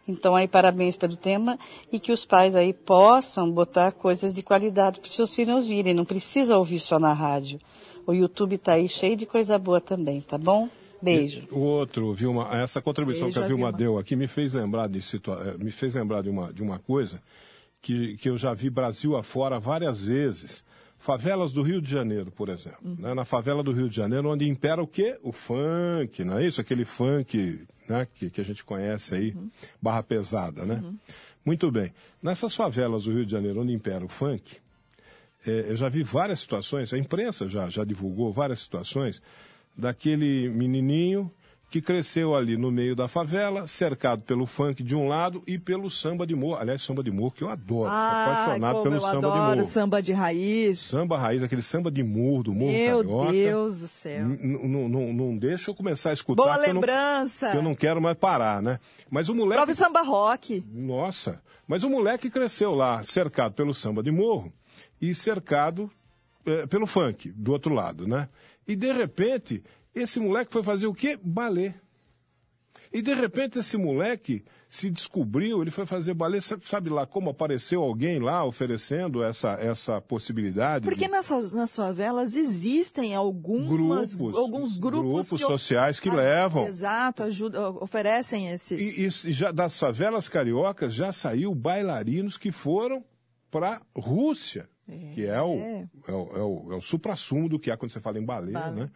Então 0.08 0.36
aí 0.36 0.48
parabéns 0.48 0.98
pelo 0.98 1.16
tema 1.16 1.58
e 1.92 2.00
que 2.00 2.12
os 2.12 2.26
pais 2.26 2.56
aí 2.56 2.74
possam 2.74 3.50
botar 3.50 3.92
coisas 3.94 4.34
de 4.34 4.42
qualidade 4.42 5.00
para 5.00 5.08
os 5.08 5.14
seus 5.14 5.36
filhos 5.36 5.56
ouvirem. 5.56 5.94
Não 5.94 6.06
precisa 6.06 6.58
ouvir 6.58 6.80
só 6.80 6.98
na 6.98 7.14
rádio. 7.14 7.60
O 8.06 8.14
YouTube 8.14 8.56
está 8.56 8.74
aí 8.74 8.88
cheio 8.88 9.16
de 9.16 9.26
coisa 9.26 9.58
boa 9.58 9.80
também, 9.80 10.22
tá 10.22 10.38
bom? 10.38 10.70
Beijo. 11.02 11.44
O 11.52 11.60
outro, 11.60 12.14
Vilma, 12.14 12.50
essa 12.54 12.82
contribuição 12.82 13.26
Beijo, 13.26 13.40
que 13.40 13.44
a 13.44 13.48
Vilma, 13.48 13.66
Vilma, 13.68 13.78
deu 13.78 13.98
aqui 13.98 14.16
me 14.16 14.28
fez 14.28 14.54
lembrar 14.54 14.88
de 14.88 15.02
situa 15.02 15.36
eh, 15.46 15.62
me 15.62 15.70
fez 15.70 15.94
lembrar 15.96 16.22
de 16.22 16.30
uma, 16.30 16.54
de 16.54 16.64
uma 16.64 16.80
coisa 16.80 17.22
que, 17.82 18.16
que 18.16 18.30
eu 18.30 18.38
já 18.38 18.54
vi 18.54 18.70
Brasil 18.70 19.16
afora 19.16 19.60
várias 19.60 20.04
vezes. 20.04 20.64
Favelas 20.98 21.52
do 21.52 21.62
Rio 21.62 21.82
de 21.82 21.92
Janeiro, 21.92 22.32
por 22.32 22.48
exemplo. 22.48 22.80
Uhum. 22.82 22.96
Né? 22.98 23.14
Na 23.14 23.26
favela 23.26 23.62
do 23.62 23.74
Rio 23.74 23.90
de 23.90 23.96
Janeiro, 23.98 24.30
onde 24.30 24.48
impera 24.48 24.82
o 24.82 24.88
quê? 24.88 25.20
O 25.22 25.34
funk, 25.34 26.24
não 26.24 26.38
é 26.38 26.48
isso? 26.48 26.62
Aquele 26.62 26.86
funk 26.86 27.66
né? 27.90 28.08
que, 28.16 28.30
que 28.30 28.40
a 28.40 28.44
gente 28.44 28.64
conhece 28.64 29.14
aí, 29.14 29.32
uhum. 29.32 29.52
barra 29.82 30.02
pesada, 30.02 30.66
né? 30.66 30.82
Uhum. 30.82 30.98
Muito 31.46 31.70
bem. 31.70 31.94
Nessas 32.22 32.56
favelas 32.56 33.04
do 33.04 33.12
Rio 33.12 33.26
de 33.26 33.34
Janeiro, 33.34 33.60
onde 33.60 33.74
impera 33.74 34.06
o 34.06 34.08
funk, 34.08 34.63
é, 35.46 35.66
eu 35.70 35.76
já 35.76 35.90
vi 35.90 36.04
várias 36.04 36.40
situações, 36.40 36.94
a 36.94 36.98
imprensa 36.98 37.48
já, 37.48 37.68
já 37.70 37.84
divulgou 37.84 38.32
várias 38.32 38.60
situações 38.60 39.22
daquele 39.76 40.50
menininho 40.50 41.32
que 41.74 41.82
cresceu 41.82 42.36
ali 42.36 42.56
no 42.56 42.70
meio 42.70 42.96
da 42.96 43.08
favela, 43.08 43.66
cercado 43.66 44.22
pelo 44.22 44.46
funk 44.46 44.84
de 44.84 44.96
um 44.96 45.08
lado 45.08 45.42
e 45.48 45.58
pelo 45.58 45.90
samba 45.90 46.24
de 46.24 46.36
morro. 46.36 46.62
Aliás, 46.62 46.84
samba 46.84 47.02
de 47.04 47.10
morro 47.10 47.32
que 47.32 47.44
eu 47.44 47.50
adoro, 47.50 47.90
ah, 47.90 48.26
sou 48.26 48.32
apaixonado 48.32 48.84
pelo 48.84 49.00
samba 49.00 49.18
adoro, 49.18 49.34
de 49.34 49.56
morro. 49.56 49.64
samba 49.64 50.00
de 50.00 50.14
raiz. 50.14 50.80
Samba 50.80 51.18
raiz, 51.18 51.42
aquele 51.42 51.64
samba 51.64 51.90
de 51.90 52.04
morro, 52.04 52.44
do 52.44 52.54
morro 52.54 52.72
Meu 52.72 52.98
carioca. 52.98 53.32
Meu 53.32 53.32
Deus 53.32 53.80
do 53.80 53.88
céu. 53.88 54.24
Não 54.24 55.36
deixa 55.36 55.72
eu 55.72 55.74
começar 55.74 56.12
a 56.12 56.14
escutar. 56.14 56.44
Boa 56.44 56.58
lembrança. 56.58 57.48
Eu 57.48 57.54
não, 57.54 57.60
eu 57.62 57.64
não 57.64 57.76
quero 57.76 58.00
mais 58.00 58.16
parar, 58.20 58.62
né? 58.62 58.80
Mas 59.10 59.28
o 59.28 59.34
moleque... 59.34 59.56
Próprio 59.56 59.76
samba 59.76 60.04
rock. 60.04 60.64
Nossa, 60.72 61.42
mas 61.68 61.82
o 61.82 61.90
moleque 61.90 62.30
cresceu 62.30 62.76
lá, 62.76 63.02
cercado 63.02 63.54
pelo 63.56 63.74
samba 63.74 64.04
de 64.04 64.12
morro 64.12 64.54
e 65.02 65.16
cercado 65.16 65.90
é, 66.46 66.68
pelo 66.68 66.86
funk, 66.86 67.32
do 67.32 67.52
outro 67.52 67.74
lado, 67.74 68.08
né? 68.08 68.30
E 68.68 68.76
de 68.76 68.94
repente 68.94 69.64
esse 69.94 70.20
moleque 70.20 70.52
foi 70.52 70.64
fazer 70.64 70.88
o 70.88 70.94
quê? 70.94 71.20
Balé. 71.22 71.76
E 72.94 73.02
de 73.02 73.14
repente 73.16 73.58
esse 73.58 73.76
moleque 73.76 74.44
se 74.70 74.88
descobriu, 74.88 75.64
ele 75.64 75.72
foi 75.72 75.84
fazer 75.84 76.14
balé, 76.14 76.40
sabe 76.40 76.92
lá 76.92 77.08
como 77.08 77.32
apareceu 77.32 77.82
alguém 77.82 78.20
lá 78.20 78.46
oferecendo 78.46 79.24
essa, 79.24 79.54
essa 79.54 80.00
possibilidade? 80.00 80.86
Porque 80.86 81.06
de... 81.06 81.12
nessas, 81.12 81.54
nas 81.54 81.76
favelas 81.76 82.36
existem 82.36 83.16
algumas, 83.16 84.16
grupos, 84.16 84.38
alguns 84.38 84.78
grupos, 84.78 85.02
grupos 85.02 85.30
que 85.32 85.38
sociais 85.40 86.00
que 86.00 86.10
ah, 86.10 86.14
levam. 86.14 86.68
Exato, 86.68 87.24
ajuda, 87.24 87.68
oferecem 87.70 88.50
esses. 88.50 89.26
E, 89.26 89.30
e 89.30 89.32
já 89.32 89.52
das 89.52 89.80
favelas 89.80 90.30
cariocas 90.30 90.94
já 90.94 91.12
saiu 91.12 91.56
bailarinos 91.56 92.38
que 92.38 92.52
foram 92.52 93.04
para 93.50 93.82
Rússia, 93.96 94.70
é. 94.88 95.14
que 95.16 95.26
é 95.26 95.42
o, 95.42 95.56
é. 95.56 95.88
O, 96.08 96.12
é, 96.12 96.14
o, 96.14 96.74
é 96.74 96.76
o 96.76 96.82
supra-sumo 96.82 97.50
do 97.50 97.60
que 97.60 97.72
é 97.72 97.78
quando 97.78 97.92
você 97.92 98.00
fala 98.00 98.20
em 98.20 98.26
balé, 98.26 98.52
balé. 98.52 98.72
né? 98.72 98.90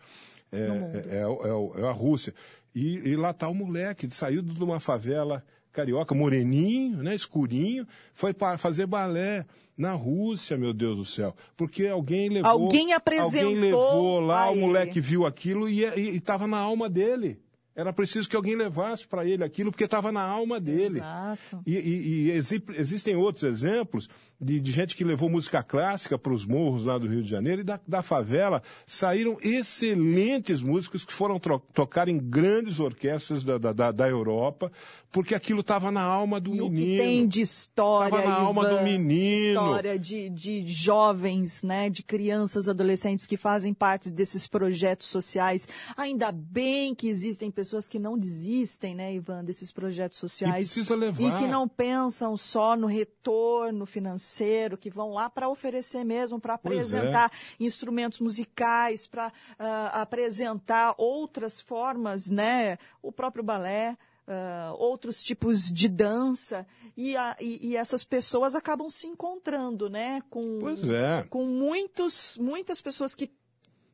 É, 0.52 0.58
é, 0.58 1.18
é, 1.18 1.82
é, 1.82 1.88
a 1.88 1.92
Rússia. 1.92 2.34
E, 2.74 3.10
e 3.10 3.16
lá 3.16 3.32
está 3.32 3.48
o 3.48 3.56
moleque, 3.56 4.10
saiu 4.10 4.42
de 4.42 4.64
uma 4.64 4.80
favela 4.80 5.44
carioca, 5.72 6.16
moreninho, 6.16 7.04
né, 7.04 7.14
escurinho, 7.14 7.88
foi 8.14 8.34
para 8.34 8.58
fazer 8.58 8.88
balé 8.88 9.46
na 9.78 9.92
Rússia, 9.92 10.58
meu 10.58 10.74
Deus 10.74 10.98
do 10.98 11.06
céu. 11.06 11.36
Porque 11.56 11.86
alguém 11.86 12.30
levou. 12.30 12.50
Alguém 12.50 12.94
apresentou. 12.94 13.48
Alguém 13.48 13.62
levou 13.62 14.20
lá, 14.20 14.50
o 14.50 14.56
moleque 14.56 15.00
viu 15.00 15.26
aquilo 15.26 15.70
e 15.70 15.84
estava 16.16 16.48
na 16.48 16.58
alma 16.58 16.90
dele. 16.90 17.40
Era 17.78 17.94
preciso 17.94 18.28
que 18.28 18.36
alguém 18.36 18.56
levasse 18.56 19.06
para 19.06 19.24
ele 19.24 19.44
aquilo, 19.44 19.70
porque 19.70 19.84
estava 19.84 20.12
na 20.12 20.24
alma 20.24 20.60
dele. 20.60 20.98
Exato. 20.98 21.62
E, 21.64 21.76
e, 21.76 22.26
e 22.26 22.32
existem 22.32 23.16
outros 23.16 23.44
exemplos 23.44 24.10
de, 24.42 24.60
de, 24.60 24.72
gente 24.72 24.96
que 24.96 25.04
levou 25.04 25.30
música 25.30 25.62
clássica 25.62 26.18
para 26.18 26.34
os 26.34 26.44
morros 26.44 26.86
lá 26.86 26.98
do 26.98 27.08
Rio 27.08 27.22
de 27.22 27.30
Janeiro 27.30 27.62
e 27.62 27.64
da, 27.64 27.80
da 27.88 28.02
favela 28.02 28.64
saíram 28.88 29.38
excelentes 29.44 30.64
músicos 30.64 31.06
que 31.06 31.14
foram 31.14 31.40
tocar 31.40 32.08
em 32.08 32.18
grandes 32.18 32.80
orquestras 32.80 33.44
da, 33.44 33.60
da, 33.60 33.92
da 33.92 34.10
Europa, 34.10 34.72
porque 35.12 35.36
aquilo 35.36 35.62
estava 35.62 35.92
na 35.92 36.02
alma 36.02 36.40
do 36.40 36.54
e 36.54 36.60
menino. 36.60 36.68
O 36.68 36.72
que 36.72 36.98
tem 36.98 37.28
de 37.28 37.42
história, 37.42 38.16
Estava 38.16 38.30
na 38.30 38.36
Ivan, 38.38 38.46
alma 38.48 38.70
do 38.70 38.82
menino. 38.82 39.50
História 39.50 40.00
de, 40.00 40.30
de 40.30 40.68
jovens, 40.68 41.64
né, 41.64 41.90
de 41.90 42.04
crianças, 42.04 42.68
adolescentes 42.68 43.26
que 43.26 43.38
fazem 43.38 43.74
parte 43.74 44.10
desses 44.10 44.48
projetos 44.48 45.08
sociais. 45.08 45.68
Ainda 45.96 46.32
bem 46.32 46.96
que 46.96 47.08
existem 47.08 47.52
pessoas 47.52 47.88
que 47.88 48.00
não 48.00 48.18
desistem, 48.18 48.96
né, 48.96 49.14
Ivan, 49.14 49.44
desses 49.44 49.72
projetos 49.72 50.18
sociais. 50.18 50.72
E 50.72 50.74
precisa 50.74 50.96
levar. 50.96 51.22
E 51.22 51.32
que 51.34 51.48
não 51.48 51.68
pensam 51.68 52.36
só 52.36 52.76
no 52.76 52.88
retorno 52.88 53.86
financeiro 53.86 54.08
financeiro, 54.08 54.78
que 54.78 54.90
vão 54.90 55.12
lá 55.12 55.30
para 55.30 55.50
oferecer 55.50 56.04
mesmo, 56.04 56.40
para 56.40 56.54
é. 56.54 56.56
apresentar 56.56 57.32
é. 57.32 57.64
instrumentos 57.64 58.20
musicais, 58.20 59.08
para 59.08 59.28
uh, 59.28 59.32
ah, 59.60 60.02
apresentar 60.02 60.96
outras 60.98 61.62
formas, 61.62 62.30
né? 62.30 62.78
O 63.02 63.12
próprio 63.12 63.44
balé. 63.44 63.98
Uh, 64.28 64.76
outros 64.78 65.24
tipos 65.24 65.72
de 65.72 65.88
dança 65.88 66.68
e, 66.98 67.16
a, 67.16 67.38
e, 67.40 67.70
e, 67.70 67.78
essas 67.78 68.04
pessoas 68.04 68.56
acabam 68.56 68.90
se 68.90 69.08
encontrando, 69.08 69.90
né? 69.90 70.22
Com, 70.30 70.60
é. 70.70 71.24
com 71.30 71.46
muitos, 71.46 72.38
muitas 72.38 72.82
pessoas 72.82 73.16
que 73.16 73.32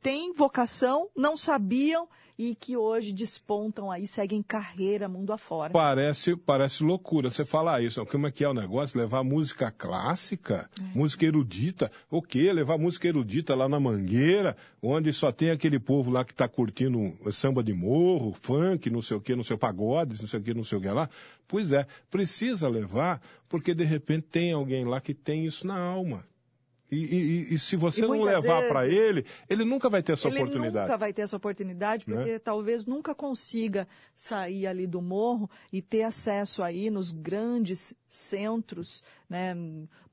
têm 0.02 0.34
vocação, 0.34 1.08
não 1.16 1.38
sabiam 1.38 2.10
e 2.38 2.56
que 2.56 2.76
hoje 2.76 3.14
despontam 3.14 3.92
aí, 3.92 4.08
seguem 4.08 4.42
carreira 4.42 5.08
mundo 5.08 5.32
afora. 5.32 5.72
Parece, 5.72 6.36
parece 6.36 6.84
loucura. 6.84 7.30
Você 7.30 7.46
falar 7.46 7.82
isso, 7.82 8.06
como 8.08 8.28
é 8.28 8.32
que 8.32 8.44
é 8.44 8.50
o 8.50 8.54
negócio? 8.54 9.00
Levar 9.00 9.24
música 9.24 9.72
clássica, 9.72 10.70
é. 10.80 10.98
música 10.98 11.26
erudita, 11.26 11.92
o 12.10 12.22
quê? 12.22 12.52
Levar 12.52 12.78
música 12.78 13.08
erudita 13.08 13.56
lá 13.56 13.70
na 13.70 13.80
Mangueira, 13.80 14.58
onde 14.82 15.14
só 15.14 15.32
tem 15.32 15.52
aquele 15.52 15.80
povo 15.80 16.12
lá 16.12 16.26
que 16.26 16.32
está 16.32 16.48
curtindo 16.48 17.14
samba 17.32 17.64
de 17.64 17.74
morro, 17.74 18.34
funk, 18.34 18.90
não 18.90 19.02
sei 19.02 19.18
o 19.18 19.22
quê, 19.22 19.36
não 19.36 19.44
sei 19.44 19.56
o 19.56 19.60
pagode, 19.60 20.20
não 20.22 20.28
sei 20.28 20.40
o 20.40 20.44
quê, 20.44 20.54
não 20.54 20.64
sei 20.64 20.78
o 20.78 20.82
que 20.82 20.90
lá. 20.90 21.10
Pois 21.48 21.72
é, 21.72 21.86
precisa 22.10 22.68
levar, 22.68 23.22
porque 23.48 23.74
de 23.74 23.84
repente 23.84 24.28
tem 24.32 24.54
alguém 24.54 24.86
lá 24.86 25.00
que 25.00 25.14
tem 25.14 25.46
isso 25.46 25.68
na 25.68 25.78
alma. 25.78 26.26
E, 26.94 27.50
e, 27.50 27.54
e, 27.54 27.60
se 27.60 27.76
você 27.76 28.04
e 28.04 28.08
não 28.08 28.22
levar 28.22 28.68
para 28.68 28.88
ele, 28.88 29.26
ele 29.50 29.66
nunca 29.66 29.90
vai 29.90 30.04
ter 30.04 30.14
essa 30.14 30.28
ele 30.28 30.38
oportunidade. 30.38 30.76
Ele 30.76 30.82
nunca 30.82 30.98
vai 30.98 31.14
ter 31.14 31.22
essa 31.24 31.38
oportunidade, 31.38 32.06
porque 32.06 32.34
né? 32.34 32.40
talvez 32.40 32.86
nunca 32.86 33.16
consiga 33.16 33.88
sair 34.16 34.68
ali 34.68 34.86
do 34.86 35.02
morro 35.02 35.50
e 35.72 35.82
ter 35.82 36.04
acesso 36.04 36.62
aí 36.62 36.90
nos 36.90 37.12
grandes 37.12 37.96
centros, 38.08 39.04
né? 39.30 39.56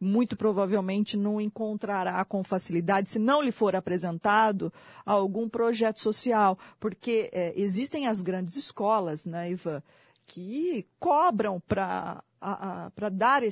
Muito 0.01 0.37
provavelmente 0.37 1.17
não 1.19 1.39
encontrará 1.39 2.25
com 2.25 2.43
facilidade, 2.43 3.11
se 3.11 3.19
não 3.19 3.43
lhe 3.43 3.53
for 3.53 3.77
apresentado 3.77 4.73
algum 5.05 5.47
projeto 5.49 6.01
social, 6.01 6.59
porque 6.79 7.29
é, 7.33 7.53
existem 7.55 8.07
as 8.07 8.23
grandes 8.23 8.57
escolas, 8.57 9.27
né, 9.27 9.51
Ivan, 9.51 9.83
que 10.31 10.87
cobram 11.01 11.61
para 11.61 12.23
para 12.95 13.11
dar, 13.11 13.43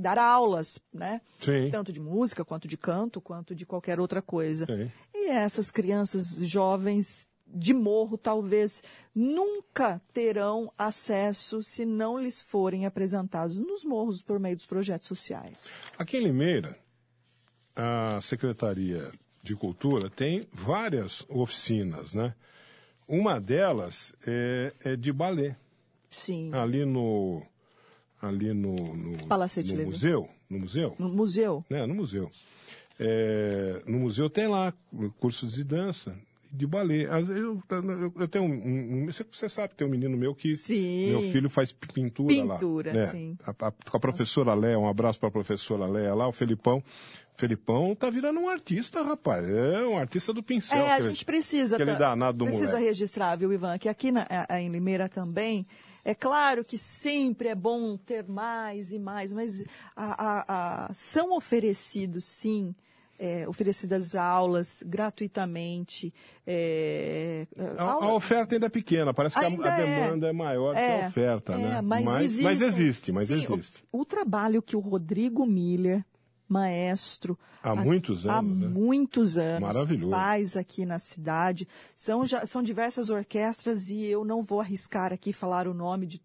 dar 0.00 0.16
aulas, 0.16 0.80
né? 0.90 1.20
Sim. 1.38 1.68
Tanto 1.70 1.92
de 1.92 2.00
música, 2.00 2.46
quanto 2.46 2.66
de 2.66 2.78
canto, 2.78 3.20
quanto 3.20 3.54
de 3.54 3.66
qualquer 3.66 4.00
outra 4.00 4.22
coisa. 4.22 4.64
Sim. 4.64 4.90
E 5.14 5.28
essas 5.28 5.70
crianças 5.70 6.38
jovens 6.48 7.28
de 7.46 7.74
morro 7.74 8.16
talvez 8.16 8.82
nunca 9.14 10.00
terão 10.14 10.72
acesso 10.78 11.62
se 11.62 11.84
não 11.84 12.18
lhes 12.18 12.40
forem 12.40 12.86
apresentados 12.86 13.60
nos 13.60 13.84
morros 13.84 14.22
por 14.22 14.40
meio 14.40 14.56
dos 14.56 14.64
projetos 14.64 15.08
sociais. 15.08 15.70
Aqui 15.98 16.16
em 16.16 16.24
Limeira, 16.24 16.74
a 17.76 18.18
Secretaria 18.22 19.12
de 19.42 19.54
Cultura 19.54 20.08
tem 20.08 20.48
várias 20.50 21.22
oficinas, 21.28 22.14
né? 22.14 22.34
Uma 23.06 23.38
delas 23.38 24.14
é, 24.26 24.72
é 24.84 24.96
de 24.96 25.12
balé. 25.12 25.54
Sim. 26.10 26.50
Ali 26.54 26.84
no 26.84 27.42
ali 28.20 28.52
no, 28.52 28.74
no, 28.96 29.26
Palacete 29.26 29.74
no 29.74 29.84
museu, 29.84 30.28
no 30.50 30.58
museu, 30.58 30.96
No 30.98 31.08
museu. 31.08 31.64
né? 31.70 31.86
No 31.86 31.94
museu. 31.94 32.30
É, 32.98 33.80
no 33.86 33.98
museu 34.00 34.28
tem 34.28 34.48
lá 34.48 34.72
cursos 35.20 35.52
de 35.54 35.62
dança, 35.62 36.16
de 36.52 36.66
balé. 36.66 37.04
Às 37.04 37.28
vezes 37.28 37.42
Eu, 37.44 37.62
eu, 37.70 38.12
eu 38.18 38.28
tenho 38.28 38.44
um, 38.44 39.02
um- 39.04 39.06
você- 39.06 39.48
sabe, 39.48 39.74
tem 39.76 39.86
um 39.86 39.90
menino 39.90 40.16
meu 40.16 40.34
que 40.34 40.56
Sim. 40.56 41.10
meu 41.10 41.22
filho 41.30 41.48
faz 41.48 41.70
pintura, 41.72 42.34
lá. 42.44 42.54
Pintura, 42.54 42.92
né? 42.92 43.06
sim. 43.06 43.38
A, 43.46 43.50
a- 43.68 43.70
com 43.72 43.96
a 43.96 44.00
professora 44.00 44.52
Léa, 44.54 44.78
um 44.78 44.88
abraço 44.88 45.20
para 45.20 45.28
a 45.28 45.32
professora 45.32 45.86
Léa 45.86 46.12
lá, 46.14 46.26
o 46.26 46.32
Felipão. 46.32 46.82
Felipão 47.36 47.94
tá 47.94 48.10
virando 48.10 48.40
um 48.40 48.48
artista, 48.48 49.00
rapaz. 49.04 49.48
É 49.48 49.86
um 49.86 49.96
artista 49.96 50.32
do 50.32 50.42
pincel. 50.42 50.76
É, 50.76 50.94
a 50.94 51.00
gente 51.00 51.24
precisa. 51.24 51.76
aquele 51.76 51.92
tá- 51.92 51.98
danado 51.98 52.38
do 52.38 52.44
precisa 52.46 52.72
moleque. 52.72 52.86
registrar, 52.88 53.36
viu, 53.36 53.52
Ivan? 53.52 53.78
Que 53.78 53.88
aqui 53.88 54.10
na, 54.10 54.26
a- 54.48 54.60
em 54.60 54.68
Limeira 54.70 55.08
também. 55.08 55.64
É 56.08 56.14
claro 56.14 56.64
que 56.64 56.78
sempre 56.78 57.48
é 57.48 57.54
bom 57.54 57.98
ter 57.98 58.26
mais 58.26 58.92
e 58.92 58.98
mais, 58.98 59.30
mas 59.30 59.62
a- 59.94 60.14
a- 60.26 60.44
a- 60.88 60.94
são 60.94 61.36
oferecidos, 61.36 62.24
sim, 62.24 62.74
é, 63.18 63.46
oferecidas 63.46 64.14
aulas 64.14 64.82
gratuitamente. 64.86 66.14
é, 66.46 67.46
A, 67.76 67.82
aula- 67.82 68.06
a 68.06 68.14
oferta 68.14 68.54
ainda 68.54 68.66
é 68.66 68.70
pequena, 68.70 69.12
parece 69.12 69.36
que 69.38 69.44
a, 69.44 69.48
Ainda 69.48 69.70
a 69.70 69.78
é. 69.78 69.84
demanda 69.84 70.28
é, 70.28 70.32
maior 70.32 70.74
que 70.74 70.80
a 70.80 71.08
oferta, 71.08 71.52
é, 71.52 71.58
né? 71.58 71.80
Mas, 71.82 72.04
mas, 72.06 72.24
existe, 72.24 72.42
mas 72.42 72.60
existe, 72.62 73.12
mas 73.12 73.28
Sim, 73.28 73.34
o- 73.46 73.54
existe. 73.54 73.84
O, 73.92 74.04
trabalho 74.06 74.62
que 74.62 74.74
o 74.76 74.80
Rodrigo 74.80 75.44
Miller, 75.44 76.02
maestro, 76.48 77.38
Há 77.62 77.74
muitos 77.74 78.26
há 78.26 78.38
anos, 78.38 78.58
né? 78.58 78.68
muitos 78.68 79.36
anos, 79.36 79.60
Maravilhoso. 79.74 80.10
faz 80.10 80.56
aqui 80.56 80.86
na 80.86 80.98
cidade. 80.98 81.68
São, 81.94 82.24
já, 82.24 82.46
são 82.46 82.62
diversas 82.62 83.10
orquestras 83.10 83.90
e 83.90 84.04
eu 84.06 84.24
não 84.24 84.42
vou 84.42 84.60
arriscar 84.60 85.12
aqui 85.12 85.32
falar 85.32 85.66
o 85.68 85.74
nome 85.74 86.06
de, 86.06 86.22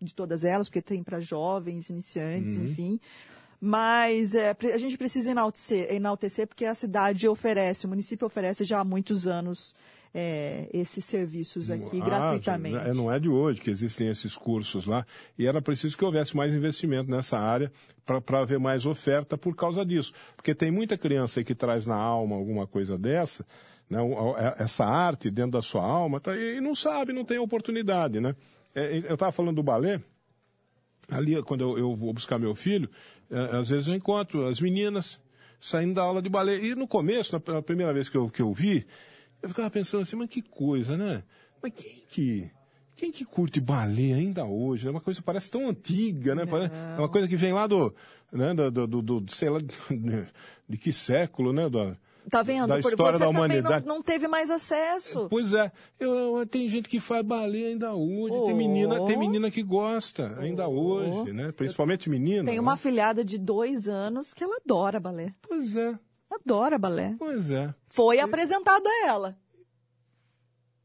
de 0.00 0.14
todas 0.14 0.44
elas, 0.44 0.68
porque 0.68 0.80
tem 0.82 1.02
para 1.02 1.20
jovens, 1.20 1.90
iniciantes, 1.90 2.56
Uhum. 2.56 2.64
enfim. 2.64 3.00
Mas 3.60 4.34
é, 4.34 4.54
a 4.74 4.78
gente 4.78 4.98
precisa 4.98 5.30
enaltecer, 5.30 5.90
enaltecer 5.92 6.46
porque 6.46 6.64
a 6.66 6.74
cidade 6.74 7.26
oferece, 7.26 7.86
o 7.86 7.88
município 7.88 8.26
oferece 8.26 8.64
já 8.64 8.80
há 8.80 8.84
muitos 8.84 9.26
anos 9.26 9.74
é, 10.18 10.66
esses 10.72 11.04
serviços 11.04 11.70
aqui 11.70 12.00
Ah, 12.00 12.04
gratuitamente. 12.06 12.76
é, 12.88 12.94
não 12.94 13.12
é 13.12 13.18
de 13.20 13.28
hoje 13.28 13.60
que 13.60 13.68
existem 13.70 14.08
esses 14.08 14.34
cursos 14.34 14.86
lá. 14.86 15.04
E 15.38 15.46
era 15.46 15.60
preciso 15.60 15.94
que 15.94 16.02
houvesse 16.04 16.34
mais 16.34 16.54
investimento 16.54 17.10
nessa 17.10 17.38
área 17.38 17.70
para 18.24 18.40
haver 18.40 18.58
mais 18.58 18.86
oferta 18.86 19.36
por 19.36 19.54
causa 19.54 19.84
disso. 19.84 20.14
Porque 20.34 20.54
tem 20.54 20.70
muita 20.70 20.96
criança 20.96 21.40
aí 21.40 21.44
que 21.44 21.54
traz 21.54 21.86
na 21.86 21.96
alma 21.96 22.34
alguma 22.34 22.66
coisa 22.66 22.96
dessa, 22.96 23.44
né, 23.90 23.98
a- 24.38 24.56
essa 24.64 24.86
arte 24.86 25.30
dentro 25.30 25.50
da 25.52 25.60
sua 25.62 25.84
alma, 25.84 26.18
tá, 26.18 26.34
e 26.34 26.62
não 26.62 26.74
sabe, 26.74 27.12
não 27.12 27.24
tem 27.24 27.36
oportunidade. 27.38 28.18
Né? 28.18 28.34
É, 28.74 28.96
eu 29.06 29.14
estava 29.14 29.32
falando 29.32 29.56
do 29.56 29.62
balé, 29.62 30.00
ali 31.10 31.40
quando 31.42 31.60
eu, 31.60 31.78
eu 31.78 31.94
vou 31.94 32.12
buscar 32.14 32.38
meu 32.38 32.54
filho, 32.54 32.88
é, 33.30 33.56
às 33.56 33.68
vezes 33.68 33.86
eu 33.88 33.94
encontro 33.94 34.46
as 34.46 34.60
meninas 34.62 35.20
saindo 35.60 35.94
da 35.94 36.02
aula 36.02 36.22
de 36.22 36.28
balé. 36.30 36.56
E 36.58 36.74
no 36.74 36.86
começo, 36.88 37.38
na 37.48 37.60
primeira 37.62 37.92
vez 37.92 38.08
que 38.08 38.16
eu, 38.16 38.30
que 38.30 38.40
eu 38.40 38.52
vi, 38.52 38.86
eu 39.42 39.48
ficava 39.48 39.70
pensando 39.70 40.02
assim, 40.02 40.16
mas 40.16 40.28
que 40.28 40.42
coisa, 40.42 40.96
né? 40.96 41.22
Mas 41.62 41.72
quem 41.74 42.02
que, 42.08 42.50
quem 42.94 43.10
que 43.12 43.24
curte 43.24 43.60
balé 43.60 44.12
ainda 44.14 44.44
hoje? 44.44 44.86
É 44.86 44.90
uma 44.90 45.00
coisa 45.00 45.20
que 45.20 45.24
parece 45.26 45.50
tão 45.50 45.68
antiga, 45.68 46.34
né? 46.34 46.46
Parece- 46.46 46.74
é 46.74 46.98
uma 46.98 47.08
coisa 47.08 47.26
que 47.28 47.36
vem 47.36 47.52
lá 47.52 47.66
do, 47.66 47.94
né, 48.32 48.54
do, 48.54 48.70
do, 48.70 48.86
do- 49.02 49.20
do- 49.20 49.32
sei 49.32 49.48
lá, 49.50 49.60
de, 50.68 50.78
que 50.78 50.92
século, 50.92 51.52
né? 51.52 51.68
Da, 51.68 51.96
Tá 52.28 52.42
vendo? 52.42 52.66
da 52.66 52.80
Por- 52.80 52.90
história 52.90 53.12
você 53.12 53.18
da 53.20 53.26
também 53.26 53.38
humanidade. 53.40 53.86
não, 53.86 53.96
não 53.96 54.02
teve 54.02 54.26
mais 54.26 54.50
acesso. 54.50 55.28
Pois 55.30 55.52
é, 55.52 55.70
eu- 56.00 56.44
tem 56.44 56.68
gente 56.68 56.88
que 56.88 56.98
faz 56.98 57.24
balé 57.24 57.66
ainda 57.66 57.94
hoje, 57.94 58.34
Oh. 58.34 58.46
tem, 58.46 58.54
menina, 58.56 59.04
tem 59.06 59.16
menina 59.16 59.48
que 59.48 59.62
gosta 59.62 60.36
ainda 60.40 60.66
hoje, 60.66 61.32
né? 61.32 61.52
Principalmente 61.52 62.10
menina. 62.10 62.44
Tem 62.44 62.54
né? 62.56 62.60
uma 62.60 62.72
afilhada 62.72 63.24
de 63.24 63.38
dois 63.38 63.86
anos 63.86 64.34
que 64.34 64.42
ela 64.42 64.56
adora 64.56 64.98
balé. 64.98 65.32
Pois 65.40 65.76
é, 65.76 65.96
Adora 66.30 66.78
balé. 66.78 67.14
pois 67.18 67.50
é. 67.50 67.74
Foi 67.88 68.18
apresentado 68.20 68.86
a 68.86 69.06
ela. 69.08 69.36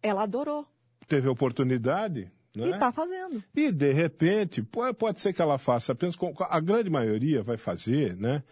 Ela 0.01 0.23
adorou. 0.23 0.65
Teve 1.08 1.27
oportunidade, 1.27 2.32
né? 2.56 2.69
E 2.69 2.80
tá 2.80 2.91
fazendo. 2.91 3.43
E, 3.56 3.71
de 3.71 3.91
repente, 3.91 4.62
po- 4.63 4.93
pode 4.93 5.21
ser 5.21 5.34
que 5.34 5.41
ela 5.41 5.58
faça 5.58 5.91
apenas 5.91 6.15
com. 6.15 6.34
A 6.39 6.60
grande 6.60 6.89
maioria 6.89 7.43
vai 7.43 7.58
fazer, 7.58 8.15
né? 8.15 8.43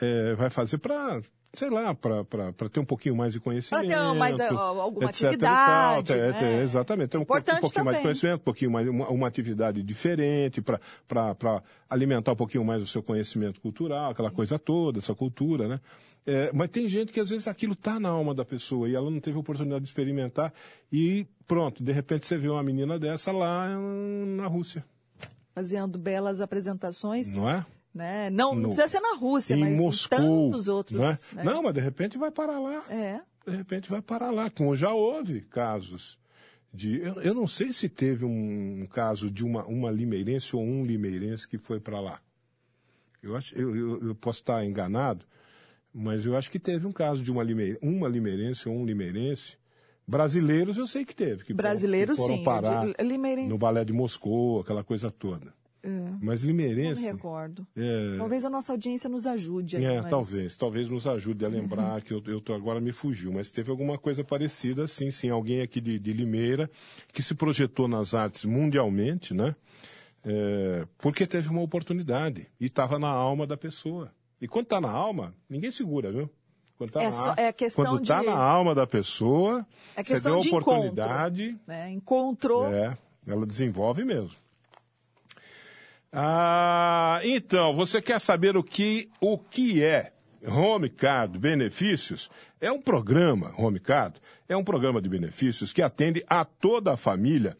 É, 0.00 0.34
vai 0.34 0.48
fazer 0.50 0.78
para, 0.78 1.20
sei 1.54 1.70
lá, 1.70 1.94
para 1.94 2.24
ter 2.70 2.80
um 2.80 2.84
pouquinho 2.84 3.14
mais 3.16 3.32
de 3.32 3.40
conhecimento. 3.40 3.86
Pra 3.86 4.12
ter 4.12 4.18
mais, 4.18 4.40
alguma 4.40 5.10
etc 5.10 5.32
e 5.32 5.38
tal. 5.38 5.98
atividade, 5.98 6.12
É, 6.12 6.32
né? 6.32 6.60
é, 6.60 6.62
exatamente. 6.62 7.08
Ter 7.10 7.18
um, 7.18 7.22
um 7.22 7.24
pouquinho 7.24 7.52
mais 7.54 7.68
de 7.68 7.72
também. 7.74 8.02
conhecimento, 8.02 8.40
um 8.40 8.44
pouquinho 8.44 8.70
mais, 8.70 8.88
uma, 8.88 9.08
uma 9.08 9.26
atividade 9.28 9.82
diferente, 9.82 10.62
para 10.62 11.62
alimentar 11.88 12.32
um 12.32 12.36
pouquinho 12.36 12.64
mais 12.64 12.82
o 12.82 12.86
seu 12.86 13.02
conhecimento 13.02 13.60
cultural, 13.60 14.10
aquela 14.12 14.30
coisa 14.30 14.58
toda, 14.58 14.98
essa 14.98 15.14
cultura, 15.14 15.68
né? 15.68 15.80
É, 16.26 16.50
mas 16.54 16.70
tem 16.70 16.88
gente 16.88 17.12
que 17.12 17.20
às 17.20 17.28
vezes 17.28 17.46
aquilo 17.46 17.74
está 17.74 18.00
na 18.00 18.08
alma 18.08 18.34
da 18.34 18.44
pessoa 18.44 18.88
e 18.88 18.94
ela 18.94 19.10
não 19.10 19.20
teve 19.20 19.36
oportunidade 19.36 19.82
de 19.84 19.90
experimentar 19.90 20.54
e 20.90 21.26
pronto, 21.46 21.82
de 21.84 21.92
repente 21.92 22.26
você 22.26 22.38
vê 22.38 22.48
uma 22.48 22.62
menina 22.62 22.98
dessa 22.98 23.30
lá 23.30 23.68
hum, 23.78 24.36
na 24.36 24.46
Rússia, 24.46 24.84
Fazendo 25.54 25.98
belas 25.98 26.40
apresentações. 26.40 27.28
não 27.34 27.48
é? 27.48 27.64
Né? 27.94 28.28
Não, 28.30 28.54
não 28.54 28.62
No- 28.62 28.68
precisa 28.68 28.88
ser 28.88 29.00
na 29.00 29.14
Rússia, 29.16 29.54
em 29.54 29.60
mas 29.60 29.78
Moscou, 29.78 30.18
em 30.18 30.50
tantos 30.50 30.66
outros. 30.66 30.98
não, 31.00 31.08
é? 31.10 31.18
né? 31.34 31.44
não, 31.44 31.62
mas 31.62 31.74
de 31.74 31.80
repente 31.80 32.16
vai 32.18 32.30
parar 32.30 32.58
lá. 32.58 32.82
É. 32.90 33.20
De 33.46 33.56
repente 33.56 33.88
vai 33.90 34.00
parar 34.02 34.30
lá, 34.30 34.48
como 34.50 34.74
já 34.74 34.92
houve 34.92 35.42
casos 35.42 36.18
de. 36.72 36.98
Eu, 37.00 37.20
eu 37.20 37.34
não 37.34 37.46
sei 37.46 37.72
se 37.72 37.88
teve 37.88 38.24
um 38.24 38.84
caso 38.90 39.30
de 39.30 39.44
uma, 39.44 39.64
uma 39.66 39.90
limeirense 39.92 40.56
ou 40.56 40.62
um 40.62 40.84
limeirense 40.84 41.46
que 41.46 41.56
foi 41.58 41.78
para 41.78 42.00
lá. 42.00 42.18
Eu, 43.22 43.36
acho, 43.36 43.54
eu, 43.54 43.76
eu, 43.76 44.08
eu 44.08 44.14
posso 44.14 44.40
estar 44.40 44.64
enganado, 44.64 45.24
mas 45.94 46.26
eu 46.26 46.36
acho 46.36 46.50
que 46.50 46.58
teve 46.58 46.86
um 46.86 46.92
caso 46.92 47.22
de 47.22 47.30
uma, 47.30 47.42
limeir, 47.42 47.78
uma 47.80 48.08
limeirense 48.08 48.68
ou 48.68 48.74
um 48.74 48.84
limeirense. 48.84 49.56
Brasileiros 50.06 50.76
eu 50.76 50.86
sei 50.86 51.04
que 51.04 51.14
teve. 51.14 51.44
Que 51.44 51.54
foram- 51.54 51.56
Brasileiros, 51.56 52.16
que 52.16 52.22
foram 52.22 52.36
sim. 52.38 52.44
parar 52.44 52.86
De- 52.86 53.02
Limeirense. 53.02 53.48
no 53.48 53.56
balé 53.56 53.84
de 53.84 53.92
Moscou, 53.92 54.60
aquela 54.60 54.84
coisa 54.84 55.10
toda. 55.10 55.54
Mas 56.20 56.42
Não 56.42 56.46
me 56.54 56.62
limeirense. 56.62 57.02
recordo. 57.04 57.66
É, 57.76 58.16
Talvez 58.16 58.42
a 58.42 58.48
nossa 58.48 58.72
audiência 58.72 59.06
nos 59.08 59.26
ajude. 59.26 59.76
aí, 59.76 59.84
é, 59.84 60.00
mas- 60.00 60.08
talvez. 60.10 60.56
Talvez 60.56 60.88
nos 60.88 61.06
ajude 61.06 61.44
a 61.44 61.48
lembrar 61.48 62.00
que 62.00 62.10
eu, 62.14 62.22
eu 62.26 62.40
tô, 62.40 62.54
agora 62.54 62.80
me 62.80 62.90
fugiu, 62.90 63.30
mas 63.34 63.50
teve 63.52 63.70
alguma 63.70 63.98
coisa 63.98 64.24
parecida, 64.24 64.86
sim, 64.86 65.10
sim. 65.10 65.28
Alguém 65.28 65.60
aqui 65.60 65.82
de, 65.82 65.98
de 65.98 66.12
Limeira 66.14 66.70
que 67.12 67.22
se 67.22 67.34
projetou 67.34 67.86
nas 67.86 68.14
artes 68.14 68.46
mundialmente, 68.46 69.34
né? 69.34 69.54
É, 70.24 70.86
porque 70.96 71.26
teve 71.26 71.50
uma 71.50 71.60
oportunidade 71.60 72.46
e 72.58 72.64
estava 72.66 72.98
na 72.98 73.08
alma 73.08 73.46
da 73.46 73.56
pessoa. 73.56 74.10
E 74.44 74.48
quando 74.48 74.64
está 74.66 74.78
na 74.78 74.90
alma, 74.90 75.32
ninguém 75.48 75.70
segura, 75.70 76.12
viu? 76.12 76.28
Quando 76.76 76.90
tá 76.90 77.02
É 77.02 77.08
na, 77.08 77.34
é 77.38 77.50
questão 77.50 77.82
quando 77.84 78.02
está 78.02 78.20
de- 78.20 78.26
na 78.26 78.36
alma 78.36 78.74
da 78.74 78.86
pessoa, 78.86 79.66
É 79.96 80.04
você 80.04 80.20
deu 80.20 80.36
a 80.36 80.40
de 80.40 80.48
oportunidade, 80.48 81.58
Né? 81.66 81.90
Encontrou. 81.92 82.66
é, 82.66 82.94
ela 83.26 83.46
desenvolve 83.46 84.04
mesmo. 84.04 84.32
Ah, 86.12 87.20
então, 87.24 87.74
você 87.74 88.02
quer 88.02 88.20
saber 88.20 88.54
o 88.56 88.62
que, 88.62 89.08
o 89.20 89.36
que 89.38 89.82
é 89.82 90.12
Home 90.46 90.88
Card 90.90 91.38
Benefícios? 91.38 92.30
É 92.60 92.70
um 92.70 92.80
programa, 92.80 93.52
Home 93.56 93.80
Card, 93.80 94.20
é 94.48 94.56
um 94.56 94.62
programa 94.62 95.00
de 95.00 95.08
benefícios 95.08 95.72
que 95.72 95.80
atende 95.82 96.22
a 96.28 96.44
toda 96.44 96.92
a 96.92 96.96
família, 96.96 97.56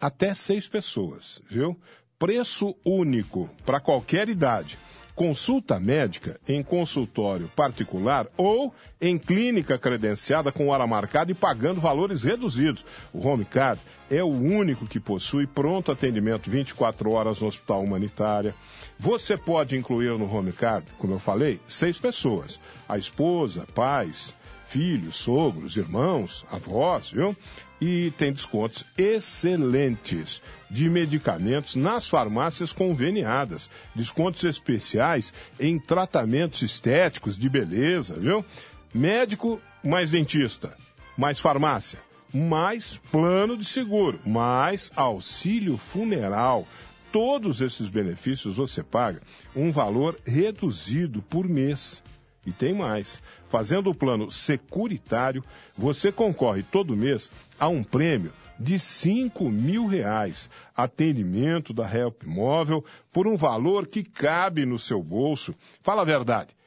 até 0.00 0.32
seis 0.32 0.68
pessoas, 0.68 1.42
viu? 1.50 1.76
Preço 2.18 2.76
único 2.84 3.50
para 3.66 3.80
qualquer 3.80 4.28
idade. 4.28 4.78
Consulta 5.14 5.78
médica 5.78 6.40
em 6.48 6.62
consultório 6.62 7.50
particular 7.54 8.26
ou 8.36 8.74
em 9.00 9.18
clínica 9.18 9.78
credenciada 9.78 10.52
com 10.52 10.68
hora 10.68 10.86
marcada 10.86 11.30
e 11.30 11.34
pagando 11.34 11.80
valores 11.80 12.22
reduzidos. 12.22 12.84
O 13.12 13.26
Home 13.26 13.44
Card 13.44 13.80
é 14.10 14.22
o 14.22 14.28
único 14.28 14.86
que 14.86 14.98
possui 14.98 15.46
pronto 15.46 15.92
atendimento 15.92 16.50
24 16.50 17.10
horas 17.10 17.40
no 17.40 17.46
Hospital 17.46 17.82
Humanitária. 17.82 18.54
Você 18.98 19.36
pode 19.36 19.76
incluir 19.76 20.18
no 20.18 20.32
Home 20.32 20.52
Card, 20.52 20.86
como 20.98 21.14
eu 21.14 21.18
falei, 21.18 21.60
seis 21.66 21.98
pessoas: 21.98 22.60
a 22.88 22.98
esposa, 22.98 23.66
pais, 23.74 24.34
filhos, 24.66 25.16
sogros, 25.16 25.76
irmãos, 25.76 26.46
avós, 26.50 27.10
viu? 27.10 27.36
E 27.80 28.12
tem 28.18 28.32
descontos 28.32 28.84
excelentes 28.98 30.42
de 30.70 30.88
medicamentos 30.88 31.76
nas 31.76 32.06
farmácias 32.08 32.72
conveniadas. 32.72 33.70
Descontos 33.94 34.44
especiais 34.44 35.32
em 35.58 35.78
tratamentos 35.78 36.60
estéticos 36.62 37.38
de 37.38 37.48
beleza, 37.48 38.14
viu? 38.18 38.44
Médico 38.92 39.60
mais 39.82 40.10
dentista, 40.10 40.76
mais 41.16 41.38
farmácia. 41.40 41.98
mais 42.32 43.00
plano 43.10 43.56
de 43.56 43.64
seguro, 43.64 44.20
mais 44.24 44.92
auxílio 44.94 45.76
funeral. 45.76 46.66
Todos 47.10 47.60
esses 47.60 47.88
benefícios 47.88 48.56
você 48.56 48.84
paga 48.84 49.20
um 49.54 49.72
valor 49.72 50.16
reduzido 50.24 51.22
por 51.22 51.48
mês. 51.48 52.02
E 52.46 52.52
tem 52.52 52.74
mais. 52.74 53.20
Fazendo 53.48 53.90
o 53.90 53.94
plano 53.94 54.30
securitário, 54.30 55.44
você 55.76 56.10
concorre 56.10 56.62
todo 56.62 56.96
mês 56.96 57.30
a 57.58 57.68
um 57.68 57.82
prêmio 57.82 58.32
de 58.58 58.78
5 58.78 59.50
mil 59.50 59.86
reais. 59.86 60.50
Atendimento 60.76 61.72
da 61.72 61.92
Help 61.92 62.24
Móvel 62.24 62.84
por 63.12 63.26
um 63.26 63.36
valor 63.36 63.86
que 63.86 64.02
cabe 64.02 64.64
no 64.66 64.78
seu 64.78 65.02
bolso. 65.02 65.54
Fala 65.82 66.02
a 66.02 66.04
verdade. 66.04 66.59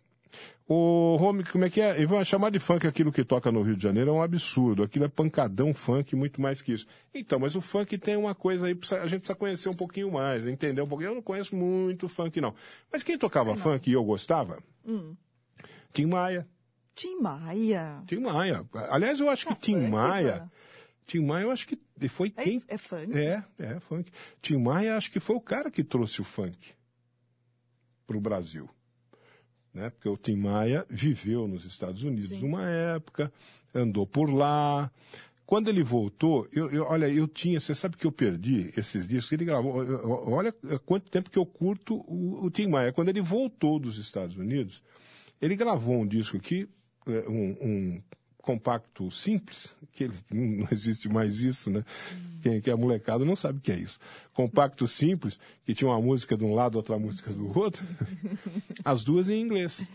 O 0.67 1.17
Home, 1.19 1.43
como 1.45 1.65
é 1.65 1.69
que 1.71 1.81
é? 1.81 2.05
Vão 2.05 2.23
chamar 2.23 2.51
de 2.51 2.59
funk 2.59 2.85
aquilo 2.85 3.11
que 3.11 3.23
toca 3.23 3.51
no 3.51 3.63
Rio 3.63 3.75
de 3.75 3.81
Janeiro, 3.81 4.11
é 4.11 4.13
um 4.13 4.21
absurdo. 4.21 4.83
Aquilo 4.83 5.05
é 5.05 5.07
pancadão 5.07 5.73
funk, 5.73 6.15
muito 6.15 6.39
mais 6.39 6.61
que 6.61 6.73
isso. 6.73 6.85
Então, 7.15 7.39
mas 7.39 7.55
o 7.55 7.61
funk 7.61 7.97
tem 7.97 8.15
uma 8.15 8.35
coisa 8.35 8.67
aí, 8.67 8.77
a 9.01 9.07
gente 9.07 9.21
precisa 9.21 9.33
conhecer 9.33 9.67
um 9.67 9.73
pouquinho 9.73 10.11
mais, 10.11 10.45
entender 10.45 10.83
um 10.83 10.87
pouquinho. 10.87 11.09
Eu 11.09 11.15
não 11.15 11.23
conheço 11.23 11.55
muito 11.55 12.07
funk, 12.07 12.39
não. 12.39 12.53
Mas 12.93 13.01
quem 13.01 13.17
tocava 13.17 13.55
funk 13.55 13.89
e 13.89 13.93
eu 13.93 14.03
gostava? 14.03 14.61
Hum. 14.85 15.15
Tim 15.91 16.05
Maia. 16.05 16.47
Tim 16.97 17.19
Maia. 17.21 18.03
Tim 18.07 18.19
Maia. 18.19 18.65
Aliás, 18.89 19.19
eu 19.19 19.29
acho 19.29 19.45
que 19.47 19.55
Tim 19.55 19.73
funk, 19.75 19.89
Maia. 19.89 20.31
cara. 20.31 20.51
Tim 21.05 21.19
Maia, 21.25 21.43
eu 21.43 21.51
acho 21.51 21.65
que 21.67 21.79
foi 22.09 22.33
É, 22.35 22.43
quem. 22.43 22.63
é 22.67 22.77
funk? 22.77 23.15
É, 23.17 23.43
é, 23.59 23.79
funk. 23.79 24.11
Tim 24.41 24.57
Maia, 24.57 24.97
acho 24.97 25.09
que 25.11 25.19
foi 25.19 25.35
o 25.35 25.41
cara 25.41 25.71
que 25.71 25.83
trouxe 25.83 26.19
o 26.19 26.23
funk 26.25 26.57
para 28.05 28.17
o 28.17 28.21
Brasil. 28.21 28.69
Né? 29.73 29.89
Porque 29.91 30.09
o 30.09 30.17
Tim 30.17 30.35
Maia 30.37 30.85
viveu 30.89 31.47
nos 31.47 31.63
Estados 31.65 32.03
Unidos 32.03 32.29
Sim. 32.39 32.45
uma 32.45 32.67
época, 32.69 33.31
andou 33.73 34.05
por 34.07 34.29
lá. 34.33 34.91
Quando 35.45 35.69
ele 35.69 35.81
voltou, 35.83 36.45
eu, 36.51 36.69
eu- 36.71 36.83
olha, 36.83 37.07
eu 37.07 37.25
tinha, 37.27 37.59
você 37.59 37.73
sabe 37.73 37.95
que 37.95 38.05
eu 38.05 38.11
perdi 38.11 38.73
esses 38.75 39.07
discos, 39.07 39.31
ele 39.31 39.45
gravou, 39.45 39.81
eu- 39.83 40.29
olha 40.29 40.51
quanto 40.85 41.09
tempo 41.09 41.29
que 41.29 41.37
eu 41.39 41.45
curto 41.45 41.95
o, 42.07 42.43
o 42.45 42.49
Tim 42.51 42.67
Maia. 42.67 42.91
Quando 42.91 43.09
ele 43.09 43.21
voltou 43.21 43.79
dos 43.79 43.97
Estados 43.97 44.35
Unidos, 44.35 44.83
ele 45.39 45.55
gravou 45.55 45.95
um 46.01 46.07
disco 46.07 46.35
aqui, 46.35 46.63
é, 46.63 46.67
um, 47.27 47.57
um 47.61 48.01
compacto 48.37 49.11
simples, 49.11 49.75
que 49.91 50.05
ele, 50.05 50.13
não 50.31 50.67
existe 50.71 51.09
mais 51.09 51.39
isso, 51.39 51.69
né? 51.69 51.83
Quem, 52.41 52.61
quem 52.61 52.71
é 52.71 52.75
molecada 52.75 53.25
não 53.25 53.35
sabe 53.35 53.59
o 53.59 53.61
que 53.61 53.71
é 53.71 53.75
isso. 53.77 53.99
Compacto 54.33 54.87
simples, 54.87 55.39
que 55.65 55.73
tinha 55.73 55.89
uma 55.89 55.99
música 56.01 56.37
de 56.37 56.45
um 56.45 56.53
lado, 56.53 56.75
outra 56.75 56.97
música 56.97 57.31
do 57.33 57.57
outro, 57.57 57.85
as 58.85 59.03
duas 59.03 59.29
em 59.29 59.41
inglês. 59.41 59.85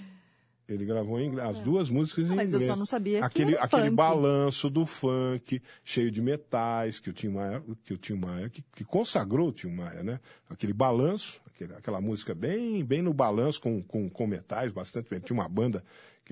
Ele 0.69 0.87
gravou 0.87 1.21
em 1.21 1.27
inglês, 1.27 1.49
as 1.49 1.61
duas 1.61 1.91
músicas 1.91 2.31
em 2.31 2.35
Mas 2.37 2.53
eu 2.53 2.59
inglês. 2.59 2.73
só 2.73 2.79
não 2.79 2.87
sabia 2.87 3.19
que 3.19 3.25
aquele, 3.25 3.55
era 3.55 3.65
aquele 3.65 3.83
funk. 3.85 3.97
balanço 3.97 4.71
do 4.71 4.87
funk, 4.87 5.61
cheio 5.85 6.11
de 6.11 6.23
metais, 6.23 6.99
que 6.99 7.11
o 7.11 7.13
Tim 7.13 7.29
Maia, 7.29 7.63
que, 7.85 7.93
o 7.93 7.99
Tim 7.99 8.15
Maia 8.15 8.49
que, 8.49 8.63
que 8.75 8.85
consagrou 8.85 9.49
o 9.49 9.53
Tim 9.53 9.69
Maia, 9.69 10.03
né? 10.03 10.21
Aquele 10.49 10.73
balanço, 10.73 11.41
aquele- 11.47 11.75
aquela 11.75 12.01
música 12.01 12.35
bem, 12.35 12.83
bem 12.85 13.03
no 13.03 13.13
balanço, 13.13 13.61
com, 13.61 13.83
com, 13.83 14.09
com 14.09 14.27
metais, 14.27 14.73
bastante. 14.73 15.09
Tinha 15.21 15.39
uma 15.39 15.49
banda 15.49 15.83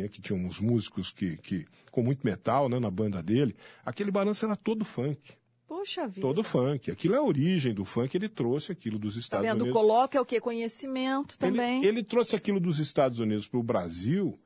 que, 0.09 0.17
que 0.17 0.23
tinha 0.23 0.39
uns 0.39 0.61
músicos 0.61 1.11
que, 1.11 1.37
que, 1.39 1.67
com 1.91 2.03
muito 2.03 2.25
metal 2.25 2.69
né, 2.69 2.79
na 2.79 2.91
banda 2.91 3.23
dele. 3.23 3.57
Aquele 3.85 4.11
balanço 4.11 4.45
era 4.45 4.57
todo 4.57 4.85
funk. 4.85 5.33
Poxa 5.67 6.07
vida. 6.09 6.21
Todo 6.21 6.43
funk. 6.43 6.91
Aquilo 6.91 7.15
é 7.15 7.19
a 7.19 7.23
origem 7.23 7.73
do 7.73 7.85
funk, 7.85 8.17
ele 8.17 8.29
trouxe 8.29 8.73
aquilo 8.73 8.99
dos 8.99 9.15
Tá 9.15 9.21
Estados 9.21 9.47
vendo? 9.47 9.63
Unidos. 9.63 9.73
Coloca 9.73 10.19
é 10.19 10.21
o 10.21 10.27
quê? 10.27 10.41
Conhecimento 10.41 11.39
também. 11.39 11.79
Ele, 11.79 11.89
ele 11.89 12.03
trouxe 12.03 12.35
aquilo 12.35 12.59
dos 12.59 12.79
Estados 12.79 13.19
Unidos 13.19 13.47
para 13.47 13.61
o 13.61 13.63
Brasil 13.63 14.39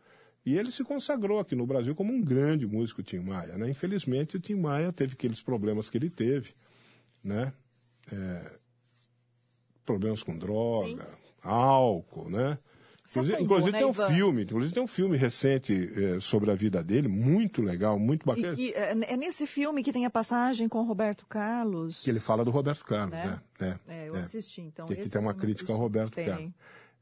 e 0.44 0.58
ele 0.58 0.70
se 0.70 0.84
consagrou 0.84 1.38
aqui 1.38 1.54
no 1.54 1.66
Brasil 1.66 1.94
como 1.94 2.12
um 2.12 2.20
grande 2.20 2.66
músico, 2.66 3.00
o 3.00 3.04
Tim 3.04 3.20
Maia. 3.20 3.56
Né? 3.56 3.70
Infelizmente, 3.70 4.36
o 4.36 4.40
Tim 4.40 4.56
Maia 4.56 4.92
teve 4.92 5.14
aqueles 5.14 5.40
problemas 5.40 5.88
que 5.88 5.96
ele 5.96 6.10
teve, 6.10 6.54
né? 7.22 7.52
É, 8.12 8.58
problemas 9.86 10.22
com 10.22 10.36
droga, 10.36 11.08
álcool, 11.42 12.28
né? 12.28 12.58
Inclusive, 13.06 13.34
afundou, 13.34 13.58
inclusive 13.58 13.72
né, 13.72 13.78
tem 13.78 13.86
um 13.86 13.90
Ivan? 13.90 14.08
filme, 14.14 14.42
inclusive 14.44 14.74
tem 14.74 14.82
um 14.82 14.86
filme 14.86 15.16
recente 15.16 15.92
é, 15.94 16.20
sobre 16.20 16.50
a 16.50 16.54
vida 16.54 16.82
dele, 16.82 17.06
muito 17.06 17.60
legal, 17.60 17.98
muito 17.98 18.24
bacana. 18.24 18.52
E 18.54 18.56
que, 18.56 18.72
é, 18.74 18.94
nesse 19.16 19.46
filme 19.46 19.82
que 19.82 19.92
tem 19.92 20.06
a 20.06 20.10
passagem 20.10 20.68
com 20.68 20.78
o 20.78 20.84
Roberto 20.84 21.26
Carlos. 21.26 22.02
Que 22.02 22.10
ele 22.10 22.18
fala 22.20 22.44
do 22.44 22.50
Roberto 22.50 22.82
Carlos, 22.84 23.12
Né? 23.14 23.38
né? 23.60 23.78
É, 23.88 23.94
É, 24.04 24.08
eu 24.08 24.16
é. 24.16 24.20
assisti, 24.20 24.62
então. 24.62 24.86
Que 24.86 24.94
aqui 24.94 25.02
esse 25.02 25.10
tem 25.10 25.20
uma 25.20 25.34
crítica 25.34 25.72
ao. 25.72 25.78
Roberto 25.78 26.14
Tem. 26.14 26.26
Carlos. 26.26 26.50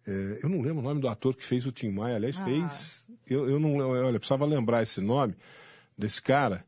É, 0.05 0.41
eu 0.43 0.49
não 0.49 0.61
lembro 0.61 0.81
o 0.81 0.83
nome 0.83 1.01
do 1.01 1.07
ator 1.09 1.37
que 1.37 1.45
fez 1.45 1.65
o 1.67 1.71
Tim 1.71 1.91
Maia. 1.93 2.17
Aliás, 2.17 2.37
Ah. 2.41 2.45
fez. 2.45 3.07
Eu, 3.25 3.49
eu 3.49 3.61
não 3.61 3.77
olha, 3.77 4.09
eu 4.17 4.19
precisava 4.19 4.45
lembrar 4.45 4.83
esse 4.83 5.01
nome 5.01 5.37
desse 5.97 6.21
cara, 6.21 6.65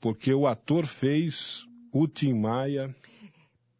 porque 0.00 0.32
o 0.32 0.46
ator 0.46 0.86
fez 0.86 1.66
o 1.92 2.08
Tim 2.08 2.32
Maia 2.32 2.94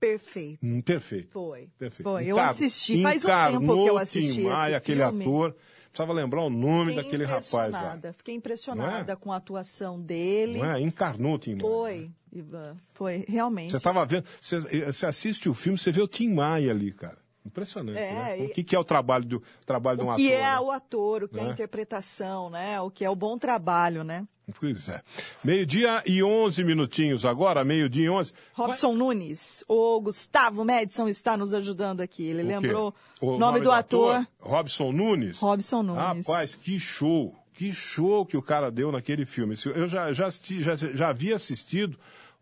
Perfeito. 0.01 0.65
hum, 0.65 0.81
perfeito. 0.81 1.29
Foi. 1.33 1.69
Perfeito. 1.79 2.03
Foi. 2.03 2.27
Eu 2.27 2.39
assisti. 2.39 3.03
Faz 3.03 3.25
um 3.25 3.29
tempo 3.29 3.85
que 3.85 3.91
eu 3.91 3.99
assisti 3.99 4.33
Tim 4.35 4.43
Maia, 4.45 4.77
aquele 4.77 5.03
ator. 5.03 5.55
Precisava 5.91 6.13
lembrar 6.13 6.43
o 6.43 6.51
nome 6.51 6.93
Fiquei 6.93 7.03
daquele 7.05 7.25
rapaz 7.25 7.53
lá. 7.53 7.67
impressionada. 7.69 8.13
Fiquei 8.13 8.35
impressionada 8.35 9.05
Não 9.05 9.13
é? 9.13 9.17
com 9.17 9.33
a 9.33 9.37
atuação 9.37 10.01
dele. 10.01 10.59
Não 10.59 10.73
é? 10.73 10.81
Encarnou 10.81 11.35
o 11.35 11.39
Tim 11.39 11.53
Maia. 11.53 11.61
Foi, 11.61 12.11
Ivan. 12.33 12.77
Foi, 12.93 13.25
realmente. 13.27 13.71
Você 13.73 13.79
estava 13.79 14.05
vendo, 14.07 14.25
você, 14.41 14.61
você 14.61 15.07
assiste 15.07 15.49
o 15.49 15.55
filme, 15.55 15.79
você 15.79 15.91
vê 15.91 16.01
o 16.03 16.07
Tim 16.07 16.33
Maia 16.33 16.71
ali, 16.71 16.93
cara. 16.93 17.19
Impressionante, 17.47 17.99
É, 17.99 18.37
né? 18.37 18.45
O 18.45 18.49
que, 18.51 18.63
que 18.63 18.77
é 18.77 18.79
o 18.79 18.85
trabalho 18.85 19.25
do 19.25 19.43
trabalho 19.65 19.99
de 19.99 20.05
um 20.05 20.11
o 20.11 20.17
que 20.17 20.33
ator? 20.33 20.39
é 20.45 20.53
né? 20.53 20.61
o 20.61 20.71
ator, 20.71 21.23
o 21.25 21.29
que 21.29 21.39
é 21.39 21.43
Né? 21.43 21.49
a 21.49 21.53
interpretação, 21.53 22.51
né? 22.51 22.81
O 22.81 22.91
que 22.91 23.05
é 23.05 23.11
o 23.11 23.17
bom 23.17 23.39
trabalho, 23.39 24.05
né? 24.05 24.27
Pois 24.59 24.89
é. 24.89 25.03
Meio-dia 25.45 26.03
e 26.07 26.23
11 26.23 26.65
minutinhos 26.65 27.25
agora, 27.25 27.65
meio-dia 27.65 28.07
e 28.07 28.11
11. 28.11 28.33
Robson 28.55 28.95
Nunes, 28.95 29.63
o 29.69 30.01
Gustavo 30.01 30.65
Madison 30.65 31.07
está 31.09 31.37
nos 31.37 31.53
ajudando 31.55 32.01
aqui. 32.01 32.25
Ele 32.27 32.43
O 32.43 32.47
lembrou 32.47 32.95
O 33.21 33.35
o 33.35 33.39
nome, 33.39 33.61
do 33.61 33.71
ator, 33.71 34.27
Robson 34.41 34.91
Nunes. 34.93 35.41
Robson 35.41 35.83
Nunes. 35.83 36.27
Rapaz, 36.27 36.55
que 36.55 36.79
show. 36.81 37.35
Que 37.53 37.73
show 37.73 38.25
que 38.25 38.37
o 38.37 38.43
cara 38.43 38.71
deu 38.71 38.91
naquele 38.93 39.27
filme. 39.27 39.55
Eu 39.75 39.89
já, 39.89 40.13
já, 40.13 40.27
assisti- 40.29 40.63
já, 40.63 40.77
já 40.77 41.09
havia 41.09 41.37
assistido 41.37 41.99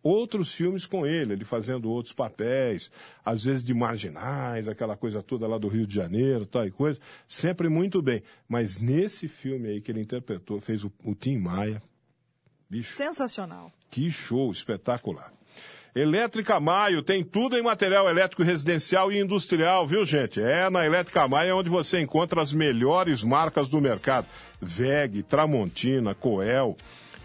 outros 0.07 0.55
filmes 0.55 0.87
com 0.87 1.07
ele, 1.07 1.33
ele 1.33 1.45
fazendo 1.45 1.91
outros 1.91 2.15
papéis, 2.15 2.91
às 3.25 3.45
vezes 3.45 3.65
de 3.65 3.75
marginais, 3.75 4.69
aquela 4.69 4.97
coisa 4.97 5.23
toda 5.23 5.47
lá 5.47 5.59
do 5.59 5.69
Rio 5.69 5.87
de 5.87 5.95
Janeiro, 5.95 6.47
tal 6.47 6.67
e 6.67 6.71
coisa, 6.71 7.01
sempre 7.27 7.69
muito 7.69 8.01
bem. 8.01 8.23
Mas 8.49 8.79
nesse 8.79 9.27
filme 9.29 9.69
aí 9.69 9.81
que 9.81 9.91
ele 9.91 10.01
interpretou, 10.01 10.61
fez 10.61 10.85
o, 10.85 10.93
o 11.05 11.15
Tim 11.15 11.39
Maia, 11.39 11.83
bicho, 12.71 12.97
Sensacional. 12.97 13.73
que 13.91 14.11
show 14.11 14.51
espetacular. 14.51 15.33
Elétrica 15.95 16.61
Maio 16.61 17.03
tem 17.03 17.25
tudo 17.25 17.57
em 17.57 17.63
material 17.63 18.07
elétrico 18.07 18.43
residencial 18.43 19.11
e 19.11 19.19
industrial, 19.19 19.87
viu, 19.87 20.05
gente? 20.05 20.39
É 20.39 20.69
na 20.69 20.85
Elétrica 20.85 21.27
Maio 21.27 21.57
onde 21.57 21.71
você 21.71 21.99
encontra 22.01 22.43
as 22.43 22.53
melhores 22.53 23.25
marcas 23.25 23.67
do 23.67 23.81
mercado: 23.81 24.27
VEG, 24.61 25.23
Tramontina, 25.23 26.15
Coel. 26.15 26.77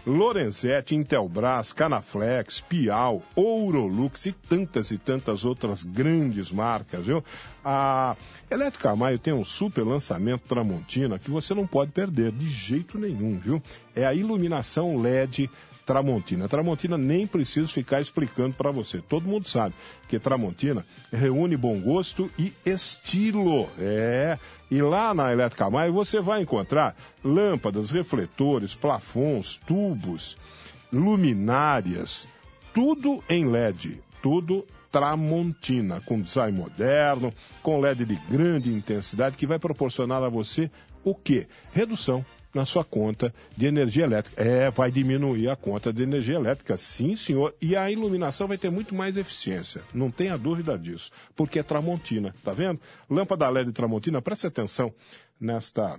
Lorenzetti, 0.06 0.94
Intelbras, 0.94 1.72
Canaflex, 1.72 2.60
Pial, 2.60 3.22
Ourolux 3.36 4.26
e 4.26 4.32
tantas 4.32 4.90
e 4.90 4.98
tantas 4.98 5.44
outras 5.44 5.84
grandes 5.84 6.50
marcas, 6.50 7.06
viu? 7.06 7.24
A 7.64 8.16
Elétrica 8.50 8.96
Maio 8.96 9.18
tem 9.18 9.32
um 9.32 9.44
super 9.44 9.84
lançamento 9.84 10.42
Tramontina 10.48 11.18
que 11.18 11.30
você 11.30 11.54
não 11.54 11.66
pode 11.66 11.92
perder 11.92 12.32
de 12.32 12.50
jeito 12.50 12.98
nenhum, 12.98 13.38
viu? 13.38 13.62
É 13.94 14.04
a 14.04 14.12
iluminação 14.12 15.00
LED 15.00 15.48
Tramontina. 15.86 16.48
Tramontina 16.48 16.96
nem 16.96 17.26
preciso 17.26 17.72
ficar 17.72 18.00
explicando 18.00 18.54
para 18.54 18.70
você. 18.70 19.00
Todo 19.00 19.28
mundo 19.28 19.46
sabe 19.48 19.74
que 20.08 20.18
Tramontina 20.18 20.84
reúne 21.12 21.56
bom 21.56 21.80
gosto 21.80 22.30
e 22.38 22.52
estilo. 22.64 23.68
É. 23.78 24.38
E 24.72 24.80
lá 24.80 25.12
na 25.12 25.30
Elétrica 25.30 25.68
Maio 25.68 25.92
você 25.92 26.18
vai 26.18 26.40
encontrar 26.40 26.96
lâmpadas, 27.22 27.90
refletores, 27.90 28.74
plafons, 28.74 29.60
tubos, 29.66 30.38
luminárias, 30.90 32.26
tudo 32.72 33.22
em 33.28 33.44
LED, 33.44 34.00
tudo 34.22 34.66
Tramontina, 34.90 36.00
com 36.00 36.18
design 36.18 36.58
moderno, 36.58 37.34
com 37.62 37.80
LED 37.80 38.06
de 38.06 38.14
grande 38.30 38.72
intensidade 38.72 39.36
que 39.36 39.46
vai 39.46 39.58
proporcionar 39.58 40.22
a 40.22 40.30
você 40.30 40.70
o 41.04 41.14
quê? 41.14 41.46
Redução 41.74 42.24
na 42.54 42.64
sua 42.64 42.84
conta 42.84 43.34
de 43.56 43.66
energia 43.66 44.04
elétrica. 44.04 44.42
É, 44.42 44.70
vai 44.70 44.90
diminuir 44.90 45.48
a 45.48 45.56
conta 45.56 45.92
de 45.92 46.02
energia 46.02 46.36
elétrica, 46.36 46.76
sim, 46.76 47.16
senhor. 47.16 47.54
E 47.60 47.76
a 47.76 47.90
iluminação 47.90 48.46
vai 48.46 48.58
ter 48.58 48.70
muito 48.70 48.94
mais 48.94 49.16
eficiência. 49.16 49.82
Não 49.94 50.10
tenha 50.10 50.36
dúvida 50.36 50.78
disso. 50.78 51.10
Porque 51.34 51.58
é 51.58 51.62
Tramontina, 51.62 52.34
tá 52.44 52.52
vendo? 52.52 52.80
Lâmpada 53.08 53.48
LED 53.48 53.72
Tramontina, 53.72 54.20
preste 54.20 54.46
atenção 54.46 54.92
nesta 55.40 55.98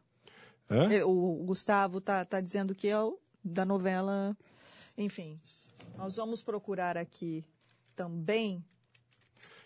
Hã? 0.71 0.93
É, 0.93 1.05
O 1.05 1.43
Gustavo 1.45 2.01
tá, 2.01 2.25
tá 2.25 2.41
dizendo 2.41 2.75
que 2.75 2.89
é 2.89 2.99
o 3.01 3.19
da 3.45 3.65
novela. 3.65 4.37
Enfim, 4.97 5.41
nós 5.97 6.17
vamos 6.17 6.43
procurar 6.43 6.97
aqui 6.97 7.45
também. 7.97 8.65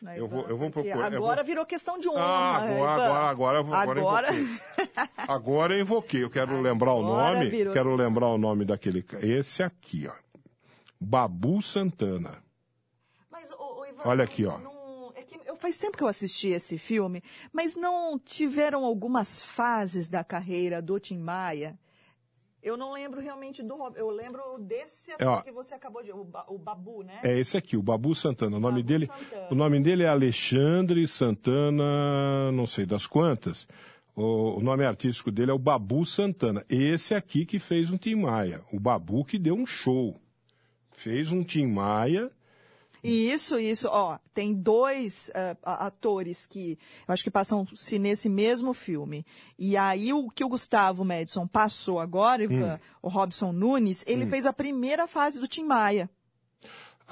né, 0.00 0.18
Eu 0.18 0.26
vou- 0.26 0.44
eu 0.48 0.56
vou 0.56 0.68
procurar- 0.70 1.12
Agora 1.12 1.36
vou- 1.36 1.44
virou 1.44 1.64
questão 1.64 1.96
de 1.96 2.08
honra. 2.08 2.20
Ah, 2.20 2.56
agora, 2.56 2.72
Ivan. 2.72 2.84
agora, 3.04 3.30
agora, 3.30 3.58
eu 3.58 3.64
vou- 3.64 3.74
agora, 3.74 4.00
eu 4.00 4.08
Agora- 4.08 4.34
invoquei. 4.34 4.88
Agora 5.16 5.74
eu 5.76 5.80
invoquei. 5.80 6.24
Eu 6.24 6.30
quero 6.30 6.60
lembrar 6.60 6.94
o 6.94 7.04
Agora 7.04 7.34
nome. 7.38 7.48
virou. 7.50 7.72
Quero 7.72 7.94
lembrar 7.94 8.26
o 8.28 8.36
nome 8.38 8.64
daquele. 8.64 9.04
Esse 9.20 9.62
aqui, 9.62 10.08
ó. 10.08 10.21
Babu 11.02 11.60
Santana. 11.60 12.42
Mas, 13.30 13.50
ô, 13.52 13.80
ô, 13.80 13.86
Ivan, 13.86 14.02
Olha 14.04 14.24
aqui, 14.24 14.46
ó. 14.46 14.58
não- 14.58 15.12
é 15.14 15.54
faz 15.56 15.78
tempo 15.78 15.96
que 15.96 16.02
eu 16.02 16.08
assisti 16.08 16.48
esse 16.48 16.76
filme, 16.78 17.22
mas 17.52 17.76
não 17.76 18.18
tiveram 18.18 18.84
algumas 18.84 19.40
fases 19.42 20.08
da 20.08 20.24
carreira 20.24 20.82
do 20.82 20.98
Tim 20.98 21.18
Maia? 21.18 21.78
Eu 22.62 22.76
não 22.76 22.92
lembro 22.92 23.20
realmente 23.20 23.62
do 23.62 23.74
Eu 23.96 24.10
lembro 24.10 24.58
desse 24.60 25.12
ator 25.12 25.28
ó. 25.28 25.42
que 25.42 25.50
você 25.52 25.74
acabou 25.74 26.02
de. 26.02 26.12
O, 26.12 26.26
o 26.48 26.58
Babu, 26.58 27.02
né? 27.02 27.20
É 27.24 27.38
esse 27.38 27.56
aqui, 27.56 27.76
o 27.76 27.82
Babu 27.82 28.14
Santana. 28.14 28.56
O 28.56 28.60
nome 28.60 28.82
Babu 28.82 28.86
dele, 28.88 29.06
Santana. 29.06 29.48
o 29.50 29.54
nome 29.54 29.80
dele 29.82 30.02
é 30.04 30.08
Alexandre 30.08 31.06
Santana, 31.08 32.50
não 32.52 32.66
sei 32.66 32.86
das 32.86 33.06
quantas. 33.06 33.66
O, 34.14 34.58
o 34.58 34.60
nome 34.60 34.84
artístico 34.84 35.30
dele 35.32 35.50
é 35.50 35.54
o 35.54 35.58
Babu 35.58 36.04
Santana. 36.06 36.64
Esse 36.68 37.14
aqui 37.14 37.44
que 37.46 37.58
fez 37.58 37.90
um 37.90 37.96
Tim 37.96 38.14
Maia. 38.16 38.62
O 38.72 38.78
Babu 38.78 39.24
que 39.24 39.38
deu 39.38 39.54
um 39.54 39.66
show. 39.66 40.20
Fez 41.02 41.32
um 41.32 41.42
Tim 41.42 41.66
Maia. 41.66 42.30
E 43.02 43.32
isso, 43.32 43.58
isso, 43.58 43.88
ó, 43.90 44.16
tem 44.32 44.54
dois 44.54 45.28
a- 45.64 45.86
atores 45.86 46.46
que 46.46 46.78
eu 47.08 47.12
acho 47.12 47.24
que 47.24 47.30
passam-se 47.32 47.98
nesse 47.98 48.28
mesmo 48.28 48.72
filme. 48.72 49.26
E 49.58 49.76
aí 49.76 50.12
o 50.12 50.30
que 50.30 50.44
o 50.44 50.48
Gustavo 50.48 51.04
Madison 51.04 51.44
passou 51.48 51.98
agora, 51.98 52.44
Ivan, 52.44 52.74
Hum. 52.76 52.78
o 53.02 53.08
Robson 53.08 53.50
Nunes, 53.50 54.04
ele 54.06 54.24
fez 54.26 54.46
a 54.46 54.52
primeira 54.52 55.08
fase 55.08 55.40
do 55.40 55.48
Tim 55.48 55.64
Maia. 55.64 56.08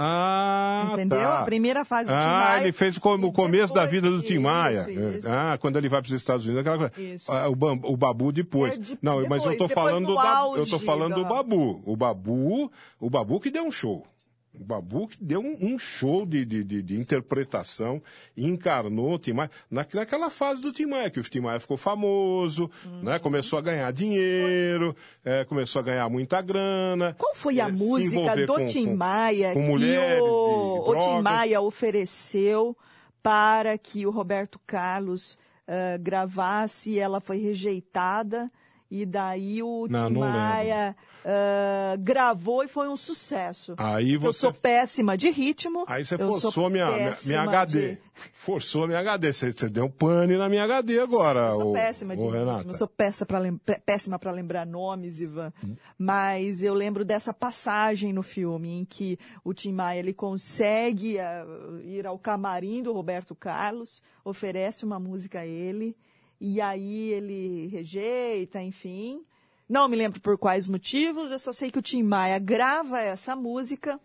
Ah, 0.03 0.91
Entendeu? 0.95 1.19
tá. 1.19 1.41
A 1.41 1.45
primeira 1.45 1.85
fase 1.85 2.09
do 2.09 2.15
Tim 2.17 2.19
Ah, 2.25 2.45
Maia. 2.49 2.63
ele 2.63 2.73
fez 2.73 2.97
o, 2.97 3.01
co- 3.01 3.15
o 3.17 3.33
começo 3.33 3.75
da 3.75 3.85
depois- 3.85 4.03
vida 4.03 4.11
do 4.17 4.23
Tim 4.23 4.35
isso, 4.35 4.43
Maia. 4.43 4.87
isso. 4.91 5.29
Ah, 5.31 5.59
quando 5.61 5.77
ele 5.77 5.89
vai 5.89 6.01
para 6.01 6.07
os 6.09 6.13
Estados 6.15 6.45
Unidos, 6.47 6.61
aquela 6.67 6.79
coisa. 6.91 6.93
Isso. 7.15 7.31
Ah, 7.31 7.49
o, 7.49 7.55
Bam- 7.55 7.81
o 7.85 7.97
Babu 7.97 8.33
depois. 8.33 8.75
É, 8.75 8.77
de- 8.79 8.99
Não, 9.03 9.27
mas 9.29 9.45
eu 9.45 9.57
tô 9.57 9.67
depois, 9.67 9.73
falando 9.73 10.07
do 10.07 10.15
depois 10.17 10.29
Babu, 10.29 10.57
eu 10.57 10.67
tô 10.67 10.79
falando 10.79 11.15
do 11.15 11.23
da- 11.23 11.29
Babu. 11.29 11.83
O 11.85 11.97
Babu, 11.97 12.73
o 12.99 13.11
Babu 13.11 13.41
que 13.41 13.51
deu 13.51 13.65
um 13.65 13.71
show. 13.73 14.07
O 14.53 14.65
Babu 14.65 15.07
que 15.07 15.17
deu 15.23 15.41
um, 15.41 15.57
um 15.61 15.79
show 15.79 16.27
de, 16.27 16.45
de, 16.45 16.65
de, 16.65 16.83
de 16.83 16.97
interpretação 16.99 18.03
encarnou 18.37 19.15
o 19.15 19.19
Tim 19.19 19.33
Maia 19.33 19.51
na- 19.71 19.87
naquela 19.95 20.29
fase 20.29 20.61
do 20.61 20.73
Tim 20.73 20.87
Maia, 20.87 21.09
que 21.09 21.21
o 21.21 21.23
Tim 21.23 21.39
Maia 21.41 21.61
ficou 21.61 21.77
famoso, 21.77 22.69
Uhum. 22.85 23.03
né? 23.05 23.19
começou 23.21 23.61
a 23.61 23.63
ganhar 23.63 23.93
dinheiro, 23.93 24.95
eh, 25.25 25.45
começou 25.45 25.79
a 25.81 25.83
ganhar 25.85 26.09
muita 26.09 26.43
grana. 26.43 27.15
Qual 27.17 27.35
foi 27.35 27.61
a 27.61 27.67
se 27.67 27.73
música 27.85 28.45
do 28.45 28.55
com- 28.55 28.67
Tim 28.67 28.87
com- 28.87 28.97
Maia 28.97 29.53
com 29.55 29.63
que 29.63 29.69
mulheres 29.69 30.21
o, 30.21 30.85
o 30.91 30.97
Tim? 30.97 31.23
Maia 31.23 31.61
ofereceu 31.61 32.77
para 33.23 33.79
que 33.79 34.05
o 34.05 34.11
Roberto 34.11 34.59
Carlos 34.67 35.39
ah, 35.69 35.97
gravasse? 35.99 36.99
Ela 36.99 37.21
foi 37.21 37.39
rejeitada 37.39 38.51
e 38.91 39.07
daí 39.07 39.63
o 39.63 39.87
Não, 39.89 40.09
Tim 40.09 40.15
não 40.15 40.21
Maia 40.23 40.97
ah, 41.25 41.97
gravou 41.99 42.63
e 42.65 42.69
foi 42.69 42.89
um 42.89 42.97
sucesso. 42.97 43.75
Aí 43.77 44.15
Eu 44.15 44.21
você 44.21 44.41
sou 44.41 44.53
péssima 44.53 45.17
de 45.17 45.31
ritmo. 45.31 45.85
Aí 45.87 46.05
você 46.05 46.15
eu 46.15 46.19
forçou 46.19 46.71
minha, 46.71 46.87
minha, 47.27 47.41
HD. 47.43 47.95
de- 47.95 47.99
Forçou 48.35 48.87
minha 48.87 48.99
HD. 49.01 49.33
Você, 49.33 49.53
você 49.53 49.69
deu 49.69 49.87
um 49.87 49.91
pane 49.91 50.37
na 50.37 50.49
minha 50.49 50.65
HD 50.65 50.99
agora, 51.01 51.49
Eu 51.51 51.57
sou 51.57 51.71
ô- 51.71 51.73
péssima 51.73 52.17
de 52.17 52.23
ritmo, 52.23 52.71
eu 52.71 52.75
sou 52.75 52.87
péssima 52.89 53.27
para 53.27 53.39
lem 53.39 53.57
pé- 53.57 53.81
péssima 53.85 54.19
para 54.19 54.31
lembrar 54.31 54.67
nomes, 54.67 55.21
Ivan. 55.21 55.53
Hum. 55.65 55.75
Mas 55.99 56.63
eu 56.63 56.75
lembro 56.75 57.05
dessa 57.05 57.33
passagem 57.33 58.13
no 58.13 58.23
filme 58.23 58.71
em 58.81 58.85
que 58.85 59.19
o 59.45 59.55
Tim 59.55 59.73
Maia 59.73 59.99
ele 60.01 60.13
consegue 60.13 61.19
ah, 61.19 61.45
ir 61.85 62.07
ao 62.07 62.19
camarim 62.19 62.83
do 62.83 62.93
Roberto 62.93 63.35
Carlos, 63.35 64.03
oferece 64.25 64.85
uma 64.85 64.99
música 65.01 65.41
a 65.41 65.47
ele 65.47 65.97
e 66.41 66.61
aí 66.61 67.13
ele 67.13 67.67
rejeita, 67.69 68.63
enfim. 68.63 69.23
Não 69.71 69.87
me 69.87 69.97
lembro 69.97 70.21
por 70.21 70.37
quais 70.37 70.67
motivos, 70.67 71.31
eu 71.31 71.39
só 71.39 71.53
sei 71.53 71.71
que 71.71 71.79
o 71.79 71.83
Tim 71.83 72.03
Maia 72.03 72.41
grava 72.41 73.01
essa 73.01 73.37
música 73.37 74.01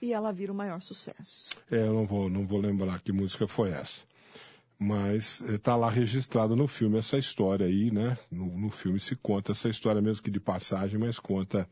e 0.00 0.12
ela 0.12 0.32
vira 0.32 0.52
o 0.52 0.54
maior 0.54 0.80
sucesso. 0.80 1.50
É, 1.68 1.78
eu 1.78 1.92
não 1.92 2.06
vou, 2.06 2.30
não 2.30 2.46
vou 2.46 2.60
lembrar 2.60 3.00
que 3.00 3.10
música 3.10 3.48
foi 3.48 3.72
essa. 3.72 4.02
Mas 4.78 5.40
está 5.40 5.74
lá 5.74 5.90
registrado 5.90 6.54
no 6.54 6.68
filme 6.68 6.96
essa 6.96 7.18
história 7.18 7.66
aí, 7.66 7.90
né? 7.90 8.16
No, 8.30 8.46
no 8.56 8.70
filme 8.70 9.00
se 9.00 9.16
conta 9.16 9.50
essa 9.50 9.68
história 9.68 10.00
mesmo 10.00 10.22
que 10.22 10.30
de 10.30 10.38
passagem, 10.38 10.96
mas 10.96 11.18
conta 11.18 11.68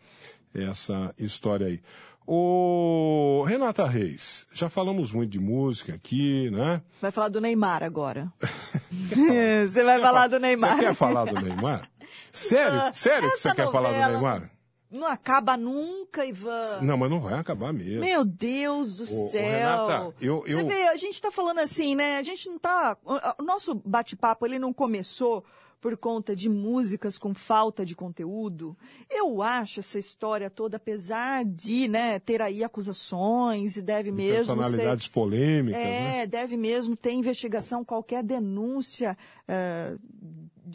essa 0.52 1.14
história 1.16 1.68
aí. 1.68 1.80
Ô, 2.26 3.44
Renata 3.46 3.86
Reis, 3.86 4.48
já 4.52 4.68
falamos 4.68 5.12
muito 5.12 5.30
de 5.30 5.38
música 5.38 5.94
aqui, 5.94 6.50
né? 6.50 6.82
Vai 7.00 7.12
falar 7.12 7.28
do 7.28 7.40
Neymar 7.40 7.84
agora. 7.84 8.32
você 9.68 9.84
vai 9.84 10.00
falar 10.00 10.26
do 10.28 10.40
Neymar. 10.40 10.76
Você 10.76 10.82
quer 10.82 10.94
falar 10.94 11.24
do 11.24 11.40
Neymar? 11.40 11.88
Sério? 12.32 12.94
Sério 12.94 13.30
que 13.30 13.36
você 13.38 13.54
quer 13.54 13.70
falar 13.70 13.92
do 13.92 14.12
Neymar? 14.12 14.50
Não 14.90 15.06
acaba 15.06 15.56
nunca, 15.56 16.26
Ivan. 16.26 16.80
Não, 16.82 16.98
mas 16.98 17.08
não 17.10 17.18
vai 17.18 17.32
acabar 17.32 17.72
mesmo. 17.72 18.00
Meu 18.00 18.26
Deus 18.26 18.94
do 18.94 19.04
Ô, 19.04 19.06
céu. 19.06 19.42
Renata, 19.42 20.14
eu- 20.20 20.42
Você 20.42 20.52
eu- 20.60 20.66
vê, 20.66 20.88
a 20.88 20.96
gente 20.96 21.18
tá 21.20 21.30
falando 21.30 21.60
assim, 21.60 21.94
né? 21.94 22.18
A 22.18 22.22
gente 22.22 22.46
não 22.48 22.58
tá. 22.58 22.98
O 23.38 23.42
nosso 23.42 23.74
bate-papo, 23.74 24.44
ele 24.44 24.58
não 24.58 24.70
começou 24.70 25.42
por 25.80 25.96
conta 25.96 26.36
de 26.36 26.48
músicas 26.48 27.18
com 27.18 27.34
falta 27.34 27.84
de 27.86 27.96
conteúdo. 27.96 28.76
Eu 29.10 29.42
acho 29.42 29.80
essa 29.80 29.98
história 29.98 30.48
toda, 30.50 30.76
apesar 30.76 31.42
de 31.44 31.88
né, 31.88 32.18
ter 32.20 32.40
aí 32.42 32.62
acusações 32.62 33.76
e 33.76 33.82
deve 33.82 34.12
mesmo 34.12 34.44
ser. 34.44 34.54
Personalidades 34.54 35.08
polêmicas, 35.08 35.80
né? 35.82 36.18
É, 36.20 36.26
deve 36.26 36.56
mesmo 36.56 36.94
ter 36.96 37.12
investigação, 37.12 37.84
qualquer 37.84 38.22
denúncia 38.22 39.16
eh, 39.48 39.96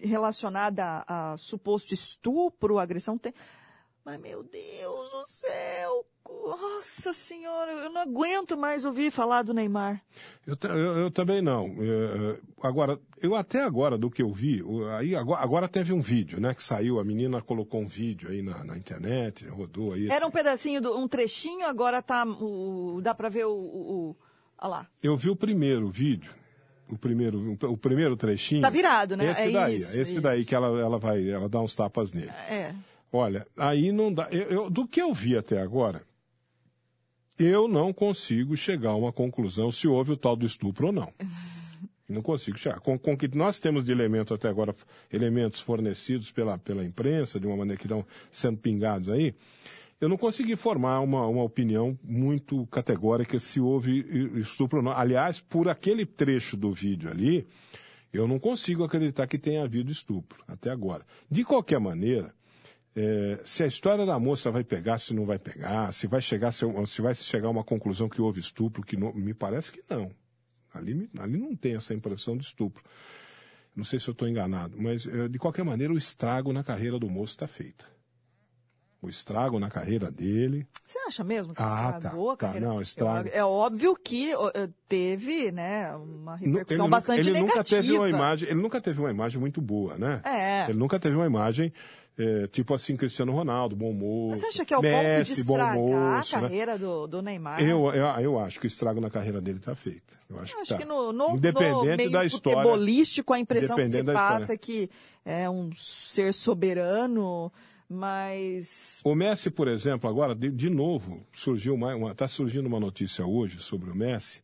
relacionada 0.02 1.04
a, 1.08 1.34
a 1.34 1.38
suposto 1.38 1.94
estupro, 1.94 2.80
agressão. 2.80 3.18
Tem... 3.18 3.34
Mas, 4.06 4.20
meu 4.22 4.44
Deus 4.44 5.12
do 5.12 5.26
céu! 5.26 6.06
Nossa 6.30 7.14
Senhora, 7.14 7.72
eu 7.72 7.90
não 7.90 8.02
aguento 8.02 8.58
mais 8.58 8.84
ouvir 8.84 9.12
falar 9.12 9.44
do 9.44 9.54
Neymar. 9.54 10.02
Eu, 10.46 10.58
eu- 10.70 10.98
eu 10.98 11.12
também 11.12 11.42
não. 11.42 11.68
É, 11.80 12.34
é, 12.36 12.40
agora, 12.62 13.00
eu 13.22 13.34
até 13.34 13.64
agora, 13.64 13.98
do 13.98 14.10
que 14.12 14.22
eu 14.22 14.32
vi, 14.34 14.62
aí 14.98 15.16
agora, 15.16 15.42
agora 15.42 15.68
teve 15.70 15.94
um 15.94 16.02
vídeo, 16.02 16.40
né, 16.42 16.54
que 16.54 16.62
saiu, 16.64 17.00
a 17.00 17.04
menina 17.04 17.42
colocou 17.42 17.82
um 17.82 17.88
vídeo 17.88 18.30
aí 18.30 18.42
na, 18.42 18.62
na 18.66 18.78
internet, 18.78 19.46
rodou 19.48 19.94
aí. 19.94 20.08
Era 20.10 20.26
um 20.26 20.28
assim. 20.28 20.38
pedacinho, 20.38 20.82
do, 20.82 20.98
um 20.98 21.08
trechinho, 21.08 21.66
agora 21.66 22.02
tá. 22.02 22.26
O, 22.26 23.00
dá 23.02 23.14
pra 23.16 23.30
ver 23.30 23.46
o. 23.46 23.52
o, 23.54 23.92
o- 24.10 24.18
Olha 24.60 24.70
lá. 24.70 24.88
Eu 25.02 25.16
vi 25.16 25.30
o 25.30 25.36
primeiro 25.36 25.88
vídeo, 25.90 26.34
o 26.90 26.98
primeiro, 26.98 27.58
o 27.64 27.78
primeiro 27.78 28.16
trechinho. 28.16 28.62
Tá 28.62 28.70
virado, 28.70 29.16
né? 29.18 29.32
Esse 29.32 29.42
É 29.42 29.52
daí, 29.52 29.76
isso, 29.76 30.00
esse 30.02 30.20
daí 30.22 30.46
que 30.46 30.54
ela, 30.56 30.68
ela 30.80 30.98
vai, 30.98 31.30
ela 31.30 31.48
dá 31.50 31.60
uns 31.62 31.74
tapas 31.76 32.12
nele. 32.14 32.30
É. 32.50 32.74
Olha, 33.12 33.46
aí 33.58 33.92
não 33.92 34.14
dá. 34.14 34.28
eu- 34.32 34.50
eu- 34.50 34.70
do 34.70 34.88
que 34.88 35.02
eu 35.02 35.14
vi 35.14 35.38
até 35.38 35.62
agora, 35.62 36.02
eu 37.40 37.68
não 37.68 37.94
consigo 37.94 38.56
chegar 38.58 38.92
a 38.92 38.96
uma 38.96 39.14
conclusão 39.14 39.72
se 39.72 39.88
houve 39.88 40.12
o 40.14 40.18
tal 40.18 40.36
do 40.36 40.46
estupro 40.46 40.88
ou 40.88 40.94
não. 40.94 41.12
Não 42.10 42.22
consigo 42.22 42.58
chegar. 42.58 42.80
Com, 42.80 42.98
com 42.98 43.18
que 43.18 43.28
nós 43.36 43.60
temos 43.60 43.84
de 43.84 43.92
elementos 43.92 44.32
até 44.32 44.48
agora, 44.48 44.74
elementos 45.12 45.60
fornecidos 45.60 46.32
pela, 46.32 46.58
pela 46.58 46.82
imprensa, 46.86 47.38
de 47.38 47.46
uma 47.46 47.58
maneira 47.58 47.78
que 47.78 47.86
estão 47.86 48.06
sendo 48.32 48.58
pingados 48.58 49.10
aí, 49.10 49.36
eu 50.00 50.08
não 50.08 50.18
consegui 50.18 50.56
formar 50.56 51.00
uma, 51.02 51.26
uma 51.26 51.44
opinião 51.44 51.98
muito 52.04 52.66
categórica 52.68 53.40
se 53.40 53.60
houve 53.60 54.40
estupro 54.40 54.80
ou 54.80 54.84
não. 54.84 54.92
Aliás, 54.92 55.40
por 55.40 55.68
aquele 55.70 56.06
trecho 56.06 56.56
do 56.56 56.72
vídeo 56.72 57.10
ali, 57.10 57.48
eu 58.14 58.28
não 58.28 58.40
consigo 58.40 58.84
acreditar 58.84 59.28
que 59.28 59.38
tenha 59.38 59.64
havido 59.64 59.92
estupro, 59.92 60.44
até 60.48 60.70
agora. 60.70 61.06
De 61.30 61.44
qualquer 61.44 61.80
maneira, 61.80 62.34
é, 62.96 63.42
se 63.44 63.64
a 63.64 63.68
história 63.68 64.06
da 64.06 64.20
moça 64.20 64.52
vai 64.52 64.64
pegar, 64.64 65.00
se 65.00 65.14
não 65.14 65.26
vai 65.26 65.40
pegar, 65.40 65.92
se 65.92 66.06
vai 66.08 66.22
chegar, 66.22 66.52
se, 66.52 66.66
se 66.86 67.02
vai 67.02 67.16
chegar 67.16 67.48
a 67.48 67.52
uma 67.52 67.64
conclusão 67.64 68.08
que 68.08 68.22
houve 68.22 68.40
estupro, 68.40 68.84
que 68.84 68.96
não, 68.96 69.14
me 69.14 69.34
parece 69.34 69.72
que 69.72 69.84
não. 69.90 70.12
Ali, 70.74 71.10
ali 71.18 71.38
não 71.38 71.56
tem 71.56 71.76
essa 71.76 71.94
impressão 71.94 72.38
de 72.38 72.44
estupro. 72.44 72.84
Não 73.76 73.84
sei 73.84 74.00
se 74.00 74.08
eu 74.08 74.12
estou 74.12 74.28
enganado, 74.28 74.76
mas 74.80 75.08
é, 75.08 75.28
de 75.28 75.40
qualquer 75.40 75.64
maneira 75.64 75.94
o 75.94 75.98
estrago 75.98 76.54
na 76.54 76.64
carreira 76.64 77.00
do 77.00 77.10
moço 77.10 77.34
está 77.34 77.48
feito. 77.48 77.97
O 79.02 79.08
estrago 79.10 79.60
na 79.60 79.70
carreira 79.70 80.10
dele. 80.10 80.68
Você 80.86 80.98
acha 81.00 81.24
mesmo 81.24 81.54
que 81.54 81.62
Ah, 81.62 81.94
estragou 81.96 82.28
tá, 82.30 82.34
a 82.34 82.38
tá, 82.38 82.48
carreira? 82.48 82.68
não, 82.68 82.82
estraga. 82.82 83.30
É 83.30 83.44
óbvio 83.44 83.96
que 83.96 84.32
eh, 84.32 84.70
teve, 84.90 85.52
né, 85.52 85.96
uma 85.96 86.36
repercussão 86.36 86.86
ele 86.86 86.92
bastante 86.92 87.20
ele 87.30 87.32
negativa. 87.42 87.56
nunca 87.58 87.64
teve 87.64 87.92
uma 87.98 88.10
imagem, 88.10 88.50
ele 88.50 88.62
nunca 88.62 88.82
teve 88.82 89.00
uma 89.00 89.12
imagem 89.12 89.40
muito 89.40 89.62
boa, 89.62 89.98
né? 89.98 90.22
É. 90.26 90.70
Ele 90.70 90.80
nunca 90.80 91.00
teve 91.00 91.16
uma 91.16 91.28
imagem 91.28 91.72
é, 92.18 92.48
tipo 92.48 92.74
assim 92.74 92.98
Cristiano 92.98 93.32
Ronaldo, 93.32 93.76
bom 93.76 93.94
moço. 93.94 94.32
Mas 94.32 94.40
você 94.40 94.46
acha 94.48 94.66
que 94.66 94.74
é 94.74 94.78
o 94.78 94.82
Messi, 94.82 95.36
ponto 95.36 95.36
de 95.36 95.44
bom 95.44 95.54
estragar 95.54 95.76
moço, 95.78 96.36
a 96.36 96.42
né? 96.42 96.48
carreira 96.48 96.78
do, 96.80 97.06
do 97.08 97.22
Neymar? 97.22 97.62
Eu, 97.62 97.94
eu, 97.94 98.06
eu 98.20 98.40
acho 98.40 98.60
que 98.60 98.66
o 98.66 98.68
estrago 98.68 99.00
na 99.00 99.12
carreira 99.12 99.40
dele 99.40 99.60
está 99.60 99.76
feito. 99.76 100.18
Eu 100.28 100.40
acho, 100.40 100.56
Eu 100.56 100.62
acho 100.62 100.70
que, 100.70 100.74
tá. 100.74 100.80
que 100.80 100.86
no, 100.86 101.14
no, 101.14 101.36
Independente 101.36 101.72
no 101.92 101.96
meio 101.98 102.12
da 102.12 102.26
história. 102.26 102.58
futebolístico, 102.64 103.34
a 103.34 103.40
impressão 103.40 103.76
que 103.76 103.86
se 103.86 104.04
passa 104.04 104.54
é 104.54 104.58
que 104.58 104.90
é 105.24 105.48
um 105.48 105.70
ser 105.76 106.34
soberano, 106.34 107.52
mas... 107.90 109.02
O 109.04 109.16
Messi, 109.16 109.50
por 109.50 109.68
exemplo, 109.68 110.10
agora, 110.10 110.36
de, 110.36 110.50
de 110.50 110.70
novo, 110.70 111.26
surgiu 111.34 111.78
está 112.12 112.28
surgindo 112.28 112.68
uma 112.68 112.80
notícia 112.80 113.26
hoje 113.26 113.62
sobre 113.62 113.90
o 113.90 113.96
Messi, 113.96 114.42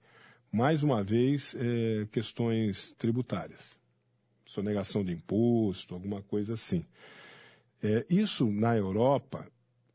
mais 0.52 0.84
uma 0.84 1.04
vez, 1.04 1.56
é, 1.56 2.06
questões 2.12 2.94
tributárias. 2.98 3.76
Sonegação 4.46 5.04
de 5.04 5.12
imposto, 5.12 5.94
alguma 5.94 6.22
coisa 6.22 6.54
assim. 6.54 6.86
É, 7.82 8.06
isso 8.10 8.46
na 8.50 8.78
Europa, 8.78 9.46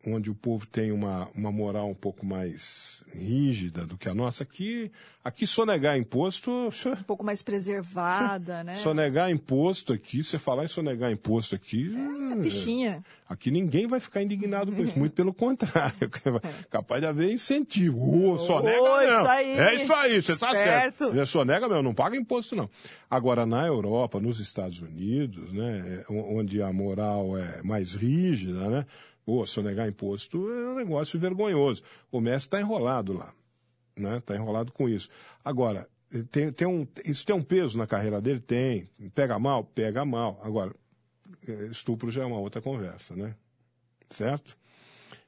onde 0.07 0.31
o 0.31 0.35
povo 0.35 0.67
tem 0.67 0.93
uma, 0.93 1.29
uma 1.35 1.51
moral 1.51 1.91
um 1.91 1.95
pouco 1.95 2.25
mais 2.25 3.03
rígida 3.13 3.85
do 3.85 3.97
que 3.97 4.09
a 4.09 4.15
nossa, 4.15 4.43
aqui, 4.43 4.91
aqui 5.25 5.47
sonegar 5.47 5.99
imposto. 5.99 6.69
Um 6.99 7.03
pouco 7.03 7.25
mais 7.25 7.43
preservada, 7.43 8.63
né? 8.63 8.75
Sonegar 8.75 9.31
imposto 9.31 9.93
aqui, 9.93 10.23
você 10.23 10.39
falar 10.39 10.65
em 10.65 10.69
sonegar 10.69 11.11
imposto 11.11 11.55
aqui. 11.55 11.93
É 12.33 12.43
fichinha. 12.43 13.05
Aqui 13.29 13.51
ninguém 13.51 13.87
vai 13.87 14.01
ficar 14.01 14.23
indignado 14.23 14.73
com 14.73 14.83
isso, 14.83 14.97
muito 14.99 15.13
pelo 15.13 15.35
contrário. 15.35 16.11
Capaz 16.71 17.01
de 17.01 17.07
haver 17.07 17.33
incentivo. 17.33 18.33
Ô, 18.33 18.39
sonega 18.39 18.81
Ô, 18.81 18.97
não. 18.97 19.19
isso 19.19 19.29
aí. 19.29 19.51
É 19.59 19.75
isso 19.75 19.93
aí, 19.93 20.23
você 20.23 20.33
está 20.33 20.53
certo. 20.53 21.19
É, 21.19 21.25
Sonega 21.25 21.69
meu, 21.69 21.83
não 21.83 21.95
paga 21.95 22.17
imposto 22.17 22.55
não. 22.55 22.71
Agora, 23.11 23.45
na 23.47 23.67
Europa, 23.67 24.21
nos 24.21 24.39
Estados 24.39 24.81
Unidos, 24.81 25.53
né, 25.53 26.05
é, 26.09 26.13
onde 26.13 26.63
a 26.63 26.73
moral 26.73 27.37
é 27.37 27.63
mais 27.63 27.95
rígida, 27.95 28.69
né, 28.69 28.87
ô, 29.31 29.45
sonegar 29.47 29.87
imposto 29.87 30.51
é 30.51 30.71
um 30.71 30.75
negócio 30.75 31.19
vergonhoso. 31.21 31.83
O 32.11 32.21
Messi 32.21 32.47
está 32.47 32.61
enrolado 32.61 33.13
lá, 33.13 33.33
né, 33.97 34.19
está 34.19 34.35
enrolado 34.35 34.73
com 34.73 34.89
isso. 34.89 35.11
Agora, 35.45 35.87
tem, 36.31 36.51
tem 36.51 36.67
um, 36.67 36.87
isso 37.05 37.27
tem 37.27 37.37
um 37.37 37.43
peso 37.43 37.77
na 37.77 37.87
carreira 37.87 38.21
dele? 38.21 38.41
Tem. 38.41 38.89
Pega 39.15 39.39
mal? 39.39 39.63
Pega 39.65 40.05
mal. 40.05 40.41
Agora, 40.43 40.75
eh, 41.47 41.69
estupro 41.71 42.11
já 42.11 42.23
é 42.23 42.27
uma 42.27 42.39
outra 42.39 42.63
conversa, 42.63 43.15
né? 43.15 43.35
Certo? 44.09 44.57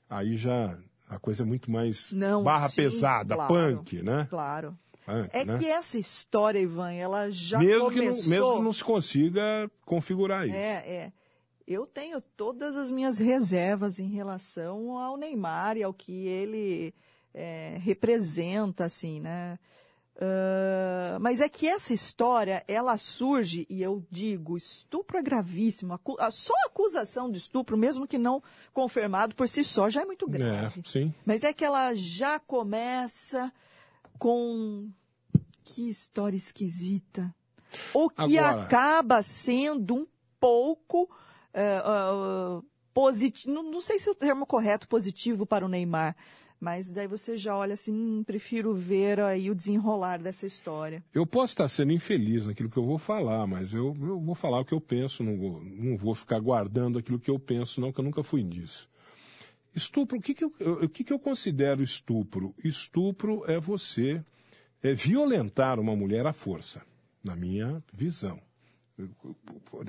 Aí 0.09 0.37
já 0.37 0.79
a 1.07 1.19
coisa 1.19 1.43
é 1.43 1.47
muito 1.47 1.71
mais 1.71 2.13
Não, 2.13 2.43
barra 2.43 2.69
sim, 2.69 2.77
pesada, 2.77 3.35
claro. 3.35 3.53
punk, 3.77 4.03
né? 4.03 4.27
Claro. 4.31 4.79
Punk, 5.05 5.29
É 5.33 5.45
né? 5.45 5.59
que 5.59 5.67
essa 5.67 5.99
história, 5.99 6.59
Ivan, 6.59 6.93
ela 6.93 7.31
já 7.31 7.59
mesmo, 7.59 7.91
que 7.91 7.99
começou... 7.99 8.23
não, 8.23 8.31
mesmo 8.31 8.57
que 8.57 8.63
não 8.63 8.73
se 8.73 8.85
consiga 8.85 9.71
configurar 9.85 10.47
isso. 10.47 10.57
É, 10.57 10.89
é. 10.89 11.13
Eu 11.73 11.87
tenho 11.87 12.21
todas 12.21 12.77
as 12.77 12.91
minhas 12.91 13.19
reservas 13.19 14.01
em 14.01 14.09
relação 14.09 14.99
ao 14.99 15.17
Neymar 15.17 15.77
e 15.77 15.85
ao 15.85 15.95
que 15.95 16.27
ele 16.27 16.93
é, 17.33 17.77
representa, 17.81 18.85
assim, 18.87 19.21
né? 19.21 19.57
Ah, 20.21 21.17
mas 21.21 21.41
é 21.41 21.49
que 21.49 21.67
essa 21.69 21.95
história, 21.95 22.63
ela 22.69 22.97
surge, 22.97 23.67
e 23.71 23.81
eu 23.83 24.05
digo, 24.11 24.57
estupro 24.57 25.17
é 25.17 25.23
gravíssimo. 25.23 25.95
Acu- 25.95 26.17
a- 26.19 26.31
Só 26.31 26.53
a 26.65 26.67
acusação 26.67 27.31
de 27.31 27.39
estupro, 27.39 27.77
mesmo 27.77 28.07
que 28.07 28.19
não 28.19 28.43
confirmado 28.75 29.35
por 29.35 29.49
si 29.49 29.63
só, 29.65 29.89
já 29.89 30.03
é 30.03 30.05
muito 30.05 30.29
grave. 30.29 30.81
É, 30.81 30.89
sim. 30.91 31.15
Mas 31.25 31.43
é 31.45 31.53
que 31.53 31.65
ela 31.65 31.95
já 31.95 32.39
começa 32.39 33.51
com 34.19 34.91
que 35.65 35.89
história 35.89 36.37
esquisita. 36.37 37.35
O 37.95 38.11
que 38.11 38.37
Agora- 38.39 38.63
acaba 38.65 39.23
sendo 39.23 39.95
um 39.95 40.07
pouco 40.39 41.09
positivo. 42.93 43.55
Não, 43.55 43.63
não 43.63 43.81
sei 43.81 43.99
se 43.99 44.09
é 44.09 44.13
o 44.13 44.15
termo 44.15 44.47
correto 44.47 44.89
positivo 44.89 45.47
para 45.47 45.65
o 45.65 45.69
Neymar. 45.69 46.17
Mas 46.61 46.91
daí 46.91 47.07
você 47.07 47.39
já 47.39 47.57
olha 47.57 47.73
assim, 47.73 47.91
hum, 47.91 48.23
prefiro 48.23 48.75
ver 48.75 49.19
aí 49.19 49.51
o 49.51 49.55
desenrolar 49.55 50.19
dessa 50.19 50.47
história. 50.47 51.03
Eu 51.15 51.27
posso 51.27 51.55
estar 51.55 51.67
sendo 51.69 51.91
infeliz 51.91 52.47
naquilo 52.47 52.69
que 52.69 52.77
eu 52.77 52.85
vou 52.85 52.99
falar, 52.99 53.47
mas 53.47 53.73
eu, 53.73 53.97
eu 53.99 54.21
vou 54.21 54.35
falar 54.35 54.61
o 54.61 54.65
que 54.65 54.75
eu 54.75 54.81
penso, 54.81 55.25
não 55.25 55.39
vou, 55.39 55.65
não 55.65 55.97
vou 55.97 56.15
ficar 56.15 56.39
guardando 56.39 56.99
aquilo 56.99 57.19
que 57.19 57.31
eu 57.31 57.39
penso, 57.39 57.81
não, 57.81 57.91
que 57.91 57.99
eu 57.99 58.05
nunca 58.05 58.23
fui 58.23 58.43
disso. 58.43 58.91
Estupro, 59.75 60.19
o 60.19 60.21
que, 60.21 60.35
que, 60.35 60.45
eu, 60.45 60.53
o 60.83 60.89
que, 60.89 61.03
que 61.03 61.13
eu 61.13 61.19
considero 61.19 61.83
estupro? 61.83 62.55
Estupro 62.63 63.43
é 63.51 63.59
você 63.59 64.23
é 64.83 64.93
violentar 64.93 65.81
uma 65.81 65.97
mulher 65.97 66.27
à 66.27 66.33
força, 66.33 66.83
na 67.25 67.35
minha 67.35 67.83
visão. 67.91 68.39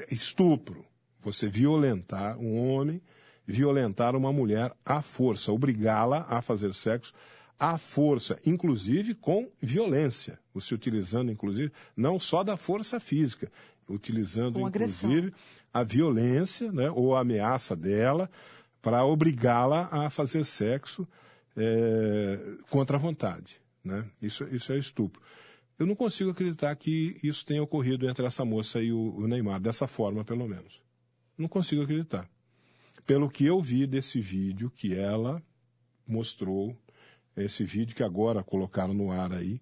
Estupro, 0.10 0.86
você 1.22 1.48
violentar 1.48 2.38
um 2.38 2.70
homem, 2.70 3.02
violentar 3.46 4.16
uma 4.16 4.32
mulher 4.32 4.74
à 4.86 5.02
força, 5.02 5.52
obrigá-la 5.52 6.26
a 6.30 6.42
fazer 6.42 6.74
sexo 6.74 7.14
à 7.60 7.78
força, 7.78 8.40
inclusive 8.44 9.14
com 9.14 9.48
violência, 9.62 10.40
você 10.52 10.74
utilizando, 10.74 11.32
inclusive, 11.32 11.72
não 11.96 12.20
só 12.20 12.44
da 12.44 12.58
força 12.58 13.00
física, 13.00 13.52
utilizando, 13.88 14.60
inclusive, 14.60 15.32
a 15.72 15.84
violência 15.84 16.72
né, 16.72 16.90
ou 16.90 17.16
a 17.16 17.22
ameaça 17.22 17.76
dela 17.76 18.30
para 18.82 19.06
obrigá-la 19.06 19.88
a 19.92 20.10
fazer 20.10 20.44
sexo 20.44 21.08
é, 21.56 22.40
contra 22.70 22.98
a 22.98 23.00
vontade. 23.00 23.62
Né? 23.84 24.06
Isso, 24.20 24.44
isso 24.52 24.74
é 24.74 24.78
estupro. 24.78 25.22
Eu 25.78 25.86
não 25.86 25.96
consigo 25.96 26.32
acreditar 26.32 26.76
que 26.76 27.18
isso 27.24 27.46
tenha 27.46 27.62
ocorrido 27.62 28.08
entre 28.10 28.26
essa 28.26 28.46
moça 28.46 28.82
e 28.82 28.92
o, 28.92 29.16
o 29.18 29.28
Neymar, 29.28 29.60
dessa 29.60 29.88
forma, 29.88 30.24
pelo 30.24 30.48
menos. 30.48 30.82
Não 31.38 31.48
consigo 31.48 31.82
acreditar. 31.84 32.30
Pelo 33.06 33.30
que 33.30 33.46
eu 33.46 33.60
vi 33.60 33.88
desse 33.88 34.20
vídeo 34.22 34.70
que 34.70 34.94
ela 34.96 35.42
mostrou, 36.08 36.76
esse 37.36 37.64
vídeo 37.64 37.96
que 37.96 38.04
agora 38.04 38.44
colocaram 38.44 38.94
no 38.94 39.12
ar 39.12 39.34
aí, 39.34 39.62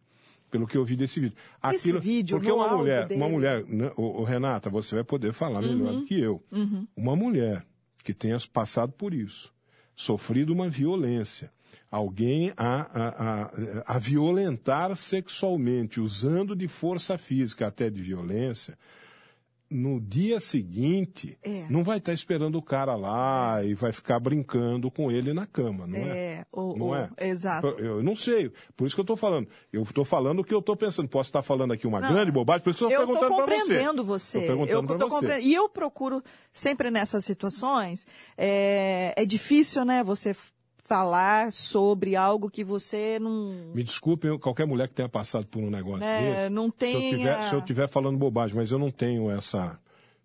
pelo 0.51 0.67
que 0.67 0.75
eu 0.75 0.83
vi 0.83 0.95
desse 0.95 1.19
vídeo. 1.19 1.37
Esse 1.71 1.91
vídeo, 1.99 2.37
porque 2.37 2.51
uma 2.51 2.75
mulher, 2.75 3.07
dele. 3.07 3.21
uma 3.21 3.29
mulher, 3.29 3.63
né, 3.65 3.91
ô, 3.95 4.21
ô, 4.21 4.23
Renata, 4.23 4.69
você 4.69 4.95
vai 4.95 5.03
poder 5.03 5.31
falar 5.31 5.61
melhor 5.61 5.93
Uhum. 5.93 5.99
do 6.01 6.05
que 6.05 6.19
eu. 6.19 6.43
Uma 6.95 7.15
mulher 7.15 7.65
que 8.03 8.13
tenha 8.13 8.37
passado 8.51 8.91
por 8.91 9.13
isso, 9.13 9.53
sofrido 9.95 10.51
uma 10.51 10.67
violência, 10.67 11.51
alguém 11.91 12.51
a, 12.57 12.81
a, 12.81 13.43
a, 13.89 13.95
a 13.95 13.99
violentar 13.99 14.95
sexualmente, 14.95 16.01
usando 16.01 16.55
de 16.55 16.67
força 16.67 17.17
física 17.17 17.67
até 17.67 17.89
de 17.89 18.01
violência, 18.01 18.77
no 19.69 20.01
dia 20.01 20.39
seguinte, 20.39 21.37
É. 21.43 21.65
não 21.69 21.83
vai 21.83 21.97
estar 21.99 22.11
esperando 22.11 22.57
o 22.57 22.61
cara 22.61 22.95
lá 22.95 23.63
e 23.63 23.73
vai 23.75 23.91
ficar 23.91 24.19
brincando 24.19 24.89
com 24.89 25.11
ele 25.11 25.33
na 25.33 25.45
cama, 25.45 25.85
não 25.85 25.97
é? 25.99 26.01
É, 26.17 26.45
o, 26.51 26.75
Não 26.75 26.87
o- 26.87 26.95
é? 26.95 27.09
exato. 27.19 27.67
Eu, 27.67 27.77
eu 27.97 28.03
não 28.03 28.15
sei, 28.15 28.51
por 28.75 28.87
isso 28.87 28.95
que 28.95 28.99
eu 28.99 29.03
estou 29.03 29.15
falando. 29.17 29.47
Eu 29.71 29.83
estou 29.83 30.03
falando 30.03 30.39
o 30.39 30.43
que 30.43 30.53
eu 30.53 30.59
estou 30.59 30.75
pensando. 30.75 31.07
Posso 31.07 31.29
estar 31.29 31.41
falando 31.43 31.71
aqui 31.73 31.85
uma 31.85 31.99
Não. 31.99 32.11
grande 32.11 32.31
bobagem, 32.31 32.63
por 32.63 32.71
isso 32.71 32.79
que 32.79 32.85
eu 32.85 32.89
Eu 32.91 33.01
estou 33.01 33.13
estou 33.15 33.27
perguntando 33.29 33.45
para 33.47 33.55
você. 33.55 33.61
compreendendo 33.73 34.03
você. 34.03 34.39
Tô 34.41 34.45
perguntando 34.47 34.93
eu 34.93 34.97
tô 34.97 35.09
você. 35.09 35.15
compre- 35.27 35.41
E 35.41 35.53
eu 35.53 35.69
procuro, 35.69 36.23
sempre 36.51 36.89
nessas 36.89 37.23
situações, 37.25 38.07
é, 38.37 39.13
é 39.15 39.25
difícil, 39.25 39.85
né, 39.85 40.03
você 40.03 40.35
falar 40.89 41.51
sobre 41.51 42.15
algo 42.15 42.49
que 42.49 42.63
você 42.63 43.19
não. 43.19 43.53
Me 43.75 43.83
desculpem 43.83 44.37
qualquer 44.39 44.65
mulher 44.65 44.87
que 44.87 44.95
tenha 44.95 45.07
passado 45.07 45.45
por 45.45 45.61
um 45.61 45.69
negócio 45.69 45.99
Né, 45.99 46.33
desse. 46.33 46.49
não 46.49 46.71
tiver, 46.71 47.43
se 47.43 47.53
eu 47.53 47.61
tiver 47.61 47.87
falando 47.87 48.17
bobagem, 48.17 48.55
mas 48.57 48.71
eu 48.71 48.79
não 48.79 48.89
tenho 48.89 49.29
essa 49.29 49.79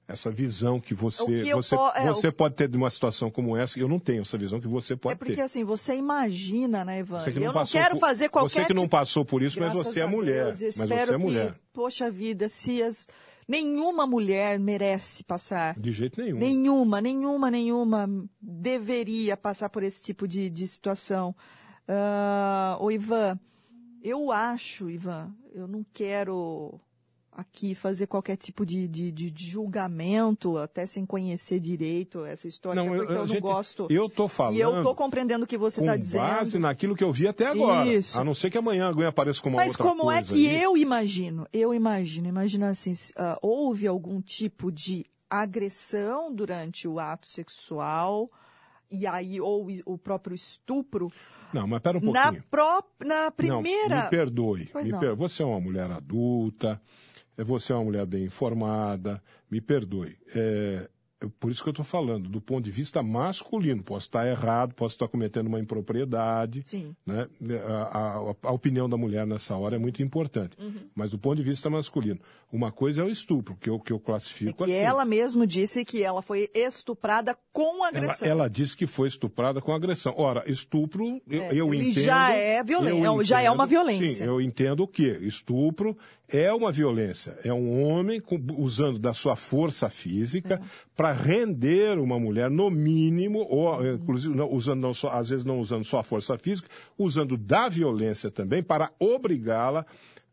essa 0.06 0.30
visão 0.30 0.78
que 0.80 0.94
você 0.94 1.22
O 1.22 1.26
que 1.26 1.54
você, 1.54 1.76
po- 1.76 1.92
é, 1.94 2.06
você 2.06 2.30
pode 2.30 2.54
ter 2.54 2.68
de 2.68 2.76
uma 2.76 2.90
situação 2.90 3.30
como 3.30 3.56
essa, 3.56 3.78
eu 3.78 3.88
não 3.88 3.98
tenho 3.98 4.22
essa 4.22 4.36
visão 4.36 4.60
que 4.60 4.68
você 4.68 4.94
pode 4.94 5.14
é 5.14 5.16
porque 5.16 5.34
ter. 5.36 5.40
assim, 5.42 5.64
você 5.64 5.94
imagina, 5.96 6.84
né, 6.84 6.98
Ivan? 7.00 7.24
Que 7.24 7.30
eu 7.38 7.52
não 7.52 7.64
quero 7.64 7.94
por- 7.94 8.00
fazer 8.00 8.28
qualquer 8.28 8.60
Você 8.62 8.64
que 8.66 8.74
não 8.74 8.82
tipo- 8.82 8.90
passou 8.96 9.24
por 9.24 9.42
isso, 9.42 9.58
mas 9.58 9.72
Graças 9.72 9.94
você 9.94 10.00
é 10.00 10.06
mulher. 10.06 10.44
Deus, 10.54 10.60
eu 10.62 10.66
mas 10.78 10.88
você 10.88 10.94
é 10.94 11.06
que, 11.06 11.16
mulher. 11.16 11.54
Poxa 11.72 12.10
vida, 12.10 12.48
se 12.48 12.82
as... 12.82 13.08
nenhuma 13.48 14.06
mulher 14.06 14.58
merece 14.58 15.24
passar. 15.24 15.78
De 15.78 15.90
jeito 15.90 16.20
nenhum. 16.20 16.38
Nenhuma, 16.38 17.00
nenhuma, 17.00 17.50
nenhuma 17.50 18.08
deveria 18.40 19.36
passar 19.36 19.68
por 19.70 19.82
esse 19.82 20.02
tipo 20.02 20.28
de, 20.28 20.50
de 20.50 20.66
situação. 20.68 21.34
Ah, 21.88 22.76
ô 22.80 22.90
Ivan, 22.90 23.38
eu 24.02 24.30
acho, 24.30 24.90
Ivan, 24.90 25.34
eu 25.52 25.66
não 25.66 25.84
quero 25.92 26.78
aqui 27.36 27.74
fazer 27.74 28.06
qualquer 28.06 28.36
tipo 28.36 28.64
de, 28.64 28.86
de, 28.86 29.10
de- 29.10 29.32
julgamento, 29.50 30.56
até 30.56 30.86
sem 30.86 31.04
conhecer 31.04 31.58
direito 31.58 32.24
essa 32.24 32.46
história, 32.46 32.80
Não, 32.82 32.94
eu- 32.94 33.00
porque 33.00 33.12
eu, 33.12 33.16
a 33.16 33.18
não 33.20 33.26
gente- 33.26 33.40
gosto. 33.40 33.86
eu 33.90 34.08
tô 34.08 34.28
falando 34.28 34.56
E 34.56 34.60
eu 34.60 34.82
tô 34.84 34.94
compreendendo 34.94 35.44
o 35.44 35.46
que 35.46 35.58
você 35.58 35.80
está 35.80 35.96
dizendo. 35.96 36.22
base 36.22 36.58
naquilo 36.58 36.94
que 36.94 37.02
eu 37.02 37.12
vi 37.12 37.26
até 37.26 37.46
agora. 37.48 37.86
Isso. 37.88 38.18
A 38.20 38.24
não 38.24 38.34
ser 38.34 38.50
que 38.50 38.58
amanhã 38.58 38.86
alguém 38.86 39.04
apareça 39.06 39.42
com 39.42 39.48
uma 39.48 39.56
Mas 39.56 39.72
outra 39.72 39.84
como 39.84 40.10
é 40.12 40.16
coisa 40.22 40.32
que 40.34 40.48
aí. 40.48 40.62
eu 40.62 40.76
imagino? 40.76 41.46
Eu 41.52 41.74
imagino, 41.74 42.28
imagina 42.28 42.68
assim, 42.70 42.92
ah, 43.16 43.36
houve 43.42 43.86
algum 43.86 44.20
tipo 44.20 44.70
de 44.70 45.04
agressão 45.28 46.32
durante 46.32 46.86
o 46.86 46.98
ato 47.00 47.26
sexual 47.26 48.28
e 48.90 49.06
aí 49.06 49.40
ou 49.40 49.66
o 49.84 49.98
próprio 49.98 50.34
estupro 50.34 51.10
Não, 51.52 51.66
mas 51.66 51.80
pera 51.80 51.98
um 51.98 52.12
na 52.12 52.22
pouquinho. 52.24 52.44
pró 52.50 52.82
na 53.04 53.24
Não, 53.24 53.32
primeira 53.32 54.04
me 54.04 54.10
perdoe. 54.10 54.70
Me 54.74 54.88
não. 54.90 54.98
per- 55.00 55.14
Você 55.16 55.42
é 55.42 55.46
uma 55.46 55.60
mulher 55.60 55.90
adulta, 55.90 56.80
é- 56.80 57.13
você 57.42 57.72
é 57.72 57.76
uma 57.76 57.84
mulher 57.84 58.06
bem 58.06 58.24
informada, 58.24 59.22
me 59.50 59.60
perdoe. 59.60 60.16
É, 60.34 60.88
é 61.20 61.26
por 61.40 61.50
isso 61.50 61.62
que 61.62 61.68
eu 61.68 61.72
estou 61.72 61.84
falando, 61.84 62.28
do 62.28 62.40
ponto 62.40 62.64
de 62.64 62.70
vista 62.70 63.02
masculino. 63.02 63.82
Posso 63.82 64.06
estar 64.06 64.26
errado, 64.28 64.74
posso 64.74 64.94
estar 64.94 65.08
cometendo 65.08 65.46
uma 65.46 65.58
impropriedade. 65.60 66.62
Sim. 66.66 66.94
Né? 67.06 67.26
A, 67.66 67.98
a- 67.98 68.34
a 68.42 68.52
opinião 68.52 68.88
da 68.88 68.96
mulher 68.96 69.26
nessa 69.26 69.56
hora 69.56 69.76
é 69.76 69.78
muito 69.78 70.02
importante. 70.02 70.56
Uhum. 70.60 70.88
Mas 70.94 71.12
do 71.12 71.18
ponto 71.18 71.36
de 71.36 71.42
vista 71.42 71.70
masculino. 71.70 72.20
Uma 72.52 72.70
coisa 72.70 73.00
é 73.02 73.04
o 73.04 73.08
estupro, 73.10 73.56
que 73.56 73.68
eu, 73.68 73.80
que 73.80 73.92
eu 73.92 73.96
é 73.96 74.00
classifico 74.00 74.58
que 74.58 74.64
assim. 74.64 74.72
ela 74.74 75.04
mesmo 75.04 75.44
disse 75.44 75.84
que 75.84 76.04
ela 76.04 76.22
foi 76.22 76.48
estuprada 76.54 77.36
com 77.52 77.78
Ela, 77.84 77.88
agressão. 77.88 78.28
ela 78.28 78.48
disse 78.48 78.76
que 78.76 78.86
foi 78.86 79.08
estuprada 79.08 79.60
com 79.60 79.72
agressão. 79.72 80.14
Ora, 80.16 80.44
estupro, 80.48 81.20
eu, 81.28 81.42
É, 81.42 81.54
eu 81.54 81.74
entendo. 81.74 82.00
já 82.04 82.30
é 82.32 82.62
violência, 82.62 83.24
já 83.24 83.40
é 83.40 83.50
uma 83.50 83.66
violência. 83.66 84.24
Sim, 84.24 84.24
eu 84.26 84.40
entendo 84.40 84.84
o 84.84 84.86
quê? 84.88 85.18
Estupro 85.22 85.96
é 86.28 86.52
uma 86.52 86.72
violência. 86.72 87.38
É 87.44 87.52
um 87.52 87.82
homem 87.84 88.22
usando 88.56 88.98
da 88.98 89.12
sua 89.12 89.36
força 89.36 89.88
física 89.90 90.54
É. 90.54 90.60
para 90.96 91.12
render 91.12 91.98
uma 91.98 92.18
mulher, 92.18 92.50
no 92.50 92.70
mínimo, 92.70 93.40
ou 93.48 93.68
Uhum. 93.78 93.94
inclusive 93.94 94.34
não, 94.34 94.50
usando 94.52 94.80
não 94.80 94.94
só, 94.94 95.10
às 95.10 95.28
vezes 95.28 95.44
não 95.44 95.60
usando 95.60 95.84
só 95.84 95.98
a 95.98 96.02
força 96.02 96.36
física, 96.38 96.68
usando 96.98 97.36
da 97.36 97.68
violência 97.68 98.30
também 98.30 98.62
para 98.62 98.90
obrigá-la 98.98 99.84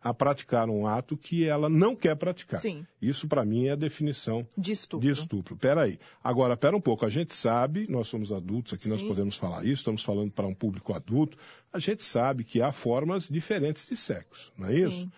a 0.03 0.11
praticar 0.15 0.67
um 0.67 0.87
ato 0.87 1.15
que 1.15 1.45
ela 1.45 1.69
não 1.69 1.95
quer 1.95 2.15
praticar. 2.15 2.59
Sim. 2.59 2.83
Isso, 2.99 3.27
para 3.27 3.45
mim, 3.45 3.67
é 3.67 3.71
a 3.73 3.75
definição 3.75 4.47
De 4.57 4.71
estupro. 4.71 5.05
de 5.07 5.13
estupro. 5.13 5.55
Peraí. 5.55 5.99
Agora, 6.23 6.57
pera 6.57 6.75
um 6.75 6.81
pouco. 6.81 7.05
A 7.05 7.09
gente 7.09 7.35
sabe, 7.35 7.85
nós 7.87 8.07
somos 8.07 8.31
adultos 8.31 8.73
aqui, 8.73 8.89
nós 8.89 9.01
Sim. 9.01 9.07
podemos 9.07 9.35
falar 9.35 9.63
isso, 9.63 9.81
estamos 9.81 10.03
falando 10.03 10.31
para 10.31 10.47
um 10.47 10.55
público 10.55 10.91
adulto. 10.93 11.37
A 11.71 11.77
gente 11.77 12.03
sabe 12.03 12.43
que 12.43 12.63
há 12.63 12.71
formas 12.71 13.29
diferentes 13.29 13.87
de 13.87 13.95
sexo, 13.95 14.51
não 14.57 14.67
é 14.67 14.71
Sim. 14.71 14.87
isso? 14.87 15.11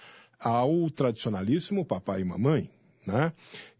Há 0.43 0.65
o 0.65 0.89
tradicionalíssimo 0.91 1.85
papai 1.85 2.21
e 2.21 2.25
mamãe, 2.25 2.69
né? 3.07 3.31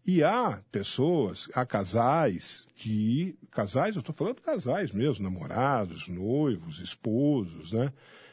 E 0.06 0.22
há 0.22 0.60
pessoas, 0.72 1.48
há 1.54 1.64
casais 1.66 2.66
que. 2.74 3.36
Casais, 3.50 3.96
eu 3.96 4.00
estou 4.00 4.14
falando 4.14 4.40
casais 4.40 4.90
mesmo, 4.92 5.24
namorados, 5.24 6.08
noivos, 6.08 6.80
esposos, 6.80 7.72
né? 7.72 7.92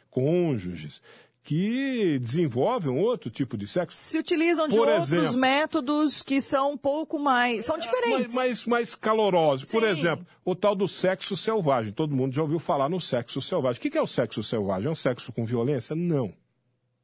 Cônjuges, 0.10 1.02
que 1.44 2.20
desenvolvem 2.20 2.90
outro 2.98 3.30
tipo 3.30 3.58
de 3.58 3.68
sexo. 3.68 3.98
Se 3.98 4.18
utilizam 4.18 4.68
de 4.68 4.76
Por 4.76 4.88
outros 4.88 5.12
exemplo. 5.12 5.40
métodos 5.40 6.22
que 6.22 6.42
são 6.42 6.74
um 6.74 6.78
pouco 6.78 7.18
mais. 7.18 7.66
são 7.66 7.78
diferentes. 7.78 8.34
Mais, 8.34 8.36
mais, 8.36 8.66
mais 8.66 8.96
calorosos. 8.96 9.72
Por 9.72 9.82
Sim. 9.82 9.88
exemplo, 9.90 10.26
o 10.46 10.56
tal 10.56 10.76
do 10.76 10.88
sexo 10.88 11.36
selvagem. 11.36 11.92
Todo 11.94 12.16
mundo 12.16 12.34
já 12.34 12.42
ouviu 12.42 12.60
falar 12.60 12.90
no 12.90 13.00
sexo 13.00 13.42
selvagem. 13.42 13.80
O 13.80 13.90
que 13.90 13.98
é 13.98 14.02
o 14.02 14.08
sexo 14.08 14.44
selvagem? 14.44 14.88
É 14.88 14.92
um 14.92 14.96
sexo 14.96 15.32
com 15.32 15.46
violência? 15.46 15.96
Não. 15.96 16.34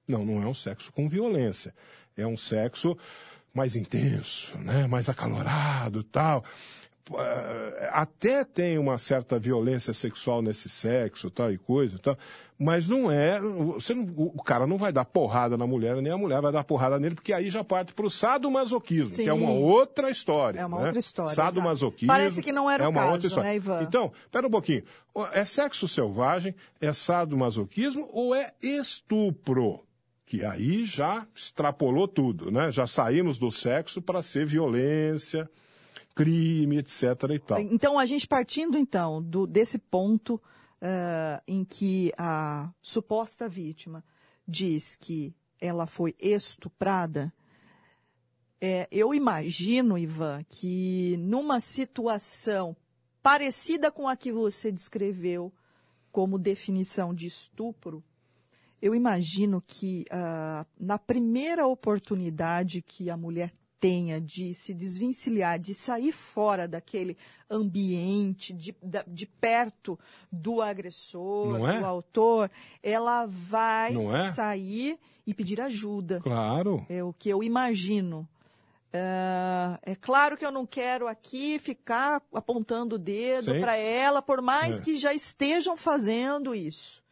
Não, 0.08 0.26
não 0.26 0.42
é 0.42 0.46
um 0.48 0.54
sexo 0.54 0.92
com 0.94 1.08
violência. 1.10 1.74
É 2.16 2.26
um 2.26 2.38
sexo 2.38 2.98
mais 3.54 3.76
intenso, 3.76 4.58
né? 4.60 4.88
mais 4.88 5.10
acalorado 5.10 6.04
tal. 6.04 6.44
Eh, 7.18 7.90
Até 7.94 8.44
tem 8.44 8.78
uma 8.78 8.98
certa 8.98 9.40
violência 9.40 9.94
sexual 9.94 10.42
nesse 10.42 10.68
sexo 10.68 11.32
tal 11.32 11.52
e 11.52 11.58
coisa 11.58 11.96
e 11.96 12.00
tal, 12.00 12.18
mas 12.60 12.86
não 12.88 13.10
é. 13.10 13.40
Você 13.40 13.94
não- 13.94 14.04
o 14.18 14.44
cara 14.44 14.68
não 14.68 14.78
vai 14.78 14.92
dar 14.92 15.06
porrada 15.06 15.56
na 15.58 15.66
mulher, 15.66 15.96
nem 16.02 16.12
a 16.12 16.18
mulher 16.18 16.42
vai 16.42 16.52
dar 16.52 16.66
porrada 16.66 17.00
nele, 17.00 17.16
porque 17.16 17.32
aí 17.32 17.50
já 17.50 17.64
parte 17.64 17.94
para 17.94 18.06
o 18.06 18.10
sadomasoquismo, 18.10 19.16
que 19.16 19.30
é 19.30 19.34
uma 19.34 19.48
Sim. 19.48 19.62
outra 19.64 20.10
história. 20.10 20.60
É 20.60 20.66
uma 20.66 20.80
né? 20.80 20.86
outra 20.88 21.00
história, 21.00 21.34
Sadomasoquismo. 21.34 22.12
exato. 22.12 22.20
Parece 22.20 22.42
que 22.42 22.52
não 22.52 22.70
era 22.70 22.84
é 22.84 22.88
o 22.88 22.90
uma 22.90 23.00
caso, 23.02 23.12
outra 23.14 23.28
história. 23.28 23.50
né, 23.52 23.56
Ivan? 23.56 23.82
Então, 23.84 24.12
pera 24.30 24.46
um 24.48 24.52
pouquinho. 24.52 24.84
É 25.32 25.46
sexo 25.46 25.88
selvagem, 25.88 26.54
é 26.82 26.92
sadomasoquismo 26.92 28.10
ou 28.12 28.36
é 28.36 28.54
estupro? 28.62 29.80
Que 30.28 30.46
aí 30.46 30.86
já 30.86 31.26
extrapolou 31.34 32.08
tudo, 32.08 32.52
né? 32.52 32.70
Já 32.70 32.86
saímos 32.86 33.38
do 33.40 33.50
sexo 33.50 34.02
para 34.02 34.22
ser 34.22 34.46
violência, 34.46 35.50
crime, 36.14 36.78
etc. 36.78 37.04
e 37.34 37.40
tal. 37.40 37.60
Então, 37.60 37.98
a 37.98 38.06
gente 38.06 38.28
partindo 38.28 38.78
então 38.78 39.24
do, 39.24 39.48
desse 39.48 39.80
ponto 39.80 40.40
ah, 40.82 41.42
em 41.48 41.64
que 41.64 42.12
a 42.18 42.72
suposta 42.82 43.50
vítima 43.50 44.04
diz 44.48 44.96
que 44.96 45.34
ela 45.60 45.88
foi 45.88 46.14
estuprada, 46.20 47.34
é, 48.62 48.88
eu 48.92 49.14
imagino, 49.14 49.98
Ivan, 49.98 50.44
que 50.50 51.16
numa 51.18 51.60
situação 51.60 52.76
parecida 53.24 53.92
com 53.92 54.08
a 54.08 54.16
que 54.16 54.32
você 54.32 54.72
descreveu 54.72 55.54
como 56.12 56.40
definição 56.40 57.14
de 57.14 57.28
estupro, 57.28 58.04
eu 58.82 58.94
imagino 58.94 59.64
que 59.66 60.06
ah, 60.12 60.66
na 60.80 60.98
primeira 60.98 61.66
oportunidade 61.66 62.82
que 62.82 63.10
a 63.10 63.18
mulher 63.18 63.52
tenha 63.80 64.20
de 64.20 64.54
se 64.56 64.74
desvencilhar, 64.74 65.60
de 65.60 65.74
sair 65.74 66.12
fora 66.12 66.68
daquele 66.68 67.16
ambiente, 67.50 68.52
de, 68.54 68.76
de 69.08 69.26
perto 69.26 70.00
do 70.32 70.62
agressor, 70.62 71.70
é? 71.70 71.80
do 71.80 71.86
autor, 71.86 72.50
ela 72.82 73.26
vai 73.28 73.96
é? 73.96 74.32
sair 74.32 75.00
e 75.26 75.34
pedir 75.34 75.62
ajuda. 75.62 76.20
Claro. 76.22 76.86
É 76.90 77.04
o 77.04 77.14
que 77.14 77.30
eu 77.30 77.44
imagino. 77.44 78.28
É, 78.92 79.92
é 79.92 79.96
claro 79.96 80.38
que 80.38 80.46
eu 80.46 80.52
não 80.52 80.66
quero 80.66 81.08
aqui 81.08 81.60
ficar 81.60 82.22
apontando 82.34 82.96
o 82.96 83.00
dedo 83.00 83.60
para 83.60 83.76
ela, 83.76 84.22
por 84.22 84.42
mais 84.42 84.80
É. 84.80 84.82
que 84.82 84.96
já 84.96 85.14
estejam 85.14 85.76
fazendo 85.78 86.56
isso, 86.56 87.04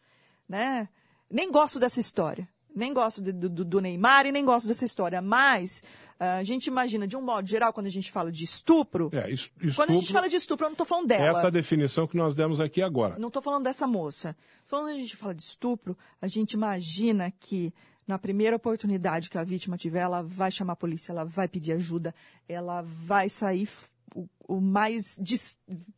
né? 0.47 0.89
Nem 1.35 1.51
gosto 1.51 1.77
dessa 1.79 1.99
história, 1.99 2.47
nem 2.73 2.93
gosto 2.93 3.21
de- 3.21 3.31
do, 3.33 3.63
do 3.65 3.79
Neymar 3.81 4.25
e 4.25 4.31
nem 4.31 4.45
gosto 4.45 4.67
dessa 4.67 4.85
história, 4.85 5.21
mas 5.21 5.83
ah, 6.19 6.37
a 6.37 6.43
gente 6.43 6.67
imagina, 6.67 7.05
de 7.05 7.15
um 7.17 7.21
modo 7.21 7.45
geral, 7.47 7.73
quando 7.73 7.87
a 7.87 7.95
gente 7.97 8.09
fala 8.11 8.31
de 8.31 8.43
estupro, 8.43 9.09
É, 9.13 9.29
es- 9.29 9.51
quando 9.75 9.89
a 9.89 9.93
gente 9.93 10.03
estupro, 10.03 10.13
fala 10.13 10.29
de 10.29 10.35
estupro, 10.37 10.65
eu 10.65 10.69
não 10.69 10.73
estou 10.73 10.85
falando 10.85 11.07
dela. 11.07 11.37
essa 11.39 11.51
definição 11.51 12.07
que 12.07 12.15
nós 12.15 12.35
demos 12.35 12.59
aqui 12.61 12.81
agora. 12.81 13.19
Não 13.19 13.27
estou 13.27 13.41
falando 13.41 13.63
dessa 13.65 13.85
moça. 13.85 14.35
Quando 14.69 14.87
a 14.87 14.95
gente 14.95 15.15
fala 15.17 15.33
de 15.35 15.41
estupro, 15.43 15.97
a 16.21 16.27
gente 16.27 16.53
imagina 16.53 17.29
que 17.39 17.73
na 18.07 18.17
primeira 18.19 18.55
oportunidade 18.55 19.29
que 19.29 19.37
a 19.37 19.43
vítima 19.43 19.77
tiver, 19.77 19.99
ela 20.01 20.21
vai 20.21 20.51
chamar 20.51 20.73
a 20.73 20.75
polícia, 20.77 21.11
ela 21.11 21.25
vai 21.25 21.47
pedir 21.49 21.73
ajuda, 21.73 22.13
ela 22.47 22.81
vai 22.81 23.27
sair 23.29 23.67
o, 24.15 24.25
o 24.47 24.61
mais 24.61 25.19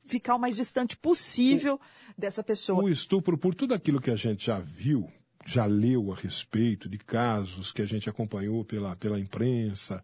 ficar 0.05 0.35
o 0.35 0.39
mais 0.39 0.55
distante 0.55 0.95
possível 0.97 1.79
dessa 2.17 2.41
pessoa. 2.41 2.81
O 2.83 2.89
estupro, 2.89 3.37
por 3.37 3.53
tudo 3.53 3.73
aquilo 3.73 3.99
que 4.01 4.09
a 4.09 4.15
gente 4.15 4.45
já 4.47 4.57
viu, 4.59 5.11
já 5.49 5.65
leu 5.65 6.11
a 6.11 6.15
respeito 6.15 6.89
de 6.89 6.97
casos 6.97 7.71
que 7.71 7.81
a 7.81 7.85
gente 7.85 8.09
acompanhou 8.09 8.65
pela, 8.65 8.97
pela 8.97 9.17
imprensa, 9.17 10.03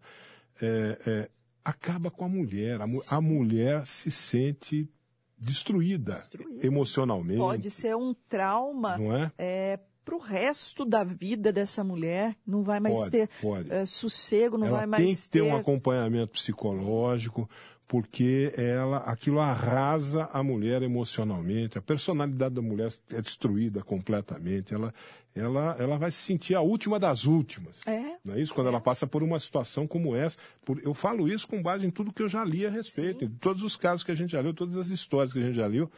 é, 0.62 0.98
é, 1.06 1.30
acaba 1.62 2.10
com 2.10 2.24
a 2.24 2.28
mulher. 2.28 2.80
A, 2.80 2.86
mu- 2.86 3.02
a 3.10 3.20
mulher 3.20 3.86
se 3.86 4.10
sente 4.10 4.88
destruída, 5.36 6.14
Destruída. 6.14 6.66
emocionalmente. 6.66 7.38
Pode 7.38 7.70
ser 7.70 7.94
um 7.94 8.14
trauma 8.28 8.96
Não 8.96 9.14
é? 9.14 9.30
é, 9.36 9.78
para 10.02 10.14
o 10.14 10.18
resto 10.18 10.84
da 10.84 11.04
vida 11.04 11.52
dessa 11.52 11.84
mulher. 11.84 12.34
Não 12.46 12.62
vai 12.62 12.80
mais 12.80 12.96
Pode, 12.96 13.10
ter 13.10 13.28
pode. 13.42 13.70
é, 13.70 13.84
sossego, 13.84 14.56
não 14.56 14.66
ela 14.68 14.86
vai 14.86 14.98
tem 14.98 15.06
mais 15.08 15.24
que 15.26 15.30
ter 15.30 15.42
um 15.42 15.54
acompanhamento 15.54 16.32
psicológico, 16.32 17.48
porque 17.86 18.50
ela, 18.56 18.98
aquilo 18.98 19.40
arrasa 19.40 20.24
a 20.32 20.42
mulher 20.42 20.80
emocionalmente, 20.82 21.76
a 21.76 21.82
personalidade 21.82 22.54
da 22.54 22.62
mulher 22.62 22.90
é 23.10 23.20
destruída 23.20 23.82
completamente, 23.82 24.72
ela, 24.72 24.92
ela, 25.34 25.74
ela 25.78 25.98
vai 25.98 26.10
se 26.10 26.18
sentir 26.18 26.54
a 26.54 26.60
última 26.60 26.98
das 26.98 27.24
últimas. 27.24 27.80
É. 27.86 28.16
Não 28.24 28.34
é 28.34 28.40
isso? 28.40 28.54
Quando 28.54 28.68
ela 28.68 28.80
passa 28.80 29.06
por 29.06 29.22
uma 29.22 29.38
situação 29.40 29.86
como 29.86 30.14
essa. 30.14 30.36
Por- 30.64 30.80
eu 30.82 30.94
falo 30.94 31.28
isso 31.28 31.48
com 31.48 31.60
base 31.62 31.84
em 31.86 31.90
tudo 31.90 32.12
que 32.12 32.22
eu 32.22 32.28
já 32.28 32.44
li 32.44 32.64
a 32.64 32.70
respeito, 32.70 33.24
em 33.24 33.28
todos 33.28 33.62
os 33.62 33.76
casos 33.76 34.04
que 34.04 34.12
a 34.12 34.14
gente 34.14 34.30
já 34.30 34.40
leu, 34.40 34.54
todas 34.54 34.76
as 34.76 34.88
histórias 34.88 35.32
que 35.32 35.38
a 35.40 35.42
gente 35.42 35.56
já 35.56 35.66
leu. 35.66 35.90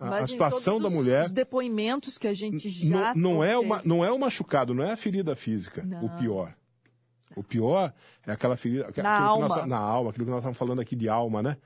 A, 0.00 0.06
a 0.06 0.10
Mas 0.10 0.30
em 0.30 0.32
situação 0.32 0.80
da 0.80 0.88
mulher 0.90 1.26
Os 1.26 1.32
depoimentos 1.32 2.16
que 2.18 2.26
a 2.26 2.34
gente 2.34 2.68
já. 2.70 3.14
não, 3.14 3.34
não 3.34 3.44
é 3.44 3.56
uma, 3.58 3.82
não 3.84 4.04
é 4.04 4.10
o 4.10 4.18
machucado, 4.18 4.74
não 4.74 4.82
é 4.82 4.92
a 4.92 4.96
ferida 4.96 5.36
física, 5.36 5.82
Não. 5.84 6.04
o 6.06 6.08
pior. 6.18 6.54
O 7.36 7.42
pior 7.42 7.92
é 8.26 8.32
aquela 8.32 8.56
ferida. 8.56 8.90
Na 9.02 9.18
alma. 9.18 9.48
nós- 9.48 9.66
na 9.66 9.78
alma, 9.78 10.10
aquilo 10.10 10.24
que 10.24 10.30
nós 10.30 10.40
estamos 10.40 10.58
falando 10.58 10.80
aqui 10.80 10.96
de 10.96 11.08
alma, 11.08 11.42
né? 11.42 11.56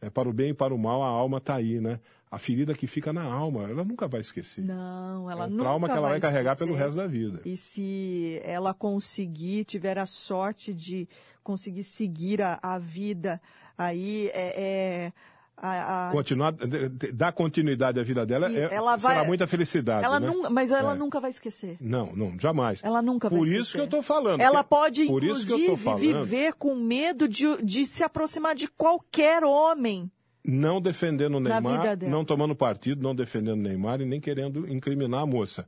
É, 0.00 0.10
para 0.10 0.28
o 0.28 0.32
bem 0.32 0.50
e 0.50 0.54
para 0.54 0.74
o 0.74 0.78
mal, 0.78 1.02
a 1.02 1.06
alma 1.06 1.38
está 1.38 1.54
aí, 1.54 1.80
né? 1.80 1.98
A 2.32 2.38
ferida 2.38 2.72
que 2.74 2.86
fica 2.86 3.12
na 3.12 3.22
alma, 3.22 3.68
ela 3.68 3.84
nunca 3.84 4.08
vai 4.08 4.22
esquecer. 4.22 4.64
Não, 4.64 5.30
ela 5.30 5.44
é 5.44 5.46
um 5.46 5.50
nunca 5.50 5.62
trauma 5.64 5.86
que 5.86 5.94
ela 5.96 6.08
vai, 6.08 6.18
carregar 6.18 6.52
esquecer. 6.54 6.66
pelo 6.72 6.78
resto 6.78 6.96
da 6.96 7.06
vida. 7.06 7.42
E 7.44 7.56
se 7.58 8.40
ela 8.42 8.72
conseguir, 8.72 9.66
tiver 9.66 9.98
a 9.98 10.06
sorte 10.06 10.72
de 10.72 11.06
conseguir 11.44 11.84
seguir 11.84 12.40
a, 12.40 12.58
a 12.62 12.78
vida, 12.78 13.38
aí 13.76 14.30
é, 14.32 14.54
é 14.56 15.12
a- 15.58 16.08
a- 16.08 16.12
Continuar, 16.12 16.52
dar 17.12 17.32
continuidade 17.32 18.00
à 18.00 18.02
vida 18.02 18.24
dela 18.24 18.50
é, 18.50 18.72
ela 18.74 18.96
vai- 18.96 19.14
será 19.14 19.26
muita 19.26 19.46
felicidade. 19.46 20.02
ela 20.04 20.18
né? 20.18 20.26
nunca, 20.26 20.48
mas 20.48 20.70
ela 20.72 20.92
É. 20.94 20.96
nunca 20.96 21.20
vai 21.20 21.28
esquecer. 21.30 21.76
Não, 21.80 22.16
não, 22.16 22.38
jamais. 22.40 22.80
Ela 22.82 23.02
nunca 23.02 23.28
vai 23.28 23.38
Por 23.38 23.44
esquecer. 23.46 23.62
isso 23.62 23.72
que 23.74 23.80
eu 23.80 23.84
estou 23.84 24.02
falando. 24.02 24.40
Ela 24.40 24.62
que- 24.64 24.70
pode, 24.70 25.02
inclusive, 25.02 25.76
falando. 25.76 26.00
viver 26.00 26.54
com 26.54 26.74
medo 26.74 27.28
de, 27.28 27.62
de 27.62 27.84
se 27.84 28.02
aproximar 28.02 28.54
de 28.54 28.68
qualquer 28.68 29.44
homem. 29.44 30.10
Não 30.44 30.80
defendendo 30.80 31.36
o 31.36 31.40
Neymar, 31.40 31.62
não 32.10 32.24
tomando 32.24 32.54
partido, 32.54 33.02
não 33.02 33.14
defendendo 33.14 33.58
o 33.58 33.62
Neymar 33.62 34.00
e 34.00 34.04
nem 34.04 34.20
querendo 34.20 34.68
incriminar 34.70 35.22
a 35.22 35.26
moça. 35.26 35.66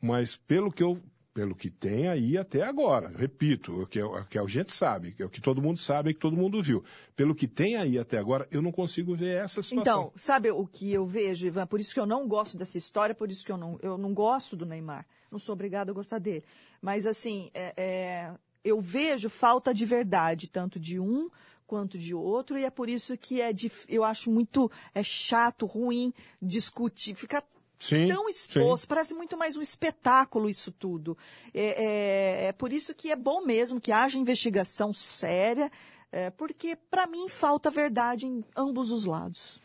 Mas 0.00 0.36
pelo 0.36 0.70
que 0.72 0.82
eu, 0.82 1.00
pelo 1.32 1.54
que 1.54 1.70
tem 1.70 2.08
aí 2.08 2.36
até 2.36 2.62
agora, 2.62 3.12
repito, 3.16 3.82
o 3.82 3.86
que, 3.86 4.02
o 4.02 4.24
que 4.24 4.38
a 4.38 4.44
gente 4.46 4.72
sabe, 4.72 5.14
é 5.18 5.24
o 5.24 5.28
que 5.28 5.40
todo 5.40 5.62
mundo 5.62 5.78
sabe 5.78 6.10
e 6.10 6.14
que 6.14 6.20
todo 6.20 6.36
mundo 6.36 6.62
viu. 6.62 6.82
Pelo 7.14 7.34
que 7.34 7.46
tem 7.46 7.76
aí 7.76 7.98
até 7.98 8.18
agora, 8.18 8.48
eu 8.50 8.60
não 8.60 8.72
consigo 8.72 9.14
ver 9.14 9.36
essa 9.44 9.62
situação. 9.62 10.00
Então, 10.08 10.12
sabe 10.16 10.50
o 10.50 10.66
que 10.66 10.92
eu 10.92 11.06
vejo, 11.06 11.46
Ivan? 11.46 11.66
Por 11.66 11.78
isso 11.78 11.94
que 11.94 12.00
eu 12.00 12.06
não 12.06 12.26
gosto 12.26 12.56
dessa 12.56 12.78
história, 12.78 13.14
por 13.14 13.30
isso 13.30 13.44
que 13.44 13.52
eu 13.52 13.56
não, 13.56 13.78
eu 13.82 13.96
não 13.96 14.12
gosto 14.12 14.56
do 14.56 14.66
Neymar. 14.66 15.06
Não 15.30 15.38
sou 15.38 15.52
obrigada 15.52 15.90
a 15.90 15.94
gostar 15.94 16.18
dele. 16.18 16.42
Mas, 16.80 17.06
assim, 17.06 17.50
é- 17.54 17.74
é, 17.76 18.30
eu 18.64 18.80
vejo 18.80 19.28
falta 19.28 19.72
de 19.72 19.84
verdade, 19.86 20.48
tanto 20.48 20.80
de 20.80 20.98
um 20.98 21.28
quanto 21.66 21.98
de 21.98 22.14
outro, 22.14 22.56
e 22.56 22.64
é 22.64 22.70
por 22.70 22.88
isso 22.88 23.16
que 23.16 23.40
é 23.40 23.52
eu 23.88 24.04
acho 24.04 24.30
muito 24.30 24.70
é 24.94 25.02
chato, 25.02 25.66
ruim 25.66 26.12
discutir, 26.40 27.14
ficar 27.14 27.44
Sim, 27.78 28.08
tão 28.08 28.28
exposto, 28.28 28.88
parece 28.88 29.14
muito 29.14 29.36
mais 29.36 29.56
um 29.56 29.60
espetáculo 29.60 30.48
isso 30.48 30.72
tudo. 30.72 31.16
É, 31.52 31.84
é- 31.84 32.44
é 32.46 32.52
por 32.52 32.72
isso 32.72 32.94
que 32.94 33.10
é 33.10 33.16
bom 33.16 33.44
mesmo 33.44 33.80
que 33.80 33.92
haja 33.92 34.18
investigação 34.18 34.92
séria, 34.92 35.70
é, 36.10 36.30
porque, 36.30 36.76
para 36.90 37.06
mim, 37.06 37.28
falta 37.28 37.70
verdade 37.70 38.26
em 38.26 38.42
ambos 38.56 38.90
os 38.90 39.04
lados. 39.04 39.60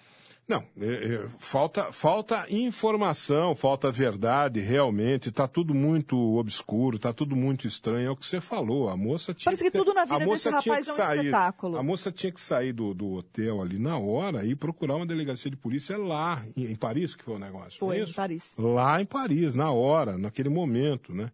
Não, 0.52 0.64
é, 0.82 0.86
é, 1.16 1.28
falta, 1.40 1.94
falta 1.94 2.46
informação, 2.50 3.56
falta 3.56 3.90
verdade, 3.90 4.60
realmente. 4.60 5.30
Está 5.30 5.48
tudo 5.48 5.74
muito 5.74 6.18
obscuro, 6.38 6.98
está 6.98 7.14
tudo 7.14 7.38
muito 7.38 7.66
estranho. 7.66 8.08
É 8.08 8.12
o 8.12 8.16
que 8.18 8.26
você 8.26 8.42
falou. 8.42 8.90
A 8.90 8.98
moça 8.98 9.34
tinha 9.34 9.46
Parece 9.46 9.64
que 9.64 9.72
ter- 9.72 9.78
tudo 9.78 9.94
na 9.94 10.04
vida 10.04 10.26
desse 10.26 10.50
rapaz 10.50 10.84
que 10.84 10.90
é 10.90 10.94
um 10.94 10.98
sair- 10.98 11.18
espetáculo. 11.20 11.78
A 11.78 11.84
moça 11.84 12.12
tinha 12.12 12.34
que 12.34 12.42
sair 12.42 12.74
do, 12.74 12.94
do 12.94 13.14
hotel 13.14 13.62
ali 13.62 13.80
na 13.80 13.98
hora 13.98 14.46
e 14.46 14.54
procurar 14.54 14.98
uma 14.98 15.06
delegacia 15.06 15.50
de 15.50 15.56
polícia 15.56 15.98
lá, 15.98 16.44
em, 16.58 16.66
em 16.66 16.76
Paris, 16.76 17.16
que 17.16 17.24
foi 17.24 17.36
o 17.36 17.40
negócio. 17.40 17.78
é 17.78 17.80
Foi, 17.80 18.02
em? 18.02 18.12
Paris. 18.12 18.54
Lá 18.58 19.02
em 19.02 19.06
Paris, 19.06 19.54
na 19.56 19.72
hora, 19.72 20.18
naquele 20.18 20.50
momento, 20.50 21.14
né? 21.16 21.32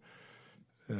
É, 0.88 0.94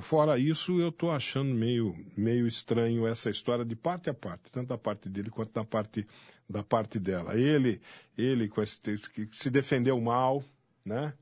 Fora 0.00 0.38
isso, 0.38 0.80
eu 0.80 0.88
estou 0.88 1.10
achando 1.10 1.54
meio, 1.54 1.94
meio 2.16 2.46
estranho 2.46 3.06
essa 3.06 3.28
história 3.28 3.64
de 3.64 3.76
parte 3.76 4.08
a 4.08 4.14
parte, 4.14 4.50
tanto 4.50 4.68
da 4.68 4.78
parte 4.78 5.08
dele 5.08 5.28
quanto 5.28 5.52
da 5.52 5.64
parte, 5.64 6.06
da 6.48 6.62
parte 6.62 6.98
dela. 6.98 7.38
Ele, 7.38 7.80
ele 8.16 8.48
com 8.48 8.62
esse, 8.62 8.80
que 9.10 9.28
se 9.32 9.50
defendeu 9.50 10.00
mal, 10.00 10.42
né? 10.86 11.12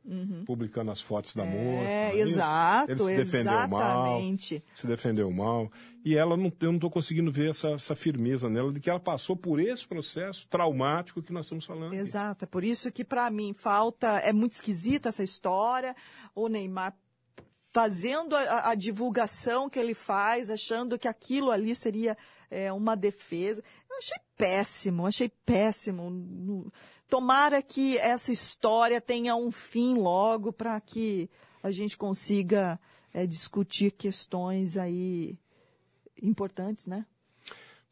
Publicando 0.44 0.90
as 0.90 1.00
fotos 1.00 1.34
da 1.34 1.42
moça. 1.42 1.56
não 1.56 1.72
Uhum. 1.78 1.86
É, 1.86 2.18
exato, 2.18 2.92
Ele 2.92 2.98
se 2.98 3.16
defendeu 3.16 3.68
mal. 3.68 4.06
exatamente. 4.06 4.64
Se 4.74 4.86
defendeu 4.86 5.30
mal. 5.32 5.72
E 6.04 6.16
ela, 6.16 6.36
não, 6.36 6.52
eu 6.60 6.68
não 6.68 6.74
estou 6.74 6.90
conseguindo 6.90 7.32
ver 7.32 7.50
essa, 7.50 7.70
essa 7.70 7.96
firmeza 7.96 8.48
nela 8.50 8.70
de 8.70 8.78
que 8.78 8.90
ela 8.90 9.00
passou 9.00 9.34
por 9.34 9.58
esse 9.58 9.88
processo 9.88 10.46
traumático 10.48 11.22
que 11.22 11.32
nós 11.32 11.46
estamos 11.46 11.64
falando. 11.64 11.88
aqui. 11.88 11.96
Exato, 11.96 12.44
é 12.44 12.46
por 12.46 12.62
isso 12.62 12.92
que 12.92 13.02
para 13.02 13.30
mim 13.30 13.54
falta, 13.54 14.18
é 14.18 14.32
muito 14.32 14.52
esquisita 14.52 15.08
essa 15.08 15.24
história, 15.24 15.96
o 16.34 16.46
Neymar 16.46 16.94
fazendo 17.74 18.36
a, 18.36 18.70
a 18.70 18.74
divulgação 18.76 19.68
que 19.68 19.80
ele 19.80 19.94
faz, 19.94 20.48
achando 20.48 20.96
que 20.96 21.08
aquilo 21.08 21.50
ali 21.50 21.74
seria 21.74 22.16
é, 22.48 22.72
uma 22.72 22.94
defesa. 22.94 23.64
Eu 23.90 23.98
achei 23.98 24.16
péssimo, 24.36 25.06
achei 25.08 25.28
péssimo. 25.44 26.72
Tomara 27.08 27.60
que 27.60 27.98
essa 27.98 28.30
história 28.30 29.00
tenha 29.00 29.34
um 29.34 29.50
fim 29.50 29.96
logo 29.98 30.52
para 30.52 30.80
que 30.80 31.28
a 31.64 31.72
gente 31.72 31.96
consiga 31.96 32.78
é, 33.12 33.26
discutir 33.26 33.90
questões 33.90 34.76
aí 34.76 35.36
importantes, 36.22 36.86
né? 36.86 37.04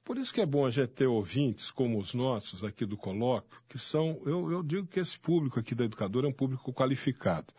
Por 0.05 0.16
isso 0.16 0.33
que 0.33 0.41
é 0.41 0.47
bom 0.47 0.64
a 0.64 0.70
gente 0.70 0.91
ter 0.91 1.07
ouvintes 1.07 1.72
como 1.72 1.99
os 1.99 2.14
nossos 2.14 2.62
aqui 2.62 2.87
do 2.87 2.97
Colóquio, 2.97 3.61
que 3.68 3.78
são, 3.78 4.20
eu, 4.26 4.51
eu 4.51 4.62
digo 4.62 4.87
que 4.87 5.01
esse 5.01 5.18
público 5.18 5.59
aqui 5.59 5.74
da 5.74 5.85
Educadora 5.85 6.26
é 6.26 6.30
um 6.30 6.33
público 6.33 6.72
qualificado. 6.72 7.53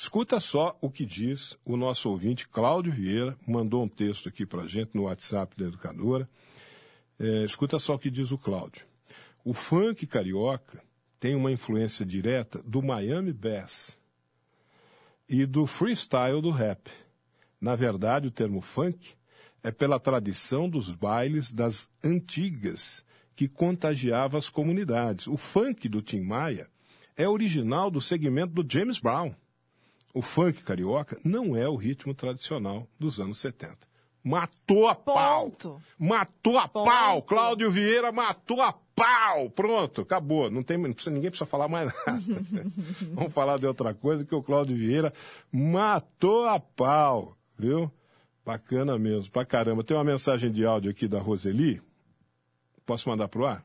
Escuta 0.00 0.38
só 0.38 0.78
o 0.80 0.88
que 0.88 1.04
diz 1.04 1.58
o 1.64 1.76
nosso 1.76 2.08
ouvinte, 2.08 2.46
Cláudio 2.46 2.92
Vieira, 2.92 3.36
mandou 3.44 3.82
um 3.82 3.88
texto 3.88 4.28
aqui 4.28 4.46
para 4.46 4.62
a 4.62 4.66
gente 4.68 4.94
no 4.94 5.02
WhatsApp 5.02 5.56
da 5.56 5.66
Educadora. 5.66 6.30
É, 7.18 7.42
escuta 7.42 7.80
só 7.80 7.96
o 7.96 7.98
que 7.98 8.08
diz 8.08 8.30
o 8.30 8.38
Cláudio. 8.38 8.86
O 9.44 9.52
funk 9.52 10.06
carioca 10.06 10.80
tem 11.18 11.34
uma 11.34 11.50
influência 11.50 12.06
direta 12.06 12.62
do 12.64 12.80
Miami 12.80 13.32
Bass 13.32 13.98
e 15.28 15.44
do 15.44 15.66
freestyle 15.66 16.40
do 16.40 16.52
rap. 16.52 16.88
Na 17.60 17.74
verdade, 17.74 18.28
o 18.28 18.30
termo 18.30 18.60
funk 18.60 19.16
é 19.64 19.72
pela 19.72 19.98
tradição 19.98 20.70
dos 20.70 20.94
bailes 20.94 21.52
das 21.52 21.90
antigas 22.04 23.04
que 23.34 23.48
contagiava 23.48 24.38
as 24.38 24.48
comunidades. 24.48 25.26
O 25.26 25.36
funk 25.36 25.88
do 25.88 26.00
Tim 26.00 26.20
Maia 26.20 26.70
é 27.16 27.28
original 27.28 27.90
do 27.90 28.00
segmento 28.00 28.62
do 28.62 28.72
James 28.72 29.00
Brown. 29.00 29.34
O 30.18 30.20
funk 30.20 30.64
carioca 30.64 31.16
não 31.24 31.56
é 31.56 31.68
o 31.68 31.76
ritmo 31.76 32.12
tradicional 32.12 32.88
dos 32.98 33.20
anos 33.20 33.38
70. 33.38 33.76
Matou 34.24 34.88
a 34.88 34.94
pau! 34.96 35.44
Ponto. 35.44 35.80
Matou 35.96 36.58
a 36.58 36.66
Ponto. 36.66 36.86
pau! 36.86 37.22
Cláudio 37.22 37.70
Vieira 37.70 38.10
matou 38.10 38.60
a 38.60 38.72
pau! 38.72 39.48
Pronto, 39.50 40.00
acabou. 40.00 40.50
Não 40.50 40.64
tem, 40.64 40.76
não 40.76 40.92
precisa, 40.92 41.14
ninguém 41.14 41.30
precisa 41.30 41.48
falar 41.48 41.68
mais 41.68 41.92
nada. 42.04 42.20
Vamos 43.14 43.32
falar 43.32 43.60
de 43.60 43.66
outra 43.68 43.94
coisa 43.94 44.24
que 44.24 44.34
o 44.34 44.42
Cláudio 44.42 44.76
Vieira 44.76 45.12
matou 45.52 46.46
a 46.46 46.58
pau, 46.58 47.36
viu? 47.56 47.88
Bacana 48.44 48.98
mesmo, 48.98 49.30
pra 49.30 49.44
caramba. 49.46 49.84
Tem 49.84 49.96
uma 49.96 50.02
mensagem 50.02 50.50
de 50.50 50.66
áudio 50.66 50.90
aqui 50.90 51.06
da 51.06 51.20
Roseli. 51.20 51.80
Posso 52.84 53.08
mandar 53.08 53.28
pro 53.28 53.46
ar? 53.46 53.64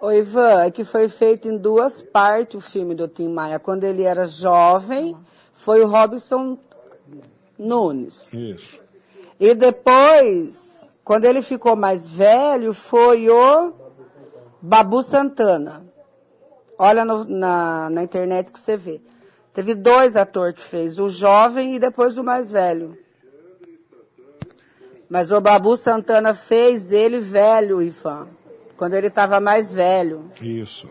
Oi, 0.00 0.18
Ivan, 0.18 0.62
é 0.62 0.70
que 0.70 0.84
foi 0.84 1.08
feito 1.08 1.48
em 1.48 1.56
duas 1.56 2.00
partes 2.02 2.54
o 2.54 2.60
filme 2.60 2.94
do 2.94 3.08
Tim 3.08 3.28
Maia. 3.28 3.58
Quando 3.58 3.84
ele 3.84 4.02
era 4.04 4.26
jovem, 4.26 5.16
foi 5.52 5.80
o 5.82 5.88
Robson 5.88 6.56
Nunes. 7.58 8.28
Isso. 8.32 8.78
E 9.40 9.54
depois, 9.54 10.88
quando 11.04 11.24
ele 11.24 11.42
ficou 11.42 11.74
mais 11.74 12.08
velho, 12.08 12.72
foi 12.72 13.28
o 13.28 13.72
Babu 14.62 15.02
Santana. 15.02 15.84
Olha 16.78 17.04
no- 17.04 17.24
na, 17.24 17.90
na 17.90 18.02
internet 18.04 18.52
que 18.52 18.60
você 18.60 18.76
vê. 18.76 19.00
Teve 19.52 19.74
dois 19.74 20.14
atores 20.14 20.54
que 20.54 20.62
fez, 20.62 20.98
o 21.00 21.08
jovem 21.08 21.74
e 21.74 21.78
depois 21.80 22.16
o 22.16 22.22
mais 22.22 22.48
velho. 22.48 22.96
Mas 25.08 25.32
o 25.32 25.40
Babu 25.40 25.76
Santana 25.76 26.34
fez 26.34 26.92
ele 26.92 27.18
velho, 27.18 27.82
Ivan. 27.82 28.28
Quando 28.78 28.94
ele 28.94 29.08
estava 29.08 29.40
mais 29.40 29.72
velho. 29.72 30.28
Isso. 30.40 30.88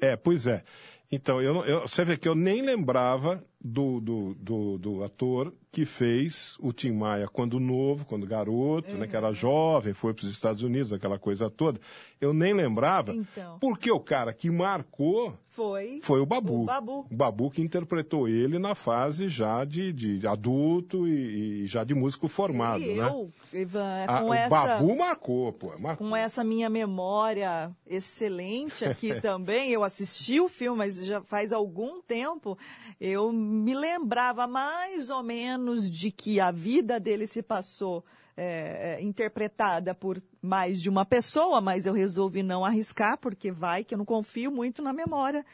É, 0.00 0.14
pois 0.16 0.46
é. 0.46 0.62
Então, 1.10 1.42
eu, 1.42 1.64
eu- 1.64 1.80
você 1.82 2.04
vê 2.04 2.16
que 2.16 2.28
eu 2.28 2.34
nem 2.34 2.62
lembrava 2.62 3.42
do, 3.68 4.00
do, 4.00 4.34
do, 4.34 4.78
do 4.78 5.04
ator 5.04 5.52
que 5.70 5.84
fez 5.84 6.56
o 6.60 6.72
Tim 6.72 6.92
Maia 6.92 7.28
quando 7.28 7.60
novo, 7.60 8.04
quando 8.06 8.26
garoto, 8.26 8.96
né, 8.96 9.06
que 9.06 9.14
era 9.14 9.30
jovem, 9.32 9.92
foi 9.92 10.14
para 10.14 10.24
os 10.24 10.30
Estados 10.30 10.62
Unidos, 10.62 10.92
aquela 10.92 11.18
coisa 11.18 11.50
toda. 11.50 11.78
Eu 12.20 12.32
nem 12.32 12.54
lembrava, 12.54 13.14
Então. 13.14 13.58
porque 13.60 13.90
o 13.92 14.00
cara 14.00 14.32
que 14.32 14.50
marcou 14.50 15.34
Foi. 15.50 16.00
foi 16.02 16.20
o 16.20 16.26
Babu. 16.26 16.62
O 16.62 16.64
Babu. 16.64 17.06
O 17.10 17.14
Babu 17.14 17.50
que 17.50 17.60
interpretou 17.60 18.26
ele 18.26 18.58
na 18.58 18.74
fase 18.74 19.28
já 19.28 19.62
de, 19.64 19.92
de 19.92 20.26
adulto 20.26 21.06
e, 21.06 21.62
e 21.62 21.66
já 21.66 21.84
de 21.84 21.94
músico 21.94 22.26
formado, 22.28 22.82
e 22.82 22.94
né? 22.96 23.06
eu, 23.06 23.30
Ivan, 23.52 24.04
Ah, 24.08 24.20
com 24.22 24.28
o 24.30 24.34
essa... 24.34 24.48
Babu 24.78 24.96
marcou, 24.96 25.52
pô. 25.52 25.78
Marcou. 25.78 26.08
com 26.08 26.16
essa 26.16 26.42
minha 26.42 26.70
memória 26.70 27.70
excelente 27.86 28.84
aqui 28.86 29.14
também, 29.20 29.70
eu 29.70 29.84
assisti 29.84 30.40
o 30.40 30.48
filme, 30.48 30.78
mas 30.78 31.04
já 31.04 31.20
faz 31.20 31.52
algum 31.52 32.00
tempo, 32.00 32.56
eu 32.98 33.30
me 33.58 33.74
lembrava 33.74 34.46
mais 34.46 35.10
ou 35.10 35.22
menos 35.22 35.90
de 35.90 36.10
que 36.10 36.40
a 36.40 36.50
vida 36.50 36.98
dele 36.98 37.26
se 37.26 37.42
passou 37.42 38.04
é, 38.36 38.98
é, 38.98 39.02
interpretada 39.02 39.94
por 39.94 40.22
mais 40.40 40.80
de 40.80 40.88
uma 40.88 41.04
pessoa, 41.04 41.60
mas 41.60 41.86
eu 41.86 41.92
resolvi 41.92 42.42
não 42.42 42.64
arriscar, 42.64 43.18
porque 43.18 43.50
vai 43.50 43.82
que 43.82 43.94
eu 43.94 43.98
não 43.98 44.04
confio 44.04 44.50
muito 44.50 44.80
na 44.80 44.92
memória 44.92 45.44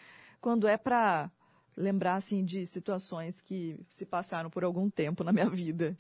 quando 0.41 0.69
é 0.69 0.77
para 0.77 1.31
lembrar 1.77 2.17
assim 2.17 2.45
de 2.45 2.65
situações 2.67 3.41
que 3.41 3.77
se 3.89 4.07
passaram 4.07 4.49
por 4.49 4.65
algum 4.65 4.89
tempo 4.89 5.25
na 5.25 5.33
minha 5.33 5.49
vida. 5.49 5.97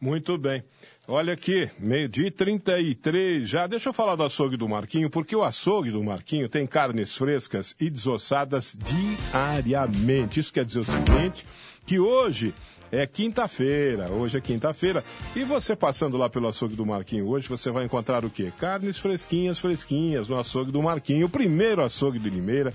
Muito 0.00 0.36
bem. 0.36 0.62
Olha 1.08 1.32
aqui, 1.32 1.70
meio-dia 1.78 2.26
e 2.26 2.30
33 2.30 3.48
já. 3.48 3.66
Deixa 3.66 3.88
eu 3.88 3.92
falar 3.92 4.16
do 4.16 4.24
açougue 4.24 4.56
do 4.56 4.68
Marquinho, 4.68 5.08
porque 5.08 5.36
o 5.36 5.44
açougue 5.44 5.90
do 5.90 6.02
Marquinho 6.02 6.48
tem 6.48 6.66
carnes 6.66 7.16
frescas 7.16 7.74
e 7.80 7.88
desossadas 7.88 8.76
diariamente. 8.76 10.40
Isso 10.40 10.52
quer 10.52 10.64
dizer 10.64 10.80
o 10.80 10.84
seguinte, 10.84 11.46
que 11.86 12.00
hoje 12.00 12.52
é 12.90 13.06
quinta-feira, 13.06 14.10
hoje 14.10 14.38
é 14.38 14.40
quinta-feira, 14.40 15.04
e 15.34 15.44
você 15.44 15.74
passando 15.74 16.16
lá 16.16 16.28
pelo 16.28 16.48
açougue 16.48 16.74
do 16.74 16.84
Marquinho 16.84 17.28
hoje, 17.28 17.48
você 17.48 17.70
vai 17.70 17.84
encontrar 17.84 18.24
o 18.24 18.30
quê? 18.30 18.52
Carnes 18.58 18.98
fresquinhas, 18.98 19.58
fresquinhas 19.58 20.28
no 20.28 20.38
açougue 20.38 20.72
do 20.72 20.82
Marquinho, 20.82 21.26
o 21.26 21.30
primeiro 21.30 21.82
açougue 21.82 22.18
de 22.18 22.28
Limeira 22.28 22.72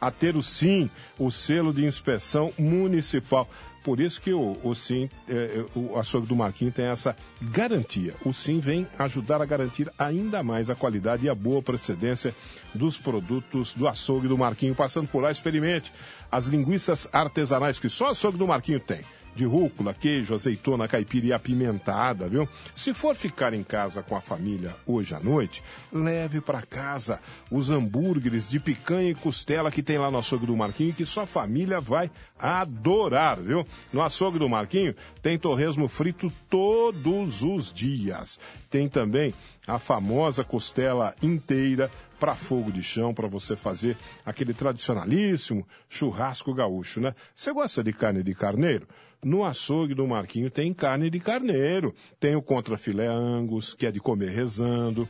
a 0.00 0.10
ter 0.10 0.36
o 0.36 0.42
SIM, 0.42 0.90
o 1.18 1.30
selo 1.30 1.72
de 1.72 1.84
inspeção 1.84 2.52
municipal. 2.58 3.48
Por 3.84 4.00
isso 4.00 4.20
que 4.20 4.32
o, 4.32 4.56
o 4.62 4.74
SIM, 4.74 5.10
é, 5.28 5.32
é, 5.32 5.78
o 5.78 5.96
açougue 5.96 6.26
do 6.26 6.36
Marquinho 6.36 6.70
tem 6.70 6.86
essa 6.86 7.16
garantia. 7.40 8.14
O 8.24 8.32
SIM 8.32 8.60
vem 8.60 8.86
ajudar 8.98 9.42
a 9.42 9.44
garantir 9.44 9.92
ainda 9.98 10.42
mais 10.42 10.70
a 10.70 10.74
qualidade 10.74 11.26
e 11.26 11.28
a 11.28 11.34
boa 11.34 11.60
procedência 11.60 12.34
dos 12.72 12.96
produtos 12.96 13.74
do 13.74 13.88
açougue 13.88 14.28
do 14.28 14.38
Marquinho. 14.38 14.74
Passando 14.74 15.08
por 15.08 15.22
lá, 15.22 15.32
experimente 15.32 15.92
as 16.32 16.46
linguiças 16.46 17.06
artesanais 17.12 17.78
que 17.78 17.90
só 17.90 18.08
açougue 18.08 18.38
do 18.38 18.48
Marquinho 18.48 18.80
tem 18.80 19.02
de 19.34 19.44
rúcula, 19.44 19.94
queijo, 19.94 20.34
azeitona, 20.34 20.86
caipira 20.86 21.26
e 21.26 21.32
apimentada, 21.32 22.28
viu? 22.28 22.48
Se 22.74 22.92
for 22.92 23.14
ficar 23.14 23.54
em 23.54 23.62
casa 23.62 24.02
com 24.02 24.14
a 24.14 24.20
família 24.20 24.76
hoje 24.86 25.14
à 25.14 25.20
noite, 25.20 25.62
leve 25.92 26.40
para 26.40 26.62
casa 26.62 27.20
os 27.50 27.70
hambúrgueres 27.70 28.48
de 28.48 28.60
picanha 28.60 29.10
e 29.10 29.14
costela 29.14 29.70
que 29.70 29.82
tem 29.82 29.98
lá 29.98 30.10
no 30.10 30.18
açougue 30.18 30.46
do 30.46 30.56
Marquinho 30.56 30.92
que 30.92 31.06
sua 31.06 31.26
família 31.26 31.80
vai 31.80 32.10
adorar, 32.38 33.40
viu? 33.40 33.66
No 33.92 34.02
açougue 34.02 34.38
do 34.38 34.48
Marquinho 34.48 34.94
tem 35.22 35.38
torresmo 35.38 35.88
frito 35.88 36.30
todos 36.50 37.42
os 37.42 37.72
dias. 37.72 38.38
Tem 38.68 38.88
também 38.88 39.34
a 39.66 39.78
famosa 39.78 40.44
costela 40.44 41.14
inteira 41.22 41.90
para 42.22 42.36
fogo 42.36 42.70
de 42.70 42.84
chão, 42.84 43.12
para 43.12 43.26
você 43.26 43.56
fazer 43.56 43.96
aquele 44.24 44.54
tradicionalíssimo 44.54 45.66
churrasco 45.88 46.54
gaúcho, 46.54 47.00
né? 47.00 47.16
Você 47.34 47.52
gosta 47.52 47.82
de 47.82 47.92
carne 47.92 48.22
de 48.22 48.32
carneiro? 48.32 48.86
No 49.24 49.44
açougue 49.44 49.92
do 49.92 50.06
Marquinho 50.06 50.48
tem 50.48 50.72
carne 50.72 51.10
de 51.10 51.18
carneiro, 51.18 51.92
tem 52.20 52.36
o 52.36 52.40
contrafilé 52.40 53.08
angus, 53.08 53.74
que 53.74 53.86
é 53.86 53.90
de 53.90 53.98
comer 53.98 54.30
rezando. 54.30 55.08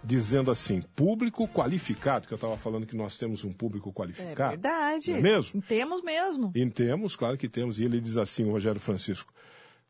dizendo 0.03 0.49
assim, 0.49 0.81
público 0.95 1.47
qualificado, 1.47 2.27
que 2.27 2.33
eu 2.33 2.35
estava 2.37 2.57
falando 2.57 2.87
que 2.87 2.95
nós 2.95 3.17
temos 3.17 3.43
um 3.43 3.53
público 3.53 3.89
É 3.89 3.93
qualificado. 3.93 4.49
verdade. 4.49 5.11
Não 5.11 5.17
é 5.17 5.21
mesmo? 5.21 5.61
Temos 5.61 6.01
mesmo. 6.01 6.51
E 6.55 6.67
temos, 6.71 7.15
claro 7.15 7.37
que 7.37 7.47
temos. 7.47 7.77
E 7.79 7.83
ele 7.83 8.01
diz 8.01 8.17
assim, 8.17 8.43
o 8.45 8.51
Rogério 8.51 8.81
Francisco, 8.81 9.31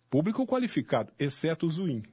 público 0.10 0.46
qualificado, 0.46 1.14
exceto 1.18 1.66
o 1.66 1.70
Zuim. 1.70 2.04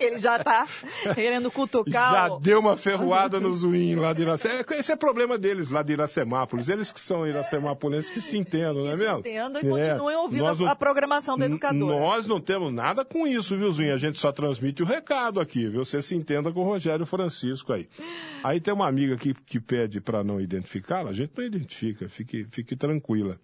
Ele 0.00 0.18
já 0.18 0.36
está 0.36 0.66
querendo 1.14 1.50
cutucar. 1.50 2.12
Já 2.28 2.34
o- 2.34 2.40
deu 2.40 2.58
uma 2.60 2.76
ferroada 2.76 3.38
no 3.38 3.54
Zuim 3.54 3.94
lá 3.96 4.12
de 4.12 4.22
Iracema. 4.22 4.64
Esse 4.72 4.92
é 4.92 4.96
problema 4.96 5.36
deles 5.38 5.70
lá 5.70 5.82
de 5.82 5.92
Iracemápolis. 5.92 6.68
Eles 6.68 6.90
que 6.90 7.00
são 7.00 7.26
iracemápolenses 7.26 8.10
que 8.10 8.20
se 8.20 8.36
entendam, 8.36 8.82
não 8.84 8.88
é 8.88 8.90
que 8.92 8.96
se 8.98 9.04
mesmo? 9.04 9.18
entendam 9.20 9.62
e 9.62 9.66
É. 9.66 9.88
continuem 9.90 10.16
ouvindo 10.16 10.46
a, 10.46 10.54
não- 10.54 10.66
a 10.68 10.76
programação 10.76 11.36
do 11.38 11.44
educador. 11.44 11.78
Nós 12.00 12.26
não 12.26 12.40
temos 12.40 12.72
nada 12.72 13.04
com 13.04 13.26
isso, 13.26 13.56
viu, 13.56 13.70
Zuinha? 13.70 13.94
A 13.94 13.98
gente 13.98 14.18
só 14.18 14.32
transmite 14.32 14.82
o 14.82 14.86
recado 14.86 15.40
aqui, 15.40 15.68
viu? 15.68 15.84
Você 15.84 16.00
se 16.02 16.14
entenda 16.14 16.50
com 16.52 16.60
o 16.60 16.64
Rogério 16.64 17.06
Francisco 17.06 17.72
aí. 17.72 17.88
Aí 18.42 18.60
tem 18.60 18.72
uma 18.74 18.88
amiga 18.88 19.14
aqui 19.14 19.34
que 19.46 19.60
pede 19.60 20.00
para 20.00 20.24
não 20.24 20.40
identificá-la, 20.40 21.10
a 21.10 21.12
gente 21.14 21.32
não 21.36 21.44
identifica, 21.44 22.08
fique, 22.08 22.44
fique 22.44 22.74
tranquila. 22.76 23.38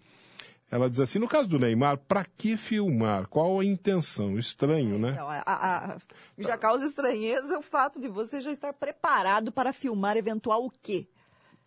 Ela 0.71 0.89
diz 0.89 1.01
assim, 1.01 1.19
no 1.19 1.27
caso 1.27 1.49
do 1.49 1.59
Neymar, 1.59 1.97
para 1.97 2.23
que 2.25 2.55
filmar? 2.55 3.27
Qual 3.27 3.59
a 3.59 3.65
intenção? 3.65 4.39
Estranho, 4.39 4.97
né? 4.97 5.11
Então, 5.11 5.29
a- 5.29 5.43
a- 5.45 5.97
já 6.37 6.57
causa 6.57 6.85
estranheza 6.85 7.59
o 7.59 7.61
fato 7.61 7.99
de 7.99 8.07
você 8.07 8.39
já 8.39 8.51
estar 8.51 8.71
preparado 8.73 9.51
para 9.51 9.73
filmar 9.73 10.15
eventual 10.15 10.65
o 10.65 10.71
quê? 10.81 11.07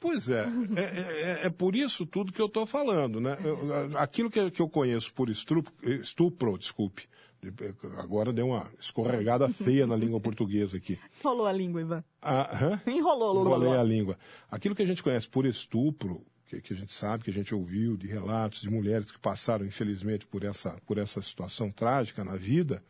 Pois 0.00 0.28
é, 0.30 0.46
é, 0.76 0.82
é- 0.82 1.46
é 1.46 1.50
por 1.50 1.76
isso 1.76 2.04
tudo 2.06 2.32
que 2.32 2.40
eu 2.40 2.46
estou 2.46 2.64
falando, 2.66 3.20
né? 3.20 3.38
Eu- 3.44 3.98
aquilo 3.98 4.30
que, 4.30 4.50
que 4.50 4.60
eu 4.62 4.68
conheço 4.68 5.12
por 5.14 5.28
estupro, 5.30 5.72
estupro, 5.82 6.58
desculpe, 6.58 7.06
agora 7.98 8.32
deu 8.32 8.46
uma 8.48 8.70
escorregada 8.80 9.48
feia 9.50 9.86
na 9.86 9.96
língua 9.96 10.20
portuguesa 10.20 10.76
aqui. 10.78 10.98
Enrolou 11.20 11.46
a 11.46 11.52
língua, 11.52 11.80
Ivan. 11.80 12.04
Ah, 12.22 12.50
hã? 12.64 12.80
Enrolou. 12.86 13.40
Enrolei 13.40 13.76
a 13.78 13.82
língua. 13.82 14.18
Aquilo 14.50 14.74
que 14.74 14.82
a 14.82 14.86
gente 14.86 15.02
conhece 15.02 15.28
por 15.28 15.44
estupro, 15.46 16.22
que, 16.54 16.68
que 16.68 16.72
a 16.72 16.76
gente 16.76 16.92
sabe, 16.92 17.24
que 17.24 17.30
a 17.30 17.32
gente 17.32 17.54
ouviu 17.54 17.96
de 17.96 18.06
relatos 18.06 18.62
de 18.62 18.70
mulheres 18.70 19.10
que 19.10 19.18
passaram, 19.18 19.64
infelizmente, 19.64 20.26
por 20.26 20.44
essa, 20.44 20.76
por 20.86 20.98
essa 20.98 21.20
situação 21.22 21.70
trágica 21.70 22.24
na 22.24 22.36
vida, 22.36 22.82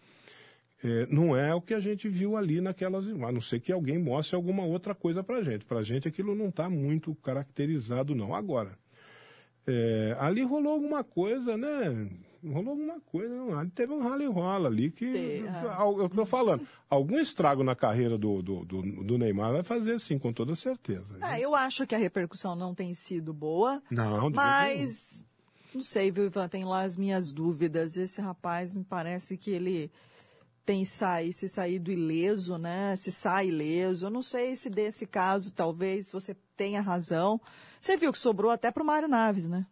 é, 0.83 1.07
não 1.07 1.35
é 1.35 1.55
o 1.55 1.63
que 1.63 1.73
a 1.73 1.81
gente 1.81 2.09
viu 2.09 2.37
ali 2.37 2.61
naquelas. 2.61 3.09
A 3.09 3.33
não 3.33 3.41
ser 3.41 3.61
que 3.61 3.73
alguém 3.73 3.99
mostre 3.99 4.37
alguma 4.37 4.65
outra 4.65 4.95
coisa 4.95 5.25
para 5.25 5.39
a 5.39 5.43
gente. 5.43 5.65
Para 5.65 5.79
a 5.79 5.83
gente 5.83 6.07
aquilo 6.07 6.35
não 6.35 6.49
está 6.49 6.69
muito 6.69 7.15
caracterizado, 7.17 8.15
não. 8.15 8.35
Agora, 8.35 8.79
é, 9.67 10.15
ali 10.19 10.43
rolou 10.43 10.73
alguma 10.73 11.03
coisa, 11.03 11.57
né? 11.57 12.09
Rolou 12.53 12.71
alguma 12.71 13.01
coisa, 13.01 13.35
não. 13.35 13.69
Teve 13.71 13.93
um 13.93 14.03
rally 14.03 14.27
rola 14.27 14.69
ali 14.69 14.91
que. 14.91 15.45
É. 15.47 15.77
Eu 15.81 16.07
estou 16.07 16.27
falando. 16.27 16.67
Algum 16.91 17.19
estrago 17.19 17.65
na 17.65 17.75
carreira 17.75 18.19
do, 18.19 18.43
do, 18.43 18.65
do, 18.65 18.83
do 19.05 19.19
Neymar 19.19 19.53
vai 19.53 19.63
fazer 19.63 19.99
sim, 20.01 20.19
com 20.19 20.33
toda 20.33 20.55
certeza. 20.55 21.19
Ah, 21.21 21.41
eu 21.41 21.55
acho 21.55 21.87
que 21.87 21.95
a 21.95 21.99
repercussão 21.99 22.55
não 22.55 22.75
tem 22.75 22.93
sido 22.95 23.33
boa. 23.33 23.83
Não, 23.91 24.31
Mas, 24.31 25.25
não 25.75 25.81
sei, 25.81 26.11
viu, 26.11 26.27
Ivan? 26.27 26.49
Tem 26.49 26.65
lá 26.65 26.83
as 26.83 26.97
minhas 26.97 27.33
dúvidas. 27.33 27.97
Esse 27.97 28.21
rapaz 28.21 28.75
me 28.75 28.85
parece 28.85 29.37
que 29.37 29.51
ele 29.51 29.91
tem 30.65 30.85
sair, 30.85 31.33
se 31.33 31.49
saído 31.49 31.91
ileso, 31.91 32.57
né? 32.57 32.97
Se 32.97 33.13
sai 33.13 33.49
ileso. 33.49 34.07
Eu 34.07 34.11
não 34.11 34.23
sei 34.23 34.57
se 34.57 34.71
desse 34.71 35.07
caso, 35.07 35.53
talvez, 35.53 36.11
você 36.11 36.37
tenha 36.57 36.81
razão. 36.81 37.41
Você 37.79 37.97
viu 37.97 38.13
que 38.13 38.19
sobrou 38.19 38.51
até 38.51 38.71
pro 38.71 38.85
Mário 38.85 39.09
Naves, 39.09 39.49
né? 39.49 39.67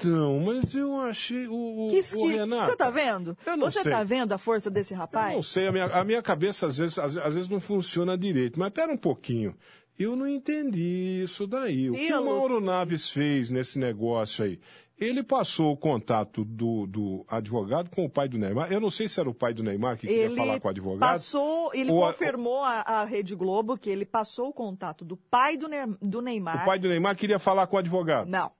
Então, 0.00 0.38
mas 0.40 0.74
eu 0.74 0.96
achei. 1.00 1.48
O, 1.48 1.88
Que 1.90 2.16
o 2.16 2.26
Renato, 2.28 2.66
Você 2.70 2.76
tá 2.76 2.88
vendo? 2.88 3.36
eu 3.44 3.56
não 3.56 3.68
Você 3.70 3.82
sei. 3.82 3.90
tá 3.92 4.04
vendo 4.04 4.32
a 4.32 4.38
força 4.38 4.70
desse 4.70 4.94
Eu 4.94 4.98
rapaz? 4.98 5.34
não 5.34 5.42
sei, 5.42 5.66
a 5.66 5.72
minha, 5.72 5.86
a 5.86 6.04
minha 6.04 6.22
cabeça 6.22 6.66
às 6.66 6.78
vezes, 6.78 6.98
às, 6.98 7.16
às 7.16 7.34
vezes 7.34 7.48
não 7.48 7.60
funciona 7.60 8.16
direito. 8.16 8.58
Mas 8.60 8.70
pera 8.70 8.92
um 8.92 8.96
pouquinho. 8.96 9.56
Eu 9.98 10.14
não 10.14 10.28
entendi 10.28 11.20
isso 11.24 11.46
daí. 11.48 11.90
O 11.90 11.94
que 11.94 12.12
o. 12.14 12.24
Mauro 12.24 12.60
Naves 12.60 13.10
fez 13.10 13.50
nesse 13.50 13.78
negócio 13.80 14.44
aí? 14.44 14.60
Ele 14.96 15.22
passou 15.22 15.72
o 15.72 15.76
contato 15.76 16.44
do, 16.44 16.84
do 16.86 17.24
advogado 17.28 17.88
com 17.90 18.04
o 18.04 18.10
pai 18.10 18.28
do 18.28 18.36
Neymar. 18.36 18.72
Eu 18.72 18.80
não 18.80 18.90
sei 18.90 19.08
se 19.08 19.18
era 19.20 19.28
o 19.30 19.34
pai 19.34 19.54
do 19.54 19.62
Neymar 19.62 19.96
que 19.96 20.06
queria 20.08 20.24
Ele 20.24 20.34
falar 20.36 20.58
com 20.60 20.66
o 20.66 20.70
advogado. 20.72 21.08
passou, 21.10 21.70
ele 21.72 21.90
ou 21.90 22.00
confirmou 22.04 22.62
a, 22.64 22.80
a 22.80 23.04
Rede 23.04 23.36
Globo 23.36 23.78
que 23.78 23.88
ele 23.90 24.04
passou 24.04 24.48
o 24.48 24.52
contato 24.52 25.04
do 25.04 25.16
pai 25.16 25.56
do, 25.56 25.68
Ne- 25.68 25.96
do 26.02 26.20
Neymar. 26.20 26.62
O 26.62 26.64
pai 26.64 26.78
do 26.80 26.88
Neymar 26.88 27.16
queria 27.16 27.38
falar 27.38 27.68
com 27.68 27.76
o 27.76 27.78
advogado. 27.78 28.28
Não. 28.28 28.50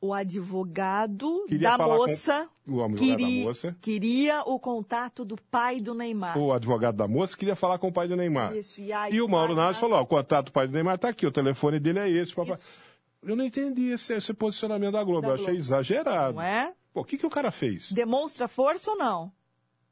O 0.00 0.12
advogado 0.12 1.44
Queria 1.48 1.76
da 1.76 1.86
moça, 1.86 2.48
o 2.66 2.82
advogado 2.84 2.98
queria, 2.98 3.38
da 3.42 3.48
moça. 3.48 3.76
queria 3.80 4.42
o 4.42 4.58
contato 4.58 5.24
do 5.24 5.36
pai 5.50 5.80
do 5.80 5.94
Neymar. 5.94 6.38
O 6.38 6.52
advogado 6.52 6.96
da 6.96 7.08
moça 7.08 7.36
queria 7.36 7.56
falar 7.56 7.78
com 7.78 7.88
o 7.88 7.92
pai 7.92 8.06
do 8.06 8.16
Neymar. 8.16 8.54
Isso, 8.56 8.80
e 8.80 8.92
aí 8.92 9.14
E 9.14 9.22
o 9.22 9.28
Mauro 9.28 9.54
Naves 9.54 9.78
falou: 9.78 9.98
ó, 9.98 10.02
o 10.02 10.06
contato 10.06 10.46
do 10.46 10.52
pai 10.52 10.66
do 10.66 10.72
Neymar 10.74 10.96
está 10.96 11.08
aqui, 11.08 11.26
o 11.26 11.32
telefone 11.32 11.80
dele 11.80 11.98
é 12.00 12.08
esse. 12.10 12.34
Papai. 12.34 12.58
Eu 13.22 13.34
não 13.34 13.44
entendi 13.44 13.90
esse, 13.92 14.12
esse 14.12 14.34
posicionamento 14.34 14.92
da 14.92 15.02
Globo, 15.02 15.22
Da 15.22 15.28
eu 15.28 15.34
achei 15.34 15.46
Globo. 15.46 15.58
exagerado. 15.60 16.34
Não 16.34 16.42
é? 16.42 16.74
Pô, 16.92 17.00
o 17.00 17.04
que, 17.04 17.16
que 17.16 17.26
o 17.26 17.30
cara 17.30 17.50
fez? 17.50 17.90
Demonstra 17.90 18.46
força 18.46 18.90
ou 18.90 18.98
não? 18.98 19.32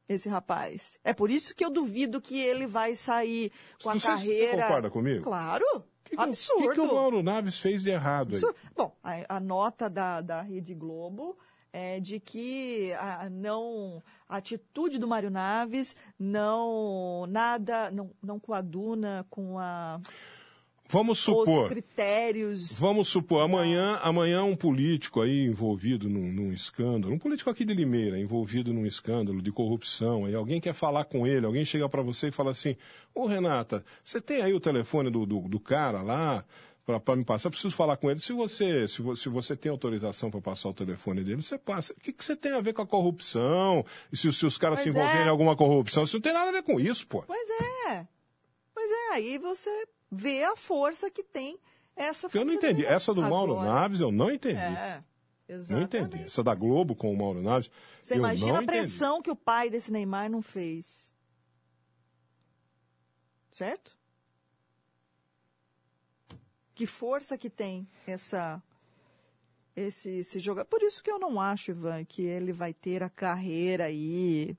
Esse 0.09 0.29
rapaz. 0.29 0.99
É 1.03 1.15
por 1.15 1.31
isso 1.31 1.55
que 1.55 1.65
eu 1.65 1.71
duvido 1.71 2.21
que 2.21 2.39
ele 2.39 2.67
vai 2.67 2.95
sair 2.95 3.51
com 3.83 3.89
a 3.89 3.95
Você- 3.95 4.01
você 4.01 4.07
carreira. 4.09 4.63
concorda 4.65 4.91
comigo? 4.91 5.25
Claro. 5.25 5.65
Que 6.13 6.21
Absurdo. 6.21 6.65
O 6.65 6.69
que, 6.69 6.75
que 6.75 6.81
o 6.81 6.95
Mauro 6.95 7.23
Naves 7.23 7.59
fez 7.59 7.83
de 7.83 7.89
errado 7.91 8.37
aí? 8.37 8.43
Bom, 8.77 8.95
a, 9.03 9.37
a 9.37 9.41
nota 9.41 9.89
da, 9.89 10.21
da 10.21 10.43
Rede 10.43 10.75
Globo 10.75 11.39
é 11.73 11.99
de 11.99 12.21
que 12.21 12.93
a, 12.95 13.31
não, 13.31 14.03
a 14.29 14.37
atitude 14.37 14.99
do 14.99 15.09
Mário 15.09 15.31
Naves 15.31 15.97
não 16.19 17.25
nada 17.29 17.91
não, 17.91 18.11
não 18.23 18.39
coaduna 18.39 19.27
com 19.31 19.59
a, 19.59 19.99
Vamos 20.93 21.19
os 21.19 21.25
supor. 21.25 21.69
critérios. 21.71 22.79
Vamos 22.79 23.09
supor, 23.09 23.41
amanhã, 23.41 23.99
amanhã 24.03 24.45
um 24.45 24.55
político 24.55 25.23
aí 25.23 25.47
envolvido 25.47 26.07
num, 26.07 26.31
num 26.31 26.53
escândalo, 26.53 27.15
um 27.15 27.19
político 27.19 27.49
aqui 27.49 27.65
de 27.65 27.73
Limeira, 27.73 28.19
envolvido 28.19 28.75
num 28.75 28.85
escândalo 28.85 29.41
de 29.41 29.51
corrupção, 29.51 30.27
aí 30.27 30.35
alguém 30.35 30.61
quer 30.61 30.75
falar 30.75 31.07
com 31.07 31.27
ele, 31.27 31.47
alguém 31.47 31.65
chega 31.65 31.89
para 31.89 32.03
você 32.03 32.29
e 32.29 32.31
fala 32.31 32.51
assim, 32.51 32.77
ô 33.15 33.25
Renata, 33.25 33.83
você 34.05 34.21
tem 34.21 34.43
aí 34.43 34.53
o 34.53 34.61
telefone 34.61 35.09
do, 35.11 35.25
do, 35.25 35.41
do 35.49 35.59
cara 35.59 36.03
lá 36.03 36.45
para 36.85 37.17
me 37.17 37.25
passar? 37.25 37.47
Eu 37.47 37.53
preciso 37.53 37.75
falar 37.75 37.97
com 37.97 38.11
ele. 38.11 38.21
Se 38.21 38.35
você, 38.35 38.87
se 38.87 39.01
você, 39.01 39.23
se 39.23 39.29
você 39.31 39.57
tem 39.57 39.71
autorização 39.73 40.31
para 40.31 40.43
passar 40.43 40.69
o 40.69 40.75
telefone 40.75 41.25
dele, 41.25 41.41
você 41.41 41.57
passa. 41.57 41.95
O 41.95 42.01
que, 42.01 42.13
que 42.13 42.23
você 42.23 42.37
tem 42.37 42.53
a 42.53 42.61
ver 42.61 42.75
com 42.75 42.83
a 42.83 42.87
corrupção? 42.87 43.83
E 44.13 44.17
se, 44.17 44.31
se 44.31 44.45
os 44.45 44.59
caras 44.59 44.81
se 44.81 44.91
envolverem 44.91 45.23
é. 45.23 45.25
em 45.25 45.31
alguma 45.31 45.57
corrupção? 45.57 46.03
Isso 46.03 46.17
não 46.17 46.21
tem 46.23 46.35
nada 46.35 46.51
a 46.51 46.53
ver 46.53 46.63
com 46.63 46.79
isso, 46.79 47.07
pô. 47.07 47.23
Pois 47.23 47.49
é. 47.89 48.07
Pois 48.75 48.91
é, 48.91 49.15
aí 49.15 49.39
você 49.39 49.87
vê 50.13 50.45
a 50.45 50.55
força 50.55 51.11
que 51.11 51.23
tem 51.25 51.59
essa 51.97 52.29
Eu 52.35 52.45
não 52.45 52.53
entendi. 52.53 52.85
Essa 52.85 53.15
do 53.15 53.23
Mauro 53.23 53.53
Agora, 53.53 53.69
Naves 53.69 54.01
eu 54.01 54.13
não 54.13 54.31
entendi. 54.31 54.61
É, 54.61 55.03
Não 55.49 55.55
exatamente. 55.57 55.97
entendi. 55.97 56.25
Essa 56.25 56.43
da 56.45 56.55
Globo 56.55 56.95
com 56.95 57.13
o 57.13 57.17
Mauro 57.17 57.41
Naves. 57.41 57.71
Você 58.03 58.17
imagina 58.17 58.53
não 58.53 58.59
a 58.61 58.63
entendi. 58.63 58.79
pressão 58.79 59.23
que 59.23 59.31
o 59.31 59.37
pai 59.37 59.71
desse 59.71 59.91
Neymar 59.91 60.31
não 60.31 60.43
fez. 60.43 61.15
Certo? 63.51 63.97
Que 66.75 66.87
força 66.87 67.37
que 67.39 67.51
tem 67.51 67.89
essa 68.07 68.63
esse, 69.75 70.11
esse. 70.19 70.39
Por 70.69 70.83
isso 70.83 71.03
que 71.03 71.11
eu 71.11 71.19
não 71.19 71.41
acho, 71.41 71.71
Ivan, 71.71 72.05
que 72.05 72.23
ele 72.23 72.53
vai 72.53 72.75
ter 72.75 73.03
a 73.03 73.09
carreira 73.11 73.85
aí, 73.85 74.57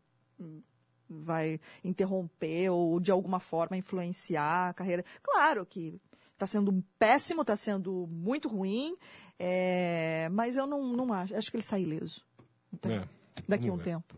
vai 1.23 1.59
interromper 1.83 2.69
ou 2.69 2.99
de 2.99 3.11
alguma 3.11 3.39
forma 3.39 3.77
influenciar 3.77 4.69
a 4.69 4.73
carreira. 4.73 5.03
Claro 5.21 5.65
que 5.65 5.99
está 6.33 6.47
sendo 6.47 6.83
péssimo, 6.97 7.41
está 7.41 7.55
sendo 7.55 8.07
muito 8.09 8.47
ruim, 8.49 8.95
é, 9.39 10.27
mas 10.31 10.57
eu 10.57 10.65
não, 10.67 10.93
não 10.93 11.13
acho. 11.13 11.35
Acho 11.35 11.49
que 11.51 11.57
ele 11.57 11.63
sai 11.63 11.81
ileso. 11.83 12.25
Então, 12.73 12.91
É, 12.91 13.07
daqui 13.47 13.69
a 13.69 13.73
um 13.73 13.77
ver. 13.77 13.83
tempo. 13.83 14.17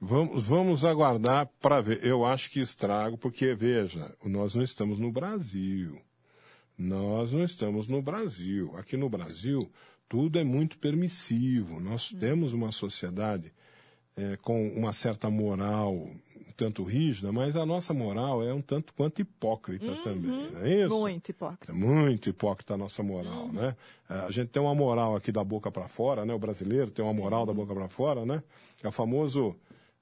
Vamos, 0.00 0.42
vamos 0.42 0.84
aguardar 0.84 1.48
para 1.60 1.80
ver. 1.80 2.04
Eu 2.04 2.24
acho 2.24 2.50
que 2.50 2.58
estrago, 2.58 3.16
porque, 3.16 3.54
veja, 3.54 4.12
nós 4.24 4.54
não 4.54 4.64
estamos 4.64 4.98
no 4.98 5.12
Brasil. 5.12 6.00
Nós 6.76 7.32
não 7.32 7.44
estamos 7.44 7.86
no 7.86 8.02
Brasil. 8.02 8.74
Aqui 8.76 8.96
no 8.96 9.08
Brasil, 9.08 9.60
tudo 10.08 10.38
é 10.40 10.44
muito 10.44 10.76
permissivo. 10.78 11.78
Nós 11.78 12.08
temos 12.08 12.52
uma 12.52 12.72
sociedade 12.72 13.52
eh, 14.16 14.36
com 14.42 14.68
uma 14.68 14.92
certa 14.92 15.30
moral 15.30 15.94
um 15.94 16.20
tanto 16.56 16.82
rígida, 16.84 17.32
mas 17.32 17.56
a 17.56 17.64
nossa 17.64 17.94
moral 17.94 18.42
é 18.42 18.52
um 18.52 18.60
tanto 18.60 18.92
quanto 18.94 19.20
hipócrita 19.20 19.94
também, 20.04 20.50
não 20.52 20.60
é 20.60 20.84
isso? 20.84 20.98
Muito 21.00 21.30
hipócrita. 21.30 21.72
É 21.72 21.74
muito 21.74 22.28
hipócrita 22.28 22.74
a 22.74 22.76
nossa 22.76 23.02
moral, 23.02 23.48
né? 23.48 23.74
É, 24.08 24.14
A 24.20 24.30
gente 24.30 24.48
tem 24.48 24.62
uma 24.62 24.74
moral 24.74 25.16
aqui 25.16 25.32
da 25.32 25.42
boca 25.42 25.70
para 25.70 25.88
fora, 25.88 26.24
né? 26.24 26.34
O 26.34 26.38
brasileiro 26.38 26.90
tem 26.90 27.04
uma 27.04 27.14
moral 27.14 27.46
da 27.46 27.52
boca 27.52 27.74
para 27.74 27.88
fora, 27.88 28.26
né? 28.26 28.42
Que 28.76 28.86
é 28.86 28.88
o 28.88 28.92
famoso 28.92 29.56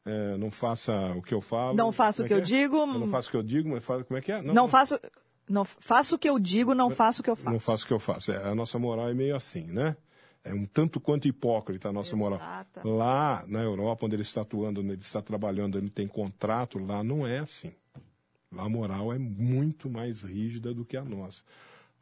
é, 0.05 0.37
não 0.37 0.51
faça 0.51 1.13
o 1.17 1.23
que 1.23 1.35
eu 1.35 1.41
falo. 1.41 1.77
Não 1.77 1.93
faça 1.93 2.23
o 2.23 2.25
é 2.25 2.29
que 2.29 2.35
eu 2.35 2.39
é? 2.39 2.43
digo, 2.43 2.77
Eu 2.77 2.87
não 2.87 3.09
faço 3.09 3.29
o 3.29 3.31
que 3.31 3.37
eu 3.37 3.43
digo, 3.43 3.69
mas 3.69 3.85
como 3.85 4.17
é 4.17 4.21
que 4.21 4.33
é? 4.33 4.43
Não, 4.43 4.67
faço. 4.69 4.99
Não 5.49 5.65
faço 5.65 6.15
o 6.15 6.19
que 6.19 6.29
eu 6.29 6.39
digo, 6.39 6.75
não 6.75 6.91
faço 6.91 7.21
o 7.21 7.25
que 7.25 7.31
eu 7.31 7.37
faço. 7.37 7.53
Não 7.53 7.61
faço 7.61 7.85
o 7.85 7.87
que 7.89 7.93
eu 7.93 7.99
faço. 7.99 8.33
É, 8.33 8.49
a 8.49 8.55
nossa 8.55 8.79
moral 8.79 9.09
é 9.09 9.15
meio 9.15 9.37
assim, 9.37 9.65
né? 9.65 9.97
É 10.43 10.55
um 10.55 10.64
tanto 10.64 10.99
quanto 10.99 11.28
hipócrita 11.28 11.88
a 11.88 11.93
nossa 11.93 12.16
moral. 12.16 12.41
Lá 12.82 13.45
na 13.47 13.61
Europa, 13.62 14.07
onde 14.07 14.16
ele 14.16 14.22
está 14.22 14.41
atuando, 14.41 14.80
onde 14.80 14.93
ele 14.93 15.03
está 15.03 15.20
trabalhando, 15.20 15.76
ele 15.76 15.91
tem 15.91 16.09
contrato, 16.09 16.78
lá 16.78 17.05
não 17.05 17.26
é 17.26 17.41
assim. 17.41 17.72
Lá 18.51 18.64
a 18.64 18.68
moral 18.68 19.12
é 19.12 19.18
muito 19.18 19.88
mais 19.88 20.22
rígida 20.22 20.72
do 20.72 20.84
que 20.84 20.97
a 20.97 21.05
nossa. 21.05 21.45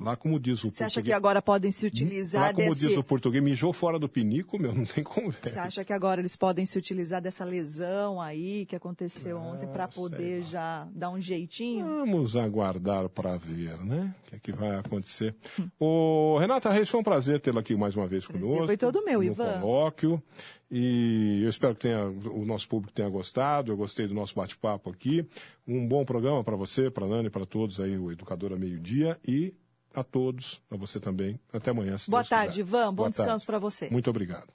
Lá, 0.01 0.17
como 0.17 0.39
diz 0.39 0.63
o 0.63 0.71
Você 0.71 0.85
acha 0.85 1.03
que 1.03 1.11
português- 1.11 1.17
agora 1.17 1.43
podem 1.43 1.73
se 1.73 1.87
Lá, 1.87 1.89
utilizar 1.89 2.55
como 2.55 2.69
desse. 2.69 2.87
diz 2.87 2.97
o 2.97 3.03
português, 3.03 3.43
mijou 3.43 3.73
fora 3.73 3.99
do 3.99 4.09
pinico, 4.09 4.57
meu, 4.57 4.73
não 4.73 4.85
tem 4.85 5.03
conversa. 5.03 5.51
Você 5.51 5.59
acha 5.59 5.85
que 5.85 5.93
agora 5.93 6.21
eles 6.21 6.37
podem 6.37 6.65
se 6.65 6.79
utilizar 6.79 7.21
dessa 7.21 7.45
lesão 7.45 8.21
aí 8.21 8.65
que 8.67 8.77
aconteceu 8.77 9.37
ontem 9.39 9.67
para 9.67 9.85
Ah, 9.85 9.89
poder 9.89 10.39
lá. 10.39 10.45
já 10.45 10.89
dar 10.95 11.11
um 11.11 11.21
jeitinho? 11.21 11.85
Vamos 11.85 12.37
aguardar 12.37 13.09
para 13.09 13.37
ver, 13.37 13.77
né? 13.85 14.15
O 14.27 14.31
que 14.31 14.37
é 14.37 14.39
que 14.39 14.53
vai 14.53 14.77
acontecer. 14.77 15.35
Ô, 15.81 16.37
Renata 16.39 16.71
Reis, 16.71 16.89
foi 16.89 17.01
um 17.01 17.05
prazer 17.05 17.41
tê-la 17.41 17.59
aqui 17.61 17.75
mais 17.75 17.97
uma 17.97 18.07
vez 18.07 18.25
conosco. 18.25 18.67
foi 18.67 18.77
todo 18.77 19.05
meu, 19.05 19.19
no 19.19 19.25
Ivan. 19.25 19.61
colóquio. 19.61 20.23
E 20.71 21.41
eu 21.43 21.49
espero 21.49 21.75
que 21.75 21.81
tenha, 21.81 22.05
o 22.05 22.45
nosso 22.45 22.69
público 22.69 22.93
tenha 22.95 23.09
gostado. 23.09 23.73
Eu 23.73 23.77
gostei 23.77 24.07
do 24.07 24.15
nosso 24.15 24.35
bate-papo 24.35 24.91
aqui. 24.91 25.27
Um 25.67 25.89
bom 25.89 26.05
programa 26.05 26.45
para 26.45 26.55
você, 26.57 26.91
para 26.91 27.05
a 27.05 27.09
Nani, 27.09 27.31
para 27.31 27.47
todos 27.47 27.81
aí, 27.81 27.97
o 27.99 28.13
Educador 28.13 28.53
a 28.53 28.57
Meio-Dia. 28.57 29.19
E 29.27 29.55
a 29.95 30.03
todos, 30.03 30.61
a 30.71 30.77
você 30.77 31.01
também. 31.01 31.39
Até 31.53 31.71
amanhã, 31.71 31.97
se 31.99 32.11
Boa 32.11 32.23
Deus 32.23 32.29
tarde, 32.29 32.49
quiser. 32.51 32.61
Ivan. 32.61 32.87
Bom 32.89 32.95
Boa 32.95 33.11
descanso 33.11 33.47
para 33.47 33.59
você. 33.59 33.89
Muito 33.91 34.11
obrigado. 34.11 34.49